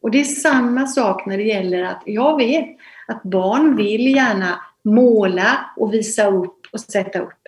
Och 0.02 0.12
det 0.12 0.20
är 0.20 0.24
samma 0.24 0.88
sak 0.88 1.26
när 1.26 1.38
det 1.38 1.44
gäller 1.44 1.84
att 1.84 2.04
jag 2.06 2.38
vet 2.38 2.78
att 3.08 3.24
barn 3.24 3.76
vill 3.76 4.16
gärna 4.16 4.62
måla 4.82 5.74
och 5.78 5.94
visa 5.94 6.28
upp 6.28 6.68
och 6.72 6.80
sätta 6.80 7.20
upp. 7.20 7.48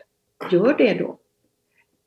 Gör 0.51 0.76
det 0.78 0.93
då. 0.93 1.18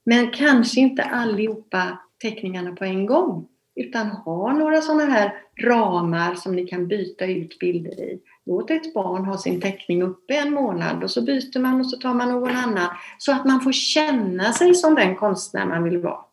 Men 0.05 0.31
kanske 0.31 0.81
inte 0.81 1.03
allihopa 1.03 1.99
teckningarna 2.23 2.73
på 2.73 2.85
en 2.85 3.07
gång 3.07 3.47
utan 3.81 4.07
ha 4.07 4.53
några 4.53 4.81
sådana 4.81 5.05
här 5.05 5.35
ramar 5.61 6.35
som 6.35 6.57
ni 6.57 6.67
kan 6.67 6.89
byta 6.89 7.25
ut 7.25 7.59
bilder 7.59 8.01
i. 8.01 8.21
Låt 8.47 8.71
ett 8.71 8.95
barn 8.95 9.25
ha 9.25 9.39
sin 9.39 9.61
teckning 9.61 10.03
uppe 10.03 10.35
en 10.35 10.55
månad 10.55 11.05
och 11.05 11.11
så 11.11 11.23
byter 11.23 11.59
man 11.59 11.81
och 11.81 11.91
så 11.91 11.97
tar 11.97 12.15
man 12.15 12.29
någon 12.29 12.57
annan 12.57 12.89
så 13.19 13.33
att 13.33 13.45
man 13.45 13.61
får 13.61 13.73
känna 13.73 14.53
sig 14.53 14.75
som 14.75 14.95
den 14.95 15.17
konstnär 15.17 15.67
man 15.67 15.85
vill 15.85 15.99
vara. 15.99 16.25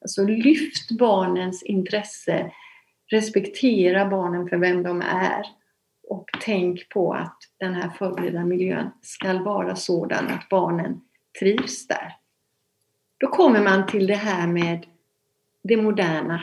Alltså 0.00 0.24
lyft 0.24 0.90
barnens 0.90 1.62
intresse, 1.62 2.52
respektera 3.10 4.04
barnen 4.04 4.48
för 4.48 4.56
vem 4.56 4.82
de 4.82 5.00
är 5.00 5.42
och 6.08 6.28
tänk 6.40 6.88
på 6.88 7.12
att 7.12 7.38
den 7.58 7.74
här 7.74 7.88
förberedda 7.88 8.44
miljön 8.44 8.90
ska 9.02 9.42
vara 9.42 9.76
sådan 9.76 10.28
att 10.28 10.48
barnen 10.48 11.00
trivs 11.40 11.86
där. 11.86 12.16
Då 13.18 13.26
kommer 13.26 13.62
man 13.62 13.86
till 13.86 14.06
det 14.06 14.14
här 14.14 14.46
med 14.46 14.86
det 15.62 15.76
moderna. 15.76 16.42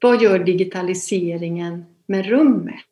Vad 0.00 0.22
gör 0.22 0.38
digitaliseringen 0.38 1.84
med 2.06 2.26
rummet? 2.26 2.84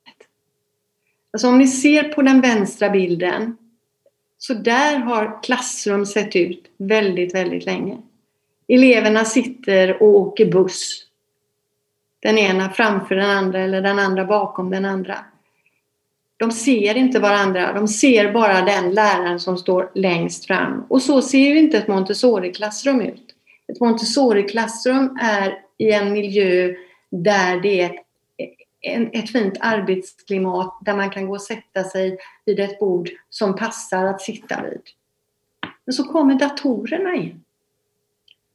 Alltså 1.30 1.48
om 1.48 1.58
ni 1.58 1.66
ser 1.66 2.02
på 2.02 2.22
den 2.22 2.40
vänstra 2.40 2.90
bilden 2.90 3.56
så 4.38 4.54
där 4.54 4.96
har 4.96 5.42
klassrum 5.42 6.06
sett 6.06 6.36
ut 6.36 6.70
väldigt, 6.76 7.34
väldigt 7.34 7.66
länge. 7.66 7.98
Eleverna 8.68 9.24
sitter 9.24 10.02
och 10.02 10.08
åker 10.08 10.52
buss. 10.52 11.04
Den 12.20 12.38
ena 12.38 12.70
framför 12.70 13.14
den 13.14 13.30
andra 13.30 13.60
eller 13.60 13.82
den 13.82 13.98
andra 13.98 14.24
bakom 14.24 14.70
den 14.70 14.84
andra. 14.84 15.18
De 16.36 16.50
ser 16.50 16.96
inte 16.96 17.18
varandra, 17.18 17.72
de 17.72 17.88
ser 17.88 18.32
bara 18.32 18.62
den 18.62 18.94
läraren 18.94 19.40
som 19.40 19.58
står 19.58 19.90
längst 19.94 20.46
fram. 20.46 20.86
Och 20.88 21.02
så 21.02 21.22
ser 21.22 21.38
ju 21.38 21.58
inte 21.58 21.78
ett 21.78 21.88
Montessori-klassrum 21.88 23.00
ut. 23.00 23.34
Ett 23.72 23.80
Montessori-klassrum 23.80 25.18
är 25.20 25.58
i 25.78 25.92
en 25.92 26.12
miljö 26.12 26.74
där 27.10 27.60
det 27.60 27.80
är 27.80 27.98
ett, 28.82 29.14
ett 29.14 29.30
fint 29.32 29.56
arbetsklimat 29.60 30.78
där 30.80 30.96
man 30.96 31.10
kan 31.10 31.26
gå 31.26 31.32
och 31.32 31.42
sätta 31.42 31.84
sig 31.84 32.18
vid 32.44 32.60
ett 32.60 32.78
bord 32.78 33.10
som 33.30 33.56
passar 33.56 34.04
att 34.04 34.22
sitta 34.22 34.62
vid. 34.62 34.82
Men 35.84 35.92
så 35.92 36.04
kommer 36.04 36.34
datorerna 36.34 37.14
in. 37.14 37.44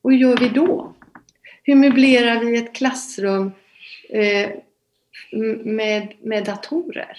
Och 0.01 0.11
hur 0.11 0.17
gör 0.17 0.37
vi 0.37 0.49
då? 0.49 0.93
Hur 1.63 1.75
möblerar 1.75 2.39
vi 2.39 2.57
ett 2.57 2.75
klassrum 2.75 3.51
eh, 4.09 4.49
med, 5.63 6.13
med 6.21 6.45
datorer? 6.45 7.17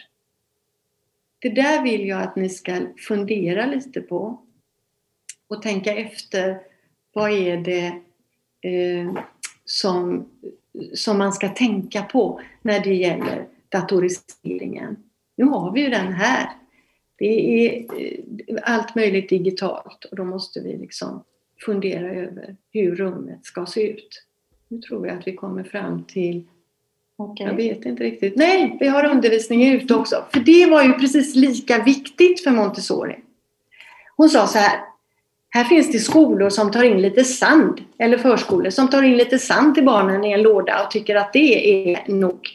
Det 1.38 1.48
där 1.48 1.82
vill 1.82 2.08
jag 2.08 2.22
att 2.22 2.36
ni 2.36 2.48
ska 2.48 2.80
fundera 2.98 3.66
lite 3.66 4.00
på 4.00 4.42
och 5.48 5.62
tänka 5.62 5.94
efter. 5.94 6.60
Vad 7.12 7.30
är 7.30 7.56
det 7.56 7.86
eh, 8.70 9.14
som, 9.64 10.30
som 10.94 11.18
man 11.18 11.32
ska 11.32 11.48
tänka 11.48 12.02
på 12.02 12.40
när 12.62 12.80
det 12.80 12.94
gäller 12.94 13.46
datoriseringen? 13.68 14.96
Nu 15.36 15.44
har 15.44 15.72
vi 15.72 15.80
ju 15.80 15.90
den 15.90 16.12
här. 16.12 16.48
Det 17.18 17.66
är 17.66 17.86
eh, 17.98 18.56
allt 18.62 18.94
möjligt 18.94 19.28
digitalt 19.28 20.04
och 20.04 20.16
då 20.16 20.24
måste 20.24 20.60
vi 20.60 20.76
liksom 20.76 21.24
fundera 21.64 22.10
över 22.10 22.56
hur 22.70 22.96
rummet 22.96 23.44
ska 23.44 23.66
se 23.66 23.90
ut. 23.90 24.24
Nu 24.68 24.78
tror 24.78 25.06
jag 25.06 25.18
att 25.18 25.26
vi 25.26 25.34
kommer 25.34 25.64
fram 25.64 26.04
till 26.04 26.44
Okay. 27.16 27.46
Jag 27.46 27.54
vet 27.54 27.84
inte 27.84 28.02
riktigt. 28.02 28.36
Nej, 28.36 28.76
vi 28.80 28.88
har 28.88 29.04
undervisning 29.04 29.72
ute 29.72 29.94
också. 29.94 30.24
För 30.32 30.40
det 30.40 30.66
var 30.66 30.82
ju 30.82 30.92
precis 30.92 31.34
lika 31.34 31.82
viktigt 31.82 32.44
för 32.44 32.50
Montessori. 32.50 33.16
Hon 34.16 34.28
sa 34.28 34.46
så 34.46 34.58
här. 34.58 34.80
Här 35.54 35.64
finns 35.64 35.92
det 35.92 35.98
skolor 35.98 36.50
som 36.50 36.70
tar 36.70 36.84
in 36.84 37.02
lite 37.02 37.24
sand, 37.24 37.80
eller 37.98 38.18
förskolor 38.18 38.70
som 38.70 38.88
tar 38.88 39.02
in 39.02 39.16
lite 39.16 39.38
sand 39.38 39.74
till 39.74 39.84
barnen 39.84 40.24
i 40.24 40.32
en 40.32 40.42
låda 40.42 40.84
och 40.84 40.90
tycker 40.90 41.16
att 41.16 41.32
det 41.32 41.92
är 41.92 42.12
nog. 42.12 42.48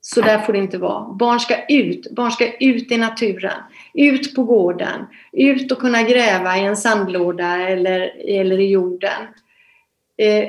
Så 0.00 0.20
där 0.20 0.38
får 0.38 0.52
det 0.52 0.58
inte 0.58 0.78
vara. 0.78 1.12
Barn 1.12 1.40
ska 1.40 1.66
ut. 1.66 2.10
Barn 2.10 2.30
ska 2.30 2.52
ut 2.52 2.92
i 2.92 2.96
naturen. 2.96 3.52
Ut 3.94 4.34
på 4.34 4.44
gården. 4.44 5.06
Ut 5.32 5.72
och 5.72 5.78
kunna 5.78 6.02
gräva 6.02 6.56
i 6.56 6.60
en 6.60 6.76
sandlåda 6.76 7.68
eller, 7.68 8.00
eller 8.28 8.58
i 8.58 8.70
jorden. 8.70 9.22
Eh, 10.16 10.48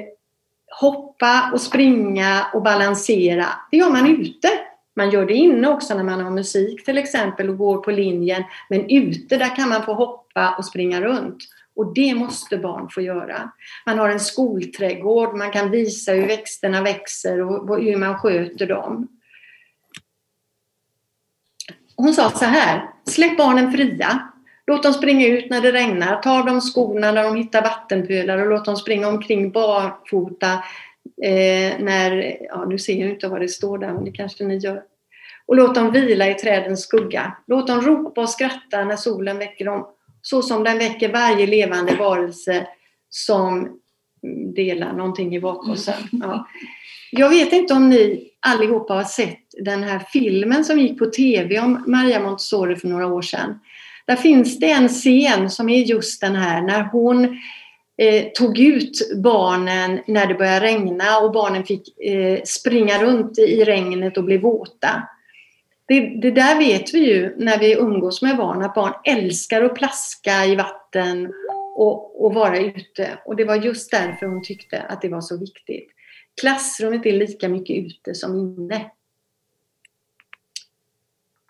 hoppa 0.80 1.52
och 1.54 1.62
springa 1.62 2.46
och 2.54 2.62
balansera, 2.62 3.46
det 3.72 3.78
gör 3.78 3.90
man 3.90 4.22
ute. 4.22 4.50
Man 4.96 5.10
gör 5.10 5.26
det 5.26 5.34
inne 5.34 5.68
också 5.68 5.96
när 5.96 6.04
man 6.04 6.22
har 6.22 6.32
musik 6.32 6.86
till 6.86 6.98
exempel 6.98 7.50
och 7.50 7.58
går 7.58 7.78
på 7.78 7.92
linjen. 7.92 8.44
Men 8.70 8.90
ute 8.90 9.38
där 9.38 9.56
kan 9.56 9.70
man 9.70 9.84
få 9.84 9.94
hoppa 9.94 10.56
och 10.58 10.66
springa 10.66 11.02
runt. 11.02 11.48
Och 11.82 11.94
det 11.94 12.14
måste 12.16 12.58
barn 12.58 12.90
få 12.90 13.02
göra. 13.02 13.52
Man 13.86 14.00
har 14.00 14.10
en 14.10 14.20
skolträdgård, 14.20 15.38
man 15.38 15.52
kan 15.52 15.72
visa 15.72 16.12
hur 16.12 16.28
växterna 16.28 16.82
växer 16.82 17.42
och 17.42 17.82
hur 17.82 17.96
man 17.98 18.18
sköter 18.18 18.68
dem. 18.68 19.08
Hon 21.96 22.14
sa 22.14 22.30
så 22.30 22.46
här, 22.46 22.90
släpp 23.06 23.38
barnen 23.38 23.72
fria. 23.72 24.32
Låt 24.68 24.84
dem 24.84 24.94
springa 24.94 25.28
ut 25.28 25.50
när 25.50 25.62
det 25.62 25.72
regnar. 25.72 26.22
Ta 26.22 26.40
av 26.40 26.46
dem 26.46 26.62
skorna 26.62 27.12
när 27.12 27.24
de 27.24 27.36
hittar 27.36 27.62
vattenpölar 27.62 28.38
och 28.38 28.50
låt 28.50 28.66
dem 28.66 28.78
springa 28.78 29.08
omkring 29.08 29.52
barfota. 29.52 30.54
Eh, 31.24 31.80
när, 31.80 32.38
ja, 32.42 32.66
nu 32.66 32.80
ser 32.80 32.94
jag 32.94 33.10
inte 33.10 33.28
vad 33.28 33.42
det 33.42 33.50
står 33.50 33.78
där, 33.78 33.94
men 33.94 34.06
det 34.06 34.12
kanske 34.12 34.44
ni 34.44 34.58
gör. 34.58 34.84
Och 35.46 35.56
låt 35.56 35.76
dem 35.76 35.92
vila 35.92 36.30
i 36.30 36.34
trädens 36.34 36.82
skugga. 36.82 37.38
Låt 37.48 37.68
dem 37.68 37.82
ropa 37.82 38.22
och 38.22 38.30
skratta 38.30 38.84
när 38.84 38.96
solen 38.96 39.38
väcker 39.38 39.66
dem, 39.66 39.88
så 40.22 40.42
som 40.42 40.64
den 40.64 40.78
väcker 40.78 41.12
varje 41.12 41.48
levande 41.48 41.96
varelse 41.96 42.68
som 43.10 43.80
delar 44.56 44.94
någonting 44.94 45.36
i 45.36 45.40
bakgåsen. 45.40 46.04
Ja. 46.12 46.48
Jag 47.12 47.30
vet 47.30 47.54
inte 47.54 47.74
om 47.74 47.90
ni 47.90 48.32
allihopa 48.40 48.94
har 48.94 49.04
sett 49.04 49.40
den 49.52 49.84
här 49.84 50.00
filmen 50.14 50.66
som 50.66 50.80
gick 50.80 51.00
på 51.00 51.06
TV 51.06 51.60
om 51.60 51.84
Maria 51.88 52.20
Montessori 52.20 52.76
för 52.76 52.88
några 52.88 53.08
år 53.08 53.22
sedan. 53.22 53.60
Där 54.08 54.16
finns 54.16 54.60
det 54.60 54.72
en 54.72 54.88
scen 54.88 55.50
som 55.50 55.70
är 55.70 55.80
just 55.80 56.22
den 56.22 56.36
här 56.36 56.62
när 56.62 56.84
hon 56.84 57.24
eh, 57.98 58.26
tog 58.34 58.60
ut 58.60 59.12
barnen 59.24 60.00
när 60.08 60.28
det 60.28 60.34
började 60.34 60.66
regna 60.66 61.20
och 61.20 61.32
barnen 61.32 61.64
fick 61.64 62.00
eh, 62.00 62.40
springa 62.44 63.04
runt 63.04 63.40
i 63.40 63.64
regnet 63.64 64.18
och 64.18 64.24
bli 64.24 64.38
våta. 64.38 65.04
Det, 65.92 66.00
det, 66.00 66.32
där 66.32 66.58
vet 66.58 66.94
vi 66.94 67.00
ju 67.00 67.36
när 67.38 67.60
vi 67.60 67.74
umgås 67.74 68.22
med 68.22 68.38
barn, 68.38 68.62
att 68.62 68.74
barn 68.74 68.94
älskar 69.06 69.62
att 69.62 69.76
plaska 69.76 70.46
i 70.46 70.56
vatten 70.56 71.34
och, 71.76 72.26
och 72.26 72.34
vara 72.34 72.60
ute. 72.60 73.20
Och 73.26 73.36
det 73.36 73.46
var 73.46 73.56
just 73.56 73.92
därför 73.92 74.26
hon 74.26 74.44
tyckte 74.44 74.82
att 74.82 75.02
det 75.02 75.10
var 75.10 75.22
så 75.22 75.38
viktigt. 75.38 75.88
Klassrummet 76.42 77.06
är 77.06 77.12
lika 77.12 77.50
mycket 77.50 77.86
ute 77.86 78.16
som 78.16 78.36
inne. 78.36 78.92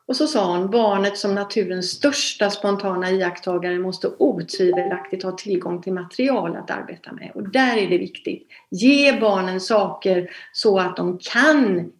Och 0.06 0.16
så 0.16 0.28
sa 0.28 0.58
hon, 0.58 0.70
barnet 0.72 1.18
som 1.18 1.36
naturens 1.36 1.90
största 1.90 2.50
spontana 2.50 3.12
iakttagare 3.12 3.80
måste 3.80 4.08
otvivelaktigt 4.18 5.24
ha 5.24 5.32
tillgång 5.32 5.82
till 5.82 5.94
material 5.94 6.56
att 6.56 6.72
arbeta 6.72 7.12
med. 7.12 7.32
Och 7.36 7.50
där 7.50 7.78
är 7.78 7.90
det 7.90 7.98
viktigt. 7.98 8.48
Ge 8.70 9.20
barnen 9.20 9.60
saker 9.60 10.32
så 10.54 10.80
att 10.80 10.98
de 10.98 11.18
kan 11.18 11.92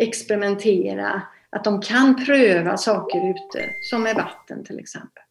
experimentera, 0.00 1.22
att 1.56 1.64
de 1.64 1.80
kan 1.80 2.24
pröva 2.24 2.76
saker 2.76 3.30
ute, 3.30 3.74
som 3.80 4.02
med 4.02 4.16
vatten 4.16 4.64
till 4.64 4.78
exempel. 4.78 5.22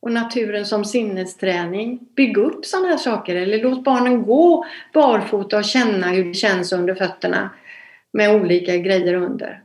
Och 0.00 0.12
naturen 0.12 0.66
som 0.66 0.84
sinnesträning. 0.84 2.08
Bygg 2.16 2.36
upp 2.36 2.66
sådana 2.66 2.88
här 2.88 2.96
saker 2.96 3.36
eller 3.36 3.62
låt 3.62 3.84
barnen 3.84 4.22
gå 4.22 4.64
barfota 4.92 5.58
och 5.58 5.64
känna 5.64 6.06
hur 6.06 6.24
det 6.24 6.34
känns 6.34 6.72
under 6.72 6.94
fötterna 6.94 7.50
med 8.12 8.42
olika 8.42 8.76
grejer 8.76 9.14
under. 9.14 9.62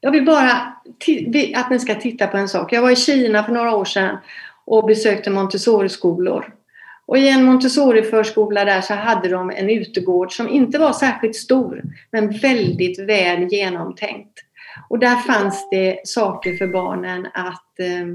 Jag 0.00 0.10
vill 0.10 0.24
bara 0.24 0.52
att 1.54 1.70
ni 1.70 1.78
ska 1.78 1.94
titta 1.94 2.26
på 2.26 2.36
en 2.36 2.48
sak. 2.48 2.72
Jag 2.72 2.82
var 2.82 2.90
i 2.90 2.96
Kina 2.96 3.44
för 3.44 3.52
några 3.52 3.76
år 3.76 3.84
sedan 3.84 4.16
och 4.64 4.86
besökte 4.86 5.30
Montessori-skolor. 5.30 6.54
Och 7.08 7.18
i 7.18 7.28
en 7.28 7.44
Montessori-förskola 7.44 8.64
där 8.64 8.80
så 8.80 8.94
hade 8.94 9.28
de 9.28 9.50
en 9.50 9.70
utegård 9.70 10.32
som 10.32 10.48
inte 10.48 10.78
var 10.78 10.92
särskilt 10.92 11.36
stor 11.36 11.82
men 12.10 12.30
väldigt 12.30 12.98
väl 12.98 13.52
genomtänkt. 13.52 14.38
Och 14.88 14.98
där 14.98 15.16
fanns 15.16 15.68
det 15.70 16.00
saker 16.04 16.56
för 16.56 16.66
barnen 16.66 17.26
att 17.34 17.80
eh, 17.80 18.06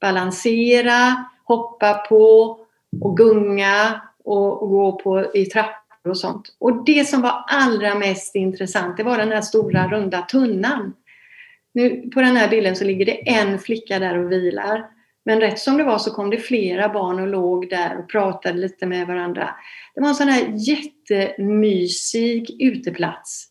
balansera, 0.00 1.24
hoppa 1.44 1.94
på 1.94 2.58
och 3.00 3.16
gunga 3.16 4.00
och, 4.24 4.62
och 4.62 4.70
gå 4.70 4.92
på, 4.92 5.34
i 5.34 5.46
trappor 5.46 6.10
och 6.10 6.18
sånt. 6.18 6.56
Och 6.58 6.84
det 6.84 7.08
som 7.08 7.22
var 7.22 7.44
allra 7.48 7.94
mest 7.94 8.34
intressant, 8.34 8.96
det 8.96 9.02
var 9.02 9.18
den 9.18 9.32
här 9.32 9.42
stora 9.42 9.88
runda 9.88 10.22
tunnan. 10.22 10.92
Nu, 11.72 12.10
på 12.14 12.20
den 12.20 12.36
här 12.36 12.48
bilden 12.48 12.76
så 12.76 12.84
ligger 12.84 13.06
det 13.06 13.30
en 13.30 13.58
flicka 13.58 13.98
där 13.98 14.18
och 14.18 14.32
vilar. 14.32 14.84
Men 15.24 15.40
rätt 15.40 15.58
som 15.58 15.76
det 15.76 15.84
var 15.84 15.98
så 15.98 16.10
kom 16.10 16.30
det 16.30 16.38
flera 16.38 16.88
barn 16.88 17.20
och 17.20 17.28
låg 17.28 17.70
där 17.70 17.98
och 17.98 18.10
pratade 18.10 18.58
lite 18.58 18.86
med 18.86 19.06
varandra. 19.06 19.54
Det 19.94 20.00
var 20.00 20.08
en 20.08 20.14
sån 20.14 20.28
här 20.28 20.52
jättemysig 20.56 22.62
uteplats 22.62 23.46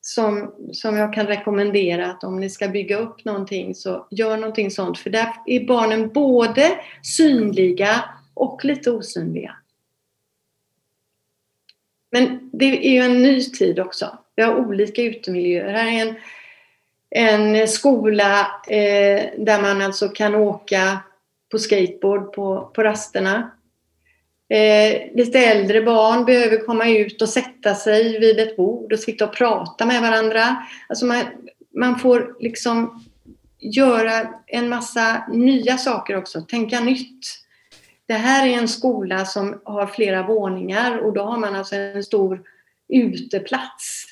som, 0.00 0.54
som 0.72 0.96
jag 0.96 1.12
kan 1.12 1.26
rekommendera 1.26 2.10
att 2.10 2.24
om 2.24 2.40
ni 2.40 2.50
ska 2.50 2.68
bygga 2.68 2.98
upp 2.98 3.24
någonting 3.24 3.74
så 3.74 4.06
gör 4.10 4.36
någonting 4.36 4.70
sånt. 4.70 4.98
För 4.98 5.10
där 5.10 5.28
är 5.46 5.66
barnen 5.66 6.08
både 6.08 6.70
synliga 7.02 8.04
och 8.34 8.64
lite 8.64 8.90
osynliga. 8.90 9.56
Men 12.10 12.50
det 12.52 12.86
är 12.86 12.90
ju 12.90 12.98
en 12.98 13.22
ny 13.22 13.44
tid 13.44 13.80
också. 13.80 14.18
Vi 14.36 14.42
har 14.42 14.54
olika 14.54 15.02
utemiljöer. 15.02 15.72
Här 15.72 15.86
är 15.86 16.16
en, 17.10 17.10
en 17.10 17.68
skola 17.68 18.40
eh, 18.68 19.22
där 19.38 19.62
man 19.62 19.82
alltså 19.82 20.08
kan 20.08 20.34
åka 20.34 20.98
på 21.52 21.58
skateboard 21.58 22.32
på, 22.32 22.70
på 22.74 22.82
rasterna. 22.82 23.50
Eh, 24.48 25.14
lite 25.14 25.38
äldre 25.38 25.82
barn 25.82 26.24
behöver 26.24 26.66
komma 26.66 26.88
ut 26.88 27.22
och 27.22 27.28
sätta 27.28 27.74
sig 27.74 28.20
vid 28.20 28.40
ett 28.40 28.56
bord 28.56 28.92
och 28.92 28.98
sitta 28.98 29.24
och 29.24 29.34
prata 29.34 29.86
med 29.86 30.02
varandra. 30.02 30.56
Alltså 30.88 31.06
man, 31.06 31.22
man 31.74 31.98
får 31.98 32.36
liksom 32.40 33.04
göra 33.58 34.28
en 34.46 34.68
massa 34.68 35.24
nya 35.28 35.78
saker 35.78 36.16
också, 36.16 36.40
tänka 36.40 36.80
nytt. 36.80 37.26
Det 38.06 38.14
här 38.14 38.48
är 38.48 38.52
en 38.52 38.68
skola 38.68 39.24
som 39.24 39.60
har 39.64 39.86
flera 39.86 40.26
våningar 40.26 40.98
och 40.98 41.12
då 41.12 41.22
har 41.22 41.38
man 41.38 41.54
alltså 41.54 41.76
en 41.76 42.04
stor 42.04 42.42
uteplats 42.88 44.04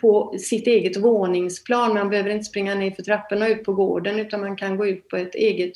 på 0.00 0.34
sitt 0.38 0.66
eget 0.66 0.96
våningsplan. 0.96 1.94
Man 1.94 2.10
behöver 2.10 2.30
inte 2.30 2.44
springa 2.44 2.74
ner 2.74 2.90
för 2.90 3.02
trapporna 3.02 3.44
och 3.44 3.50
ut 3.50 3.64
på 3.64 3.72
gården 3.72 4.18
utan 4.18 4.40
man 4.40 4.56
kan 4.56 4.76
gå 4.76 4.86
ut 4.86 5.08
på 5.08 5.16
ett 5.16 5.34
eget 5.34 5.72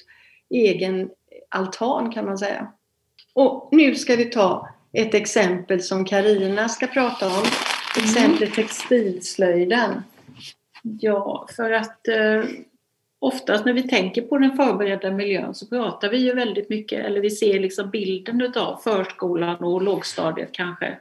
egen 0.52 1.10
altan 1.48 2.12
kan 2.12 2.24
man 2.24 2.38
säga. 2.38 2.72
Och 3.34 3.68
nu 3.72 3.94
ska 3.94 4.16
vi 4.16 4.24
ta 4.24 4.68
ett 4.92 5.14
exempel 5.14 5.82
som 5.82 6.04
Karina 6.04 6.68
ska 6.68 6.86
prata 6.86 7.26
om. 7.26 7.44
Exemplet 7.96 8.54
textilslöjden. 8.54 10.02
Ja, 10.82 11.48
för 11.56 11.72
att 11.72 12.08
eh, 12.08 12.44
oftast 13.18 13.64
när 13.64 13.72
vi 13.72 13.88
tänker 13.88 14.22
på 14.22 14.38
den 14.38 14.56
förberedda 14.56 15.10
miljön 15.10 15.54
så 15.54 15.66
pratar 15.66 16.10
vi 16.10 16.18
ju 16.18 16.34
väldigt 16.34 16.68
mycket, 16.68 17.04
eller 17.04 17.20
vi 17.20 17.30
ser 17.30 17.60
liksom 17.60 17.90
bilden 17.90 18.52
av 18.56 18.76
förskolan 18.76 19.56
och 19.56 19.82
lågstadiet 19.82 20.52
kanske 20.52 20.98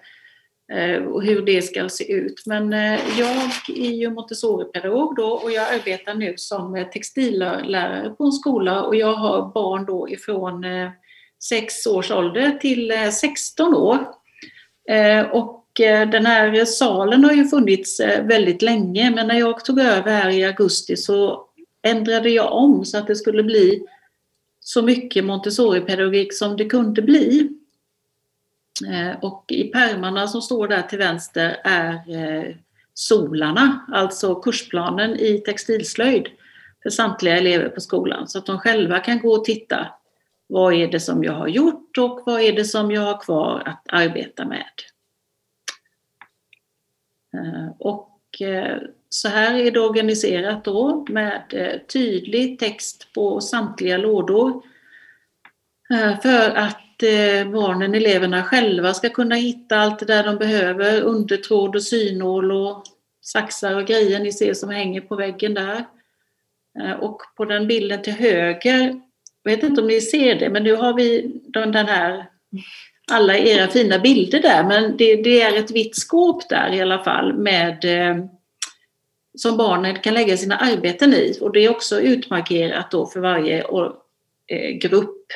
Eh, 0.71 1.03
och 1.03 1.23
hur 1.23 1.41
det 1.41 1.61
ska 1.61 1.89
se 1.89 2.11
ut. 2.11 2.43
Men 2.45 2.73
eh, 2.73 2.99
jag 3.19 3.37
är 3.77 3.91
ju 3.91 4.09
Montessori-pedagog 4.09 5.15
då 5.15 5.27
och 5.27 5.51
jag 5.51 5.73
arbetar 5.73 6.13
nu 6.13 6.33
som 6.37 6.75
eh, 6.75 6.87
textillärare 6.87 8.09
på 8.09 8.23
en 8.23 8.31
skola 8.31 8.83
och 8.83 8.95
jag 8.95 9.13
har 9.13 9.51
barn 9.53 9.85
då 9.85 10.09
ifrån 10.09 10.65
6 11.43 11.87
års 11.87 12.11
ålder 12.11 12.51
till 12.51 12.93
16 13.11 13.75
år. 13.75 13.97
Och 15.31 15.67
den 16.11 16.25
här 16.25 16.65
salen 16.65 17.23
har 17.23 17.31
ju 17.31 17.45
funnits 17.45 17.99
väldigt 18.23 18.61
länge 18.61 19.11
men 19.15 19.27
när 19.27 19.39
jag 19.39 19.65
tog 19.65 19.79
över 19.79 20.11
här 20.11 20.29
i 20.29 20.45
augusti 20.45 20.97
så 20.97 21.45
ändrade 21.81 22.29
jag 22.29 22.53
om 22.53 22.85
så 22.85 22.97
att 22.97 23.07
det 23.07 23.15
skulle 23.15 23.43
bli 23.43 23.83
så 24.59 24.81
mycket 24.81 25.25
Montessori-pedagogik 25.25 26.33
som 26.33 26.57
det 26.57 26.65
kunde 26.65 27.01
bli. 27.01 27.49
Eh, 28.87 29.19
och 29.21 29.45
i 29.47 29.63
pärmarna 29.63 30.27
som 30.27 30.41
står 30.41 30.67
där 30.67 30.81
till 30.81 30.97
vänster 30.97 31.61
är 31.63 31.93
eh, 31.93 32.55
solarna, 32.93 33.85
alltså 33.91 34.35
kursplanen 34.35 35.15
i 35.15 35.37
textilslöjd 35.37 36.27
för 36.83 36.89
samtliga 36.89 37.37
elever 37.37 37.69
på 37.69 37.81
skolan 37.81 38.27
så 38.27 38.37
att 38.37 38.45
de 38.45 38.59
själva 38.59 38.99
kan 38.99 39.19
gå 39.19 39.33
och 39.33 39.45
titta. 39.45 39.87
Vad 40.47 40.73
är 40.73 40.87
det 40.87 40.99
som 40.99 41.23
jag 41.23 41.33
har 41.33 41.47
gjort 41.47 41.97
och 41.97 42.23
vad 42.25 42.41
är 42.41 42.53
det 42.53 42.65
som 42.65 42.91
jag 42.91 43.01
har 43.01 43.21
kvar 43.21 43.63
att 43.65 43.83
arbeta 43.89 44.45
med? 44.45 44.71
Eh, 47.37 47.69
och 47.79 48.07
så 49.09 49.27
här 49.27 49.55
är 49.55 49.71
det 49.71 49.79
organiserat 49.79 50.63
då 50.63 51.05
med 51.09 51.43
tydlig 51.93 52.59
text 52.59 53.13
på 53.13 53.41
samtliga 53.41 53.97
lådor 53.97 54.63
för 56.21 56.49
att 56.55 56.90
Eh, 57.03 57.47
barnen, 57.47 57.95
eleverna 57.95 58.43
själva 58.43 58.93
ska 58.93 59.09
kunna 59.09 59.35
hitta 59.35 59.77
allt 59.77 59.99
det 59.99 60.05
där 60.05 60.23
de 60.23 60.37
behöver, 60.37 61.01
undertråd 61.01 61.75
och 61.75 61.83
synål 61.83 62.51
och 62.51 62.83
saxar 63.21 63.75
och 63.75 63.85
grejer 63.85 64.19
ni 64.19 64.31
ser 64.31 64.53
som 64.53 64.69
hänger 64.69 65.01
på 65.01 65.15
väggen 65.15 65.53
där. 65.53 65.85
Eh, 66.79 66.91
och 66.91 67.21
på 67.37 67.45
den 67.45 67.67
bilden 67.67 68.01
till 68.01 68.13
höger, 68.13 69.01
jag 69.43 69.51
vet 69.51 69.63
inte 69.63 69.81
om 69.81 69.87
ni 69.87 70.01
ser 70.01 70.35
det, 70.35 70.49
men 70.49 70.63
nu 70.63 70.75
har 70.75 70.93
vi 70.93 71.31
den 71.45 71.73
här, 71.75 72.25
alla 73.11 73.37
era 73.37 73.67
fina 73.67 73.99
bilder 73.99 74.41
där, 74.41 74.63
men 74.63 74.97
det, 74.97 75.15
det 75.15 75.41
är 75.41 75.57
ett 75.57 75.71
vitt 75.71 75.95
skåp 75.95 76.49
där 76.49 76.73
i 76.73 76.81
alla 76.81 77.03
fall 77.03 77.33
med 77.33 77.85
eh, 77.85 78.25
som 79.37 79.57
barnen 79.57 79.95
kan 79.99 80.13
lägga 80.13 80.37
sina 80.37 80.57
arbeten 80.57 81.13
i. 81.13 81.37
Och 81.41 81.53
det 81.53 81.59
är 81.59 81.69
också 81.69 82.01
utmarkerat 82.01 82.91
då 82.91 83.05
för 83.05 83.19
varje 83.19 83.65
grupp. 84.81 85.27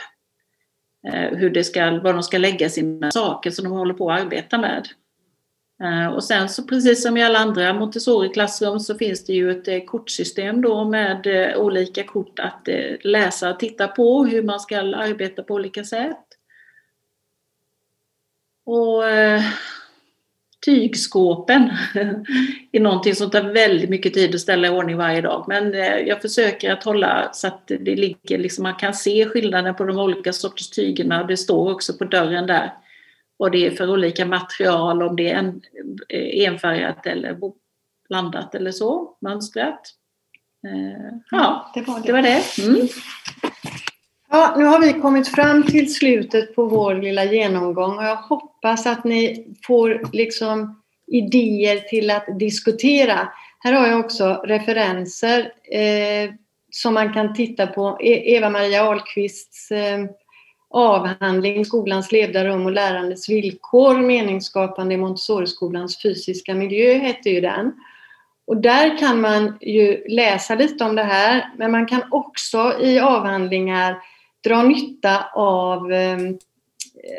Eh, 1.07 1.37
hur 1.37 1.49
det 1.49 1.63
ska, 1.63 1.99
var 1.99 2.13
de 2.13 2.23
ska 2.23 2.37
lägga 2.37 2.69
sina 2.69 3.11
saker 3.11 3.51
som 3.51 3.63
de 3.63 3.73
håller 3.73 3.93
på 3.93 4.11
att 4.11 4.21
arbeta 4.21 4.57
med. 4.57 4.87
Eh, 5.83 6.07
och 6.07 6.23
sen 6.23 6.49
så 6.49 6.63
precis 6.63 7.03
som 7.03 7.17
i 7.17 7.23
alla 7.23 7.39
andra 7.39 7.73
Montessori-klassrum 7.73 8.79
så 8.79 8.95
finns 8.95 9.25
det 9.25 9.33
ju 9.33 9.51
ett 9.51 9.67
eh, 9.67 9.83
kortsystem 9.85 10.61
då 10.61 10.85
med 10.85 11.27
olika 11.57 12.03
kort 12.03 12.39
att 12.39 12.67
läsa 13.03 13.49
och 13.49 13.59
titta 13.59 13.87
på 13.87 14.25
hur 14.25 14.43
man 14.43 14.59
ska 14.59 14.79
arbeta 14.79 15.43
på 15.43 15.53
olika 15.53 15.83
sätt. 15.83 16.25
Och 18.65 19.03
tygskåpen 20.65 21.69
är 22.71 22.79
någonting 22.79 23.15
som 23.15 23.31
tar 23.31 23.41
väldigt 23.41 23.89
mycket 23.89 24.13
tid 24.13 24.35
att 24.35 24.41
ställa 24.41 24.67
i 24.67 24.69
ordning 24.69 24.97
varje 24.97 25.21
dag. 25.21 25.45
Men 25.47 25.73
eh, 25.73 25.97
jag 25.97 26.21
försöker 26.21 26.71
att 26.71 26.83
hålla 26.83 27.29
så 27.33 27.47
att 27.47 27.67
det 27.67 27.95
ligger, 27.95 28.37
liksom, 28.37 28.63
man 28.63 28.75
kan 28.75 28.93
se 28.93 29.25
skillnaden 29.25 29.75
på 29.75 29.83
de 29.83 29.99
olika 29.99 30.33
sorters 30.33 30.69
tygerna. 30.69 31.23
Det 31.23 31.37
står 31.37 31.71
också 31.71 31.93
på 31.93 32.03
dörren 32.05 32.47
där 32.47 32.73
vad 33.37 33.51
det 33.51 33.67
är 33.67 33.71
för 33.71 33.91
olika 33.91 34.25
material, 34.25 35.03
om 35.03 35.15
det 35.15 35.31
är 35.31 35.35
en, 35.35 35.61
eh, 36.09 36.47
enfärgat 36.47 37.05
eller 37.05 37.37
blandat 38.09 38.55
eller 38.55 38.71
så, 38.71 39.17
mönstrat. 39.21 39.81
Eh, 40.67 41.17
ja, 41.31 41.71
det 41.73 41.81
var 41.81 41.99
det. 41.99 42.07
det, 42.07 42.13
var 42.13 42.21
det. 42.21 42.43
Mm. 42.67 42.87
Ja, 44.35 44.53
nu 44.57 44.63
har 44.65 44.79
vi 44.79 44.93
kommit 44.93 45.27
fram 45.27 45.63
till 45.63 45.93
slutet 45.93 46.55
på 46.55 46.65
vår 46.65 46.95
lilla 46.95 47.23
genomgång 47.23 47.97
och 47.97 48.03
jag 48.03 48.15
hoppas 48.15 48.85
att 48.85 49.03
ni 49.03 49.47
får 49.67 50.01
liksom 50.13 50.81
idéer 51.07 51.79
till 51.79 52.11
att 52.11 52.39
diskutera. 52.39 53.29
Här 53.59 53.73
har 53.73 53.87
jag 53.87 53.99
också 53.99 54.41
referenser 54.43 55.51
eh, 55.71 56.29
som 56.71 56.93
man 56.93 57.13
kan 57.13 57.33
titta 57.33 57.67
på. 57.67 57.97
E-, 58.01 58.35
Eva-Maria 58.35 58.83
Ahlqvists 58.83 59.71
eh, 59.71 60.05
avhandling 60.69 61.65
Skolans 61.65 62.11
levda 62.11 62.45
rum 62.45 62.65
och 62.65 62.71
lärandets 62.71 63.29
villkor, 63.29 64.01
meningsskapande 64.01 64.93
i 64.93 64.97
Montessoriskolans 64.97 66.01
fysiska 66.01 66.55
miljö 66.55 66.93
hette 66.93 67.29
ju 67.29 67.41
den. 67.41 67.71
Och 68.47 68.57
där 68.57 68.97
kan 68.97 69.21
man 69.21 69.57
ju 69.61 70.03
läsa 70.07 70.55
lite 70.55 70.83
om 70.83 70.95
det 70.95 71.03
här, 71.03 71.51
men 71.57 71.71
man 71.71 71.85
kan 71.85 72.01
också 72.11 72.73
i 72.81 72.99
avhandlingar 72.99 74.01
dra 74.45 74.63
nytta 74.63 75.25
av 75.33 75.93
eh, 75.93 76.17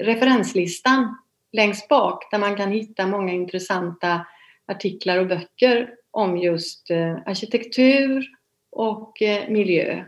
referenslistan 0.03 1.17
längst 1.53 1.89
bak 1.89 2.31
där 2.31 2.39
man 2.39 2.57
kan 2.57 2.73
hitta 2.73 3.07
många 3.07 3.33
intressanta 3.33 4.27
artiklar 4.67 5.19
och 5.19 5.27
böcker 5.27 5.91
om 6.11 6.37
just 6.37 6.91
eh, 6.91 7.17
arkitektur 7.27 8.27
och 8.71 9.23
eh, 9.23 9.49
miljö 9.49 10.05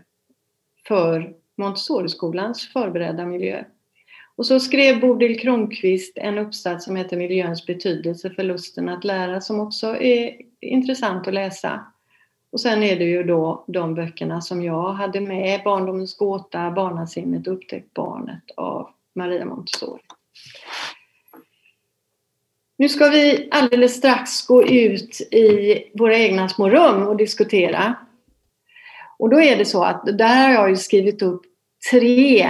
för 0.89 1.35
Montessoriskolans 1.57 2.69
förberedda 2.73 3.27
miljö. 3.27 3.65
Och 4.37 4.47
så 4.47 4.61
skrev 4.61 5.01
Bodil 5.01 5.41
Kronqvist 5.41 6.19
en 6.19 6.39
uppsats 6.39 6.85
som 6.85 6.97
heter 6.97 7.17
Miljöns 7.17 7.67
betydelse 7.67 8.31
för 8.31 8.43
lusten 8.43 8.89
att 8.89 9.05
lära 9.05 9.41
som 9.41 9.61
också 9.61 9.97
är 9.97 10.37
intressant 10.61 11.29
att 11.29 11.35
läsa. 11.35 11.93
Och 12.53 12.61
sen 12.61 12.83
är 12.83 12.97
det 12.97 13.05
ju 13.05 13.23
då 13.23 13.65
de 13.67 13.95
böckerna 13.95 14.41
som 14.41 14.63
jag 14.63 14.93
hade 14.93 15.21
med, 15.21 15.61
Barndomens 15.65 16.17
gåta, 16.17 16.71
Barnasinnet, 16.71 17.47
Upptäck 17.47 17.85
barnet 17.95 18.43
av 18.57 18.91
Maria 19.15 19.45
Montessori. 19.45 20.01
Nu 22.79 22.89
ska 22.89 23.09
vi 23.09 23.49
alldeles 23.51 23.97
strax 23.97 24.47
gå 24.47 24.65
ut 24.65 25.21
i 25.21 25.83
våra 25.95 26.19
egna 26.19 26.49
små 26.49 26.71
rum 26.71 27.09
och 27.09 27.17
diskutera. 27.17 27.95
Och 29.19 29.31
då 29.31 29.41
är 29.41 29.57
det 29.57 29.65
så 29.65 29.85
att 29.85 30.19
där 30.19 30.47
har 30.47 30.55
jag 30.55 30.71
ju 30.71 30.77
skrivit 30.77 31.23
upp 31.23 31.43
tre 31.91 32.41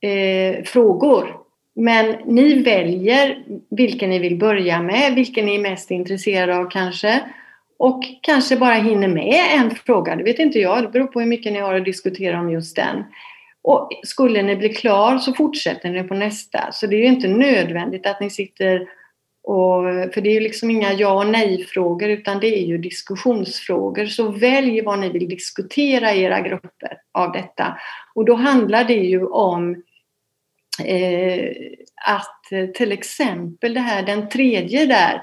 eh, 0.00 0.64
frågor 0.64 1.40
Men 1.74 2.16
ni 2.26 2.62
väljer 2.62 3.44
vilken 3.70 4.10
ni 4.10 4.18
vill 4.18 4.38
börja 4.38 4.82
med, 4.82 5.14
vilken 5.14 5.46
ni 5.46 5.54
är 5.54 5.60
mest 5.60 5.90
intresserade 5.90 6.56
av 6.56 6.70
kanske. 6.70 7.20
Och 7.80 8.04
kanske 8.22 8.56
bara 8.56 8.74
hinner 8.74 9.08
med 9.08 9.44
en 9.54 9.70
fråga, 9.70 10.16
det 10.16 10.24
vet 10.24 10.38
inte 10.38 10.58
jag, 10.58 10.82
det 10.82 10.88
beror 10.88 11.06
på 11.06 11.20
hur 11.20 11.26
mycket 11.26 11.52
ni 11.52 11.58
har 11.58 11.74
att 11.74 11.84
diskutera 11.84 12.40
om 12.40 12.50
just 12.50 12.76
den. 12.76 13.04
Och 13.62 13.88
skulle 14.02 14.42
ni 14.42 14.56
bli 14.56 14.68
klar 14.68 15.18
så 15.18 15.34
fortsätter 15.34 15.90
ni 15.90 16.02
på 16.02 16.14
nästa. 16.14 16.72
Så 16.72 16.86
det 16.86 16.96
är 16.96 16.98
ju 16.98 17.06
inte 17.06 17.28
nödvändigt 17.28 18.06
att 18.06 18.20
ni 18.20 18.30
sitter 18.30 18.80
och, 19.42 19.82
för 20.14 20.20
det 20.20 20.30
är 20.30 20.34
ju 20.34 20.40
liksom 20.40 20.70
inga 20.70 20.92
ja 20.92 21.12
och 21.12 21.26
nej-frågor 21.26 22.08
utan 22.08 22.40
det 22.40 22.58
är 22.58 22.66
ju 22.66 22.78
diskussionsfrågor. 22.78 24.06
Så 24.06 24.28
välj 24.28 24.80
vad 24.80 24.98
ni 24.98 25.08
vill 25.08 25.28
diskutera 25.28 26.14
i 26.14 26.22
era 26.22 26.40
grupper 26.40 26.98
av 27.12 27.32
detta. 27.32 27.78
Och 28.14 28.24
då 28.24 28.34
handlar 28.34 28.84
det 28.84 28.94
ju 28.94 29.26
om 29.26 29.82
eh, 30.84 31.50
att 32.06 32.74
till 32.74 32.92
exempel 32.92 33.74
det 33.74 33.80
här, 33.80 34.02
den 34.02 34.28
tredje 34.28 34.86
där, 34.86 35.22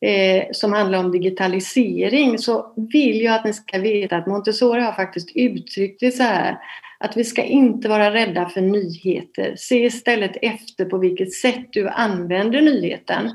eh, 0.00 0.44
som 0.52 0.72
handlar 0.72 0.98
om 0.98 1.12
digitalisering, 1.12 2.38
så 2.38 2.72
vill 2.92 3.22
jag 3.22 3.34
att 3.34 3.44
ni 3.44 3.52
ska 3.52 3.78
veta 3.78 4.16
att 4.16 4.26
Montessori 4.26 4.80
har 4.80 4.92
faktiskt 4.92 5.30
uttryckt 5.34 6.00
det 6.00 6.10
så 6.10 6.22
här 6.22 6.58
att 6.98 7.16
vi 7.16 7.24
ska 7.24 7.42
inte 7.42 7.88
vara 7.88 8.14
rädda 8.14 8.48
för 8.48 8.60
nyheter. 8.60 9.54
Se 9.58 9.84
istället 9.84 10.36
efter 10.42 10.84
på 10.84 10.98
vilket 10.98 11.32
sätt 11.32 11.66
du 11.70 11.88
använder 11.88 12.60
nyheten. 12.60 13.30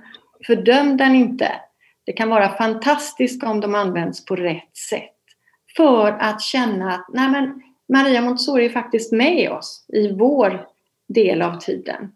Fördöm 0.48 0.98
den 0.98 1.16
inte. 1.16 1.52
Det 2.06 2.14
kan 2.14 2.30
vara 2.30 2.50
fantastiskt 2.50 3.44
om 3.44 3.60
de 3.60 3.76
används 3.76 4.26
på 4.26 4.36
rätt 4.36 4.78
sätt. 4.90 5.16
För 5.78 6.08
att 6.08 6.42
känna 6.42 6.94
att 6.94 7.06
nej 7.14 7.30
men, 7.30 7.62
Maria 7.94 8.22
Montessori 8.22 8.66
är 8.66 8.70
faktiskt 8.70 9.12
med 9.12 9.52
oss 9.52 9.86
i 9.94 10.12
vår 10.12 10.66
del 11.08 11.42
av 11.42 11.60
tiden. 11.60 12.12